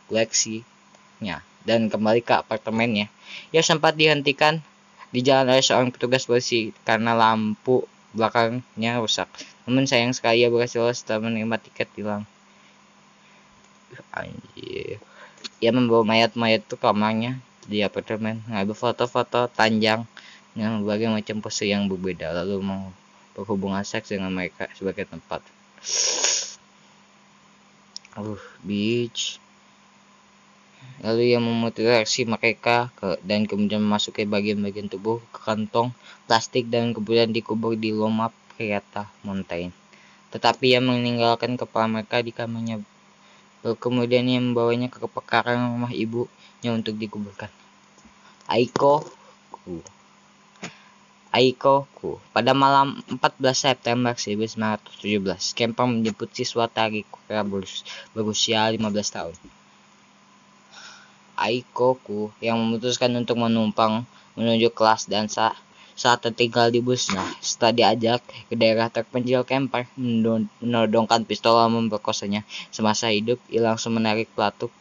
Galaxy-nya 0.07 1.43
dan 1.67 1.91
kembali 1.91 2.23
ke 2.23 2.31
apartemennya. 2.31 3.11
Ia 3.51 3.59
sempat 3.59 3.99
dihentikan 3.99 4.63
di 5.11 5.19
jalan 5.19 5.51
oleh 5.51 5.59
seorang 5.59 5.91
petugas 5.91 6.23
polisi 6.23 6.71
karena 6.87 7.11
lampu 7.11 7.83
belakangnya 8.15 9.03
rusak. 9.03 9.27
Namun 9.67 9.83
sayang 9.83 10.15
sekali 10.15 10.47
ia 10.47 10.47
berhasil 10.47 10.95
setelah 10.95 11.27
menerima 11.27 11.59
tiket 11.59 11.91
hilang. 11.99 12.23
Anjir. 14.15 15.03
Ia 15.59 15.75
membawa 15.75 16.07
mayat-mayat 16.07 16.63
itu 16.63 16.79
kamarnya 16.79 17.35
di 17.67 17.83
apartemen, 17.83 18.39
mengambil 18.47 18.79
foto-foto 18.79 19.51
tanjang 19.51 20.07
dengan 20.53 20.83
berbagai 20.83 21.09
macam 21.11 21.37
pose 21.39 21.67
yang 21.67 21.87
berbeda, 21.87 22.35
lalu 22.35 22.59
mau 22.63 22.91
berhubungan 23.35 23.83
seks 23.83 24.11
dengan 24.11 24.31
mereka 24.31 24.67
sebagai 24.75 25.07
tempat. 25.07 25.43
Uh 28.19 28.41
beach 28.59 29.39
lalu 31.01 31.33
yang 31.33 31.41
memutilasi 31.45 32.29
mereka 32.29 32.93
ke, 32.93 33.17
dan 33.25 33.49
kemudian 33.49 33.81
memasuki 33.81 34.25
bagian-bagian 34.25 34.89
tubuh 34.89 35.17
ke 35.33 35.39
kantong 35.41 35.93
plastik 36.29 36.69
dan 36.69 36.93
kemudian 36.93 37.33
dikubur 37.33 37.73
di 37.73 37.89
lomap 37.93 38.33
kereta 38.53 39.09
mountain. 39.25 39.73
Tetapi 40.29 40.77
yang 40.77 40.87
meninggalkan 40.87 41.57
kepala 41.57 41.89
mereka 41.89 42.21
di 42.21 42.31
kamarnya. 42.31 42.79
Kemudian 43.61 44.25
yang 44.25 44.53
membawanya 44.53 44.89
ke 44.89 45.05
pekarangan 45.05 45.77
rumah 45.77 45.93
ibunya 45.93 46.71
untuk 46.73 46.97
dikuburkan. 46.97 47.49
Aiko 48.49 49.05
Aikoku. 51.31 52.19
Pada 52.35 52.51
malam 52.51 52.99
14 53.07 53.55
September 53.55 54.11
1917, 54.11 55.55
Kemper 55.55 55.87
menjemput 55.87 56.27
siswa 56.35 56.67
tari 56.67 57.07
kura 57.07 57.39
berusia 58.11 58.67
15 58.67 58.83
tahun. 59.15 59.37
Aikoku 61.39 62.35
yang 62.43 62.59
memutuskan 62.59 63.15
untuk 63.15 63.39
menumpang 63.39 64.03
menuju 64.35 64.75
kelas 64.75 65.07
dansa 65.07 65.55
saat 65.95 66.19
tertinggal 66.19 66.67
di 66.67 66.83
busnya. 66.83 67.23
Setelah 67.39 67.71
diajak 67.79 68.19
ke 68.51 68.59
daerah 68.59 68.91
terpencil, 68.91 69.47
Kemper 69.47 69.87
menodongkan 70.59 71.23
pistol 71.23 71.55
memperkosanya 71.71 72.43
semasa 72.75 73.07
hidup. 73.07 73.39
Ia 73.47 73.71
langsung 73.71 73.95
menarik 73.95 74.27
pelatuk 74.35 74.75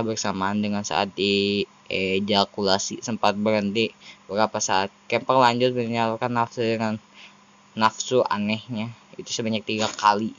bersamaan 0.00 0.64
dengan 0.64 0.80
saat 0.80 1.12
di 1.12 1.68
ejakulasi 1.92 3.04
sempat 3.04 3.36
berhenti 3.36 3.92
beberapa 4.24 4.56
saat. 4.56 4.88
Kemper 5.12 5.36
lanjut 5.36 5.76
menyalurkan 5.76 6.32
nafsu 6.32 6.64
dengan 6.64 6.96
nafsu 7.76 8.24
anehnya 8.24 8.88
itu 9.20 9.28
sebanyak 9.28 9.60
tiga 9.68 9.92
kali. 9.92 10.32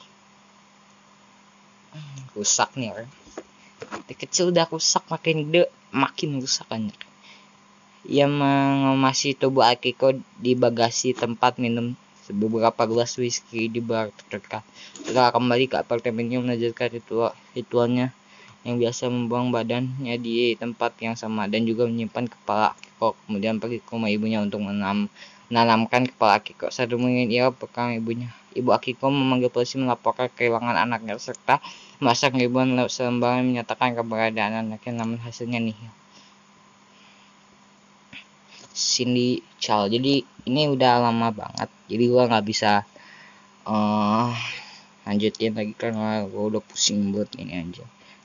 Rusak 2.33 2.73
nih 2.73 2.89
orang. 2.89 3.11
Dari 4.09 4.17
kecil 4.17 4.49
udah 4.49 4.65
rusak 4.65 5.05
makin 5.13 5.45
gede 5.45 5.69
makin 5.93 6.41
rusak 6.41 6.65
anjir. 6.73 6.97
Ia 8.09 8.25
mengemasi 8.25 9.37
tubuh 9.37 9.63
Akiko 9.63 10.17
di 10.41 10.57
bagasi 10.57 11.13
tempat 11.13 11.61
minum 11.61 11.93
beberapa 12.31 12.87
gelas 12.87 13.15
whisky 13.21 13.69
di 13.69 13.79
bar 13.83 14.09
terdekat. 14.15 14.65
Setelah 14.97 15.29
kembali 15.29 15.69
ke 15.69 15.75
apartemennya 15.79 16.41
melanjutkan 16.41 16.89
ritual 16.91 17.31
ritualnya 17.53 18.15
yang 18.63 18.79
biasa 18.79 19.11
membuang 19.11 19.51
badannya 19.51 20.15
di 20.23 20.55
tempat 20.55 20.95
yang 21.03 21.19
sama 21.19 21.51
dan 21.51 21.67
juga 21.67 21.83
menyimpan 21.83 22.31
kepala 22.31 22.71
Akiko 22.71 23.19
kemudian 23.27 23.59
pergi 23.59 23.83
ke 23.83 23.91
rumah 23.91 24.07
ibunya 24.07 24.39
untuk 24.39 24.63
menanam, 24.63 25.11
menanamkan 25.51 26.07
kepala 26.07 26.39
Akiko 26.39 26.71
saat 26.71 26.87
mungkin 26.95 27.27
ia 27.27 27.51
bekam 27.51 27.91
ibunya. 27.91 28.31
Ibu 28.55 28.71
Akiko 28.71 29.11
memanggil 29.11 29.51
polisi 29.51 29.75
melaporkan 29.75 30.31
kehilangan 30.31 30.79
anaknya 30.79 31.19
serta 31.19 31.59
masak 31.99 32.39
ribuan 32.39 32.71
selembaran 32.87 33.43
menyatakan 33.43 33.99
keberadaan 33.99 34.71
anaknya 34.71 34.91
namun 34.95 35.19
hasilnya 35.19 35.59
nihil. 35.59 35.91
Cindy 38.73 39.43
Chow 39.59 39.91
jadi 39.91 40.23
ini 40.47 40.61
udah 40.71 41.03
lama 41.03 41.29
banget. 41.35 41.69
Jadi 41.91 42.03
gua 42.07 42.31
nggak 42.31 42.45
bisa 42.47 42.87
uh, 43.67 44.31
lanjutin 45.03 45.51
lagi 45.51 45.75
karena 45.75 46.23
gua 46.31 46.47
udah 46.47 46.61
pusing 46.63 47.11
buat 47.11 47.27
ini 47.35 47.59
aja 47.59 47.83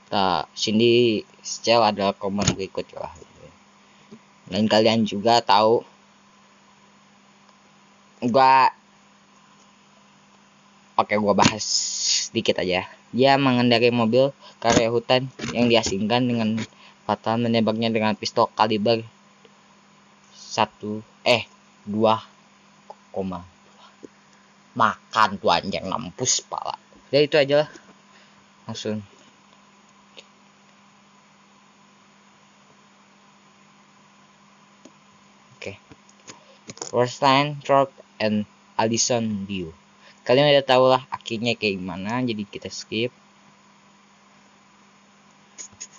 Nah, 0.09 0.49
sini 0.57 1.21
secara 1.45 1.93
adalah 1.93 2.17
komen 2.17 2.57
berikut 2.57 2.89
lah. 2.97 3.13
Dan 4.49 4.65
kalian 4.65 5.05
juga 5.05 5.45
tahu 5.45 5.85
gua 8.25 8.73
Oke, 10.99 11.15
gua 11.15 11.37
bahas 11.37 11.63
sedikit 12.27 12.59
aja. 12.59 12.89
Dia 13.15 13.39
mengendarai 13.39 13.95
mobil 13.95 14.35
karya 14.59 14.91
hutan 14.91 15.31
yang 15.55 15.71
diasingkan 15.71 16.27
dengan 16.27 16.59
fatal 17.07 17.39
menembaknya 17.39 17.89
dengan 17.89 18.19
pistol 18.19 18.51
kaliber 18.53 19.01
satu 20.35 21.01
eh 21.23 21.47
dua 21.87 22.21
koma 23.15 23.47
makan 24.75 25.39
tuh 25.39 25.55
anjing 25.55 25.87
nampus 25.87 26.43
pala. 26.45 26.75
Jadi 27.15 27.25
itu 27.31 27.37
aja 27.39 27.55
lah. 27.65 27.71
Langsung 28.67 29.01
Roseline, 36.95 37.59
Trout, 37.61 37.91
and 38.23 38.47
Alison 38.79 39.45
Liu. 39.51 39.75
Kalian 40.23 40.53
udah 40.53 40.65
tau 40.65 40.85
lah 40.87 41.03
akhirnya 41.11 41.57
kayak 41.59 41.81
gimana, 41.83 42.23
jadi 42.23 42.43
kita 42.47 42.71
skip. 42.71 43.13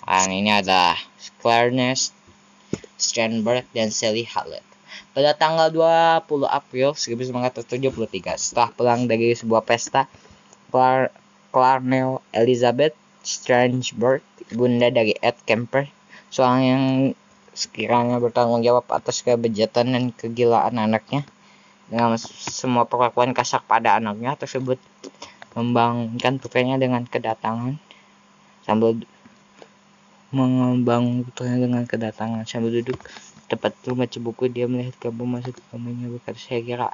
Dan 0.06 0.30
ini 0.34 0.50
ada 0.50 0.98
Clarence 1.38 2.10
Strandberg 2.98 3.66
dan 3.70 3.94
Sally 3.94 4.26
Hallett. 4.26 4.66
Pada 5.10 5.34
tanggal 5.34 5.70
20 5.70 6.46
April 6.46 6.94
1973, 6.94 8.38
setelah 8.38 8.70
pulang 8.70 9.10
dari 9.10 9.34
sebuah 9.34 9.66
pesta, 9.66 10.06
Clar 10.70 11.10
Clarnell 11.50 12.22
Elizabeth 12.30 12.94
Strandberg, 13.26 14.22
bunda 14.54 14.86
dari 14.90 15.14
Ed 15.18 15.34
Kemper, 15.42 15.90
seorang 16.30 16.62
yang 16.62 16.84
sekiranya 17.54 18.22
bertanggung 18.22 18.62
jawab 18.62 18.86
atas 18.94 19.22
kebejatan 19.26 19.94
dan 19.94 20.04
kegilaan 20.14 20.78
anaknya. 20.78 21.26
Dengan 21.90 22.14
semua 22.22 22.86
perlakuan 22.86 23.34
kasar 23.34 23.66
pada 23.66 23.98
anaknya 23.98 24.38
tersebut 24.38 24.78
membangunkan 25.58 26.38
putranya 26.38 26.78
dengan 26.78 27.02
kedatangan 27.02 27.82
sambil 28.62 29.02
mengembang 30.30 31.26
putranya 31.26 31.66
dengan 31.66 31.82
kedatangan 31.90 32.46
sambil 32.46 32.78
duduk. 32.78 33.02
Tepat 33.50 33.74
rumah 33.82 34.06
buku 34.06 34.46
dia 34.46 34.70
melihat 34.70 34.94
kamu 35.02 35.26
masuk 35.26 35.58
ke 35.58 35.62
kamarnya 35.74 36.06
berkata 36.06 36.38
saya 36.38 36.62
kira 36.62 36.88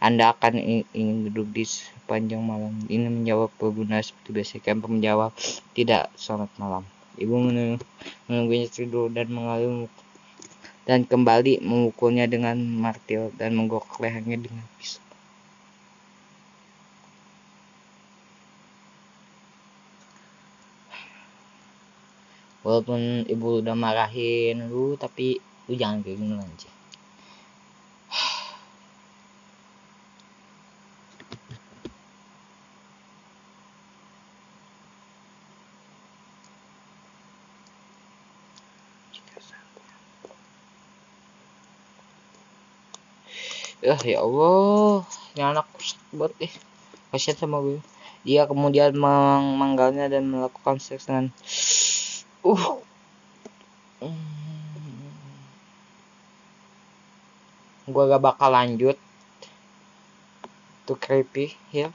anda 0.00 0.32
akan 0.32 0.56
ingin 0.96 1.28
duduk 1.28 1.52
di 1.52 1.68
sepanjang 1.68 2.40
malam. 2.40 2.72
Ini 2.88 3.12
menjawab 3.12 3.52
pengguna 3.60 4.00
seperti 4.00 4.32
biasa 4.32 4.64
Kemper 4.64 4.88
menjawab 4.88 5.36
tidak 5.76 6.08
selamat 6.16 6.48
malam 6.56 6.88
ibu 7.18 7.34
menunggunya 8.30 8.70
tidur 8.70 9.10
dan 9.10 9.28
mengalami 9.28 9.90
dan 10.88 11.04
kembali 11.04 11.60
memukulnya 11.60 12.24
dengan 12.24 12.56
martil 12.56 13.28
dan 13.36 13.52
menggokok 13.52 14.00
lehernya 14.00 14.40
dengan 14.40 14.64
pisau. 14.80 15.04
Walaupun 22.64 23.28
ibu 23.28 23.60
udah 23.60 23.76
marahin 23.76 24.72
lu, 24.72 24.96
tapi 24.96 25.36
lu 25.68 25.76
jangan 25.76 26.00
kayak 26.00 26.16
gini 26.16 26.36
aja. 26.40 26.77
Ya 43.88 43.96
ya 44.04 44.20
Allah. 44.20 45.08
Ini 45.32 45.42
anak 45.56 45.66
buat 46.12 46.32
deh 46.36 46.52
kasihan 47.08 47.40
sama 47.40 47.64
gue. 47.64 47.80
Dia 48.28 48.44
kemudian 48.44 48.92
memanggalnya 48.92 50.12
dan 50.12 50.28
melakukan 50.28 50.76
seks 50.76 51.08
dengan 51.08 51.32
uh. 52.44 52.84
Gue 57.88 58.04
gak 58.04 58.20
bakal 58.20 58.52
lanjut. 58.52 59.00
Tuh 60.84 60.98
creepy 61.00 61.56
ya. 61.72 61.88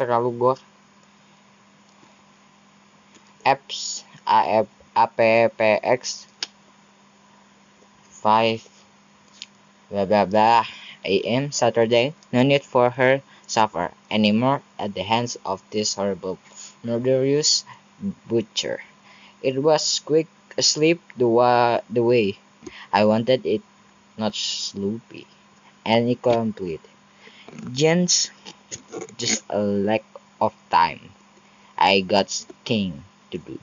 Terlalu 0.00 0.32
gore 0.32 0.62
apps 3.44 4.08
AF 4.24 4.66
APPX 4.96 6.24
5 8.24 8.56
blah 9.92 10.04
blah 10.08 10.24
blah 10.24 10.64
a.m. 11.04 11.52
Saturday. 11.52 12.14
No 12.32 12.42
need 12.42 12.64
for 12.64 12.90
her 12.90 13.22
suffer 13.46 13.92
anymore 14.10 14.62
at 14.78 14.94
the 14.94 15.02
hands 15.04 15.36
of 15.44 15.62
this 15.70 15.94
horrible 15.94 16.38
murderous 16.82 17.64
butcher. 18.28 18.80
It 19.42 19.62
was 19.62 20.00
quick 20.04 20.28
asleep 20.58 21.00
the, 21.16 21.28
wa- 21.28 21.80
the 21.90 22.02
way 22.02 22.38
I 22.92 23.04
wanted 23.06 23.46
it, 23.46 23.62
not 24.18 24.34
sloopy 24.34 25.26
and 25.86 26.08
incomplete. 26.08 26.82
Gents, 27.72 28.30
just 29.18 29.42
a 29.50 29.60
lack 29.60 30.04
of 30.40 30.54
time. 30.70 31.00
I 31.78 32.00
got 32.02 32.30
thing 32.64 33.04
to 33.32 33.38
do. 33.38 33.58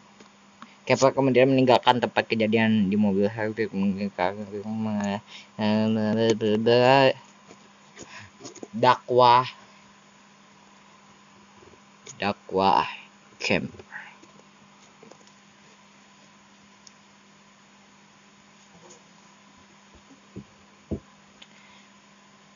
Kepler 0.85 1.13
kemudian 1.15 1.49
meninggalkan 1.49 2.01
tempat 2.03 2.25
kejadian 2.29 2.89
di 2.91 2.97
mobil 2.99 3.29
Harvey 3.29 3.69
dakwah 8.71 9.45
dakwah 12.17 12.87
camp 13.41 13.71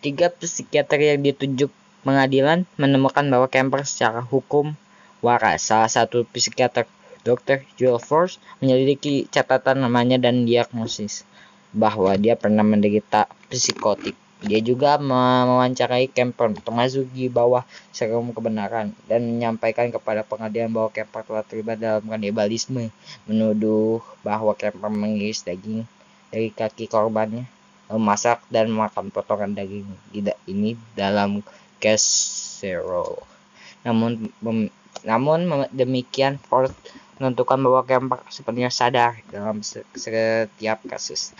Tiga 0.06 0.30
psikiater 0.30 1.02
yang 1.02 1.26
ditunjuk 1.26 1.74
pengadilan 2.06 2.70
menemukan 2.78 3.26
bahwa 3.26 3.50
Kemper 3.50 3.82
secara 3.90 4.22
hukum 4.22 4.78
waras. 5.26 5.66
Salah 5.66 5.90
satu 5.90 6.22
psikiater 6.30 6.86
Dr. 7.26 7.66
Joel 7.74 7.98
Force 7.98 8.38
menyelidiki 8.62 9.26
catatan 9.34 9.82
namanya 9.82 10.22
dan 10.22 10.46
diagnosis 10.46 11.26
bahwa 11.74 12.14
dia 12.22 12.38
pernah 12.38 12.62
menderita 12.62 13.26
psikotik. 13.50 14.14
Dia 14.46 14.62
juga 14.62 15.02
mewawancarai 15.02 16.06
Kemper 16.06 16.54
untuk 16.54 16.70
masuk 16.70 17.10
di 17.18 17.26
bawah 17.26 17.66
serum 17.90 18.30
kebenaran 18.30 18.94
dan 19.10 19.26
menyampaikan 19.26 19.90
kepada 19.90 20.22
pengadilan 20.22 20.70
bahwa 20.70 20.94
Kemper 20.94 21.26
telah 21.26 21.42
terlibat 21.42 21.82
dalam 21.82 22.06
kanibalisme, 22.06 22.94
menuduh 23.26 24.06
bahwa 24.22 24.54
Kemper 24.54 24.94
mengiris 24.94 25.42
daging 25.42 25.90
dari 26.30 26.54
kaki 26.54 26.86
korbannya, 26.86 27.50
memasak 27.90 28.46
dan 28.54 28.70
makan 28.70 29.10
potongan 29.10 29.58
daging 29.58 29.90
ini 30.46 30.78
dalam 30.94 31.42
casserole. 31.82 33.26
Namun 33.82 34.30
namun 35.02 35.68
demikian 35.74 36.38
Ford 36.38 36.70
menentukan 37.18 37.58
bahwa 37.58 37.82
Kemper 37.82 38.22
sepenuhnya 38.30 38.70
sadar 38.70 39.18
dalam 39.34 39.66
setiap 39.66 40.86
kasus 40.86 41.34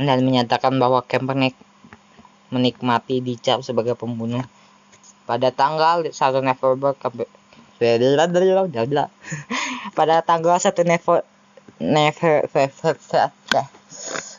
dan 0.00 0.18
menyatakan 0.24 0.72
bahwa 0.80 1.04
Kemper 1.04 1.36
menikmati 2.52 3.24
dicap 3.24 3.64
sebagai 3.64 3.96
pembunuh. 3.96 4.44
Pada 5.24 5.48
tanggal 5.50 6.04
1 6.06 6.12
November 6.44 6.92
pada 9.98 10.22
tanggal 10.22 10.60
1 10.60 10.70
November 10.86 11.26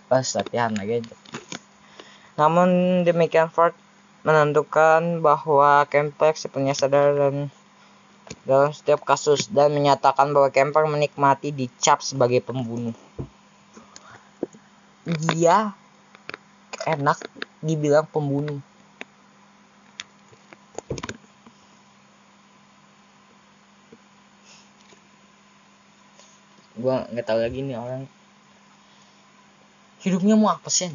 pas 0.07 0.25
latihan 0.37 0.71
lagi 0.71 1.03
namun 2.33 3.01
demikian 3.05 3.51
Ford 3.51 3.77
menentukan 4.23 5.19
bahwa 5.19 5.85
Kemper 5.91 6.33
sepenuhnya 6.33 6.73
sadar 6.73 7.13
dan 7.13 7.35
dalam 8.47 8.71
setiap 8.71 9.03
kasus 9.03 9.51
dan 9.51 9.69
menyatakan 9.75 10.31
bahwa 10.31 10.49
Kemper 10.49 10.87
menikmati 10.87 11.51
dicap 11.51 11.99
sebagai 11.99 12.39
pembunuh. 12.39 12.95
Dia 15.03 15.75
enak 16.87 17.19
dibilang 17.63 18.05
pembunuh. 18.11 18.59
Gua 26.75 27.07
nggak 27.07 27.25
tahu 27.25 27.39
lagi 27.39 27.63
nih 27.63 27.79
orang 27.79 28.03
hidupnya 30.03 30.35
mau 30.35 30.51
apa 30.51 30.67
sih? 30.67 30.91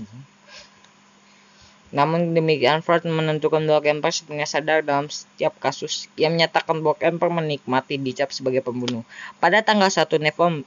Namun 1.88 2.36
demikian, 2.36 2.84
Ford 2.84 3.00
menentukan 3.00 3.64
bahwa 3.64 3.80
Kemper 3.80 4.12
sepenuhnya 4.12 4.44
sadar 4.44 4.84
dalam 4.84 5.08
setiap 5.08 5.56
kasus. 5.56 6.12
Ia 6.20 6.28
menyatakan 6.28 6.84
bahwa 6.84 7.00
Kemper 7.00 7.32
menikmati 7.32 7.96
dicap 7.96 8.28
sebagai 8.28 8.60
pembunuh. 8.60 9.08
Pada 9.40 9.64
tanggal 9.64 9.88
1 9.88 10.04
November, 10.20 10.60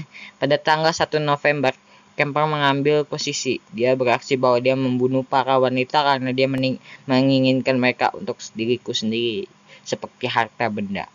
pada 0.40 0.56
tanggal 0.56 0.92
1 0.96 1.20
November, 1.20 1.76
Kemper 2.16 2.48
mengambil 2.48 3.04
posisi. 3.04 3.60
Dia 3.76 3.92
beraksi 3.92 4.40
bahwa 4.40 4.56
dia 4.56 4.72
membunuh 4.72 5.20
para 5.20 5.60
wanita 5.60 6.00
karena 6.00 6.32
dia 6.32 6.48
menginginkan 7.04 7.76
mereka 7.76 8.08
untuk 8.16 8.40
diriku 8.56 8.96
sendiri, 8.96 9.44
seperti 9.84 10.24
harta 10.24 10.72
benda. 10.72 11.12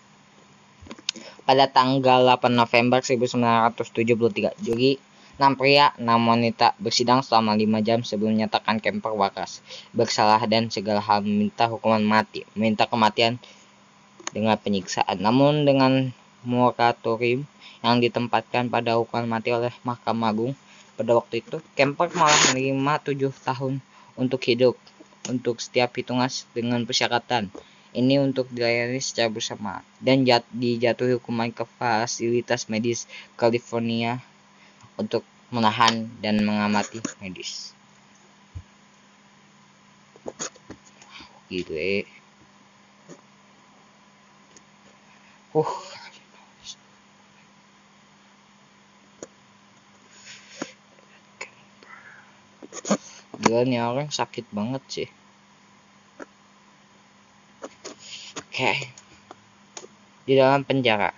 Pada 1.42 1.66
tanggal 1.66 2.22
8 2.24 2.54
November 2.54 3.02
1973, 3.02 4.56
juri 4.62 5.02
Enam 5.42 5.58
pria, 5.58 5.90
enam 5.98 6.22
wanita 6.30 6.78
bersidang 6.78 7.26
selama 7.26 7.58
lima 7.58 7.82
jam 7.82 8.06
sebelum 8.06 8.38
menyatakan 8.38 8.78
Kemper 8.78 9.10
wakas, 9.18 9.66
bersalah 9.90 10.38
dan 10.46 10.70
segala 10.70 11.02
hal 11.02 11.26
meminta 11.26 11.66
hukuman 11.66 12.06
mati, 12.06 12.46
meminta 12.54 12.86
kematian 12.86 13.42
dengan 14.38 14.54
penyiksaan. 14.62 15.18
Namun 15.18 15.66
dengan 15.66 16.14
moratorium 16.46 17.50
yang 17.82 17.98
ditempatkan 17.98 18.70
pada 18.70 19.02
hukuman 19.02 19.26
mati 19.26 19.50
oleh 19.50 19.74
Mahkamah 19.82 20.30
Agung 20.30 20.54
pada 21.00 21.18
waktu 21.18 21.46
itu, 21.46 21.58
Kemper 21.78 22.12
malah 22.14 22.38
menerima 22.52 22.94
tujuh 23.08 23.32
tahun 23.44 23.80
untuk 24.20 24.42
hidup 24.46 24.76
untuk 25.30 25.62
setiap 25.62 25.94
hitungan 25.96 26.30
dengan 26.56 26.82
persyaratan 26.84 27.54
ini 27.92 28.24
untuk 28.24 28.48
dilayani 28.48 29.04
secara 29.04 29.28
bersama 29.28 29.84
dan 30.00 30.24
jat, 30.24 30.48
dijatuhi 30.56 31.20
hukuman 31.20 31.52
ke 31.52 31.68
fasilitas 31.76 32.72
medis 32.72 33.04
California 33.36 34.24
untuk 34.96 35.28
menahan 35.52 36.08
dan 36.24 36.40
mengamati 36.40 37.04
medis. 37.20 37.76
Gitu 41.52 41.76
eh. 41.76 42.08
Uh. 45.52 45.91
Gila 53.52 53.68
nih 53.68 53.84
orang 53.84 54.08
sakit 54.08 54.48
banget 54.56 54.80
sih. 54.88 55.10
Oke. 58.48 58.48
Okay. 58.48 58.78
Di 60.24 60.40
dalam 60.40 60.64
penjara. 60.64 61.12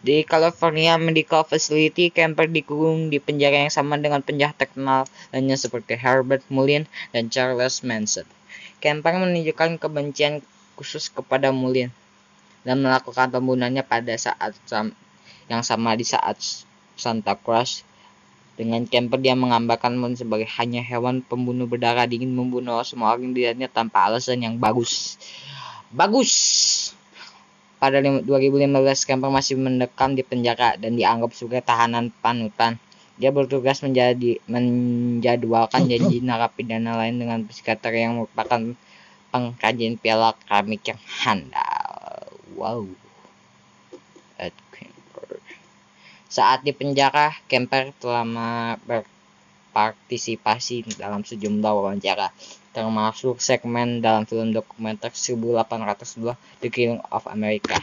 Di 0.00 0.24
California 0.24 0.96
Medical 0.96 1.44
Facility, 1.44 2.08
Kemper 2.08 2.48
dikurung 2.48 3.12
di 3.12 3.20
penjara 3.20 3.68
yang 3.68 3.68
sama 3.68 4.00
dengan 4.00 4.24
penjahat 4.24 4.56
terkenal 4.56 5.04
lainnya 5.28 5.60
seperti 5.60 5.92
Herbert 5.92 6.40
Mullin 6.48 6.88
dan 7.12 7.28
Charles 7.28 7.84
Manson. 7.84 8.24
Kemper 8.80 9.12
menunjukkan 9.12 9.76
kebencian 9.76 10.40
khusus 10.80 11.12
kepada 11.12 11.52
Mullin 11.52 11.92
dan 12.64 12.80
melakukan 12.80 13.28
pembunuhannya 13.28 13.84
pada 13.84 14.16
saat 14.16 14.56
yang 15.52 15.60
sama 15.60 16.00
di 16.00 16.08
saat 16.08 16.40
Santa 16.96 17.36
Cruz. 17.36 17.84
Dengan 18.52 18.84
Kemper 18.84 19.16
dia 19.16 19.32
menggambarkan 19.32 19.96
Mullin 19.96 20.12
sebagai 20.12 20.44
hanya 20.60 20.84
hewan 20.84 21.24
pembunuh 21.24 21.64
berdarah 21.64 22.04
dingin 22.04 22.36
membunuh 22.36 22.84
semua 22.84 23.16
orang 23.16 23.32
dirinya 23.32 23.64
tanpa 23.64 24.12
alasan 24.12 24.44
yang 24.44 24.60
bagus. 24.60 25.16
Bagus! 25.88 26.32
Pada 27.80 27.98
2015, 27.98 28.28
Kemper 29.08 29.32
masih 29.32 29.58
mendekam 29.58 30.14
di 30.14 30.22
penjara 30.22 30.76
dan 30.76 30.94
dianggap 30.94 31.34
sebagai 31.34 31.66
tahanan 31.66 32.14
panutan. 32.20 32.78
Dia 33.16 33.34
bertugas 33.34 33.80
menjadi 33.80 34.38
menjadwalkan 34.46 35.86
janji 35.90 36.22
narapidana 36.22 36.94
lain 36.94 37.18
dengan 37.18 37.42
psikiater 37.48 37.90
yang 37.96 38.22
merupakan 38.22 38.76
pengkajian 39.32 39.96
piala 39.96 40.36
keramik 40.44 40.84
yang 40.86 41.00
handal. 41.24 42.36
Wow. 42.52 42.84
Ed 44.36 44.54
Kemper. 44.70 45.40
Saat 46.32 46.64
di 46.64 46.72
penjara, 46.72 47.36
Kemper 47.44 47.92
telah 48.00 48.24
berpartisipasi 48.88 50.96
dalam 50.96 51.28
sejumlah 51.28 51.72
wawancara 51.76 52.32
termasuk 52.72 53.36
segmen 53.36 54.00
dalam 54.00 54.24
film 54.24 54.48
dokumenter 54.48 55.12
1802 55.12 56.32
The 56.64 56.72
Killing 56.72 57.04
of 57.12 57.28
America. 57.28 57.76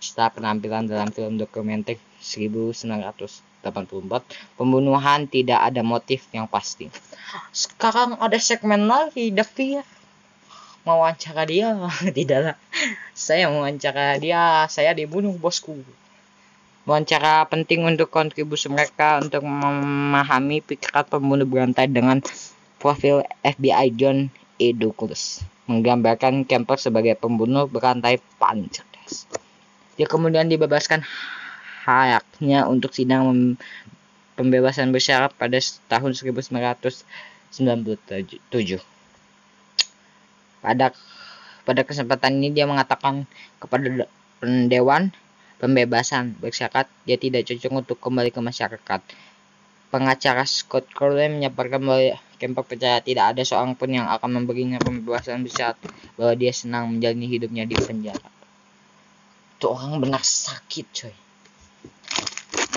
Setelah 0.00 0.32
penampilan 0.32 0.88
dalam 0.88 1.12
film 1.12 1.36
dokumenter 1.36 2.00
1984 2.24 3.68
pembunuhan 4.56 5.28
tidak 5.28 5.60
ada 5.60 5.84
motif 5.84 6.24
yang 6.32 6.48
pasti. 6.48 6.88
Sekarang 7.52 8.16
ada 8.16 8.40
segmen 8.40 8.88
lagi 8.88 9.28
Devi 9.28 9.76
mau 10.88 11.04
wawancara 11.04 11.44
dia 11.44 11.76
tidak 12.16 12.40
lah. 12.40 12.56
Saya 13.12 13.52
mau 13.52 13.68
wawancara 13.68 14.16
dia 14.16 14.64
saya 14.72 14.96
dibunuh 14.96 15.36
bosku 15.36 15.84
Wawancara 16.90 17.46
penting 17.46 17.86
untuk 17.86 18.10
kontribusi 18.10 18.66
mereka 18.66 19.22
untuk 19.22 19.46
memahami 19.46 20.58
pikiran 20.58 21.06
pembunuh 21.06 21.46
berantai 21.46 21.86
dengan 21.86 22.18
profil 22.82 23.22
FBI 23.46 23.94
John 23.94 24.26
E. 24.58 24.74
Douglas 24.74 25.46
menggambarkan 25.70 26.42
Kemper 26.50 26.82
sebagai 26.82 27.14
pembunuh 27.14 27.70
berantai 27.70 28.18
paling 28.42 28.66
cerdas. 28.74 29.30
Dia 29.94 30.10
kemudian 30.10 30.50
dibebaskan 30.50 31.06
haknya 31.86 32.66
untuk 32.66 32.90
sidang 32.90 33.54
pembebasan 34.34 34.90
bersyarat 34.90 35.30
pada 35.38 35.62
tahun 35.86 36.10
1997. 36.18 36.42
Pada 40.58 40.90
pada 41.62 41.82
kesempatan 41.86 42.42
ini 42.42 42.50
dia 42.50 42.66
mengatakan 42.66 43.30
kepada 43.62 44.10
dewan 44.42 45.14
pembebasan 45.60 46.40
bersyarat 46.40 46.88
dia 47.04 47.20
tidak 47.20 47.44
cocok 47.44 47.72
untuk 47.84 47.98
kembali 48.00 48.32
ke 48.32 48.40
masyarakat. 48.40 49.00
Pengacara 49.92 50.48
Scott 50.48 50.88
Crowley 50.96 51.28
menyampaikan 51.28 51.84
bahwa 51.84 52.16
Kemper 52.40 52.64
percaya 52.64 53.04
tidak 53.04 53.36
ada 53.36 53.44
seorang 53.44 53.76
pun 53.76 53.92
yang 53.92 54.08
akan 54.08 54.40
memberinya 54.40 54.80
pembebasan 54.80 55.44
bersyarat 55.44 55.76
bahwa 56.16 56.32
dia 56.32 56.56
senang 56.56 56.88
menjalani 56.88 57.28
hidupnya 57.28 57.68
di 57.68 57.76
penjara. 57.76 58.24
Itu 59.60 59.76
orang 59.76 60.00
benar 60.00 60.24
sakit 60.24 60.86
coy. 60.88 61.14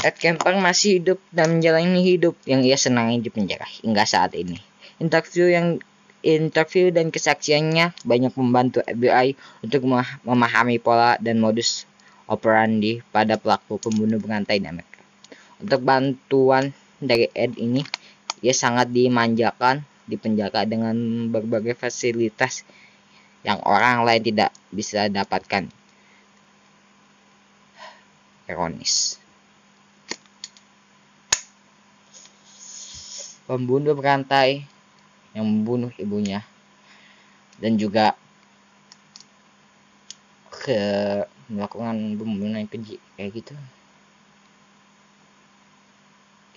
Ed 0.04 0.20
Kemper 0.20 0.52
masih 0.60 1.00
hidup 1.00 1.24
dan 1.32 1.56
menjalani 1.56 2.04
hidup 2.04 2.36
yang 2.44 2.60
ia 2.60 2.76
senangi 2.76 3.24
di 3.24 3.32
penjara 3.32 3.64
hingga 3.64 4.04
saat 4.04 4.36
ini. 4.36 4.60
Interview 5.00 5.48
yang 5.48 5.80
interview 6.24 6.92
dan 6.92 7.08
kesaksiannya 7.08 7.96
banyak 8.04 8.36
membantu 8.36 8.84
FBI 8.84 9.40
untuk 9.64 9.88
memahami 10.28 10.76
pola 10.84 11.16
dan 11.24 11.40
modus 11.40 11.88
operandi 12.28 13.04
pada 13.12 13.36
pelaku 13.36 13.80
pembunuh 13.80 14.20
berantai 14.20 14.60
di 14.60 14.68
Amerika. 14.68 15.02
Untuk 15.60 15.82
bantuan 15.84 16.72
dari 17.00 17.28
Ed 17.36 17.56
ini, 17.60 17.84
ia 18.44 18.56
sangat 18.56 18.92
dimanjakan, 18.92 19.84
dipenjara 20.08 20.68
dengan 20.68 20.96
berbagai 21.32 21.80
fasilitas 21.80 22.68
yang 23.44 23.60
orang 23.64 24.08
lain 24.08 24.24
tidak 24.24 24.52
bisa 24.72 25.08
dapatkan. 25.12 25.68
Ironis. 28.48 29.20
Pembunuh 33.44 33.92
berantai 33.92 34.64
yang 35.36 35.44
membunuh 35.44 35.92
ibunya 36.00 36.44
dan 37.60 37.76
juga 37.76 38.16
ke 40.64 40.80
melakukan 41.54 42.18
pembunuhan 42.18 42.66
keji 42.66 42.98
kayak 43.14 43.38
gitu. 43.38 43.54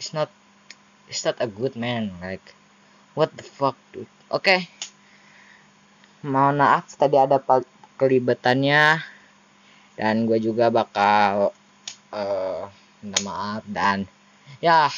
It's 0.00 0.16
not 0.16 0.32
it's 1.06 1.22
not 1.22 1.36
a 1.38 1.48
good 1.48 1.76
man 1.76 2.16
like 2.24 2.56
what 3.12 3.36
the 3.36 3.44
fuck 3.44 3.76
dude. 3.92 4.08
Oke. 4.32 4.42
Okay. 4.42 4.60
mohon 6.26 6.58
maaf 6.58 6.90
tadi 6.96 7.20
ada 7.20 7.38
kelibatannya. 8.00 9.04
Dan 9.96 10.28
gue 10.28 10.36
juga 10.36 10.68
bakal 10.68 11.56
uh, 12.12 12.68
minta 13.00 13.20
maaf 13.24 13.62
dan 13.68 14.04
ya. 14.60 14.88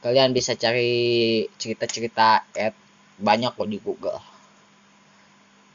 Kalian 0.00 0.32
bisa 0.32 0.56
cari 0.56 1.44
cerita-cerita 1.60 2.48
at 2.56 2.74
banyak 3.20 3.52
kok 3.52 3.68
di 3.68 3.76
Google 3.76 4.29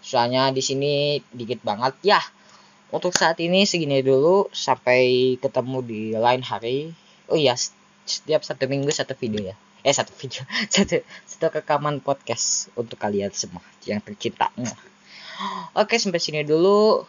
soalnya 0.05 0.53
di 0.53 0.61
sini 0.61 1.17
dikit 1.33 1.65
banget. 1.65 1.97
Ya 2.05 2.21
untuk 2.93 3.17
saat 3.17 3.41
ini 3.41 3.65
segini 3.65 4.05
dulu. 4.05 4.53
Sampai 4.53 5.35
ketemu 5.41 5.77
di 5.81 6.01
lain 6.13 6.45
hari. 6.45 6.93
Oh 7.25 7.35
iya 7.35 7.57
setiap 8.05 8.45
satu 8.45 8.69
minggu 8.69 8.93
satu 8.93 9.17
video 9.17 9.49
ya. 9.51 9.55
Eh 9.81 9.93
satu 9.93 10.13
video. 10.13 10.45
Satu 10.73 11.01
satu 11.25 11.45
rekaman 11.61 12.01
podcast 12.01 12.73
untuk 12.77 12.97
kalian 13.01 13.29
semua 13.33 13.61
yang 13.85 14.01
tercinta. 14.01 14.49
Oke 15.77 15.97
sampai 15.97 16.21
sini 16.21 16.41
dulu. 16.45 17.05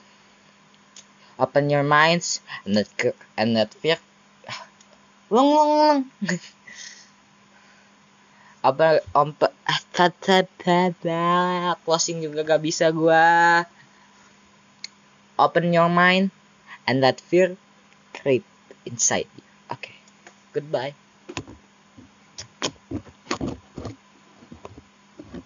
Open 1.36 1.68
your 1.68 1.84
minds. 1.84 2.40
And 2.64 2.80
not 2.80 2.88
and 3.36 3.57
not 3.57 3.72
fear. 3.76 4.01
Long 5.28 5.53
long 5.53 5.70
long 5.76 6.01
apa 8.67 8.99
om 9.14 9.31
closing 11.87 12.19
juga 12.27 12.43
gak 12.43 12.62
bisa 12.67 12.91
gua. 12.91 13.62
Open 15.39 15.71
your 15.71 15.87
mind 15.87 16.35
and 16.89 16.99
let 16.99 17.23
fear 17.23 17.55
creep 18.11 18.43
inside 18.83 19.31
you. 19.39 19.47
Okay 19.71 19.95
goodbye 20.51 21.05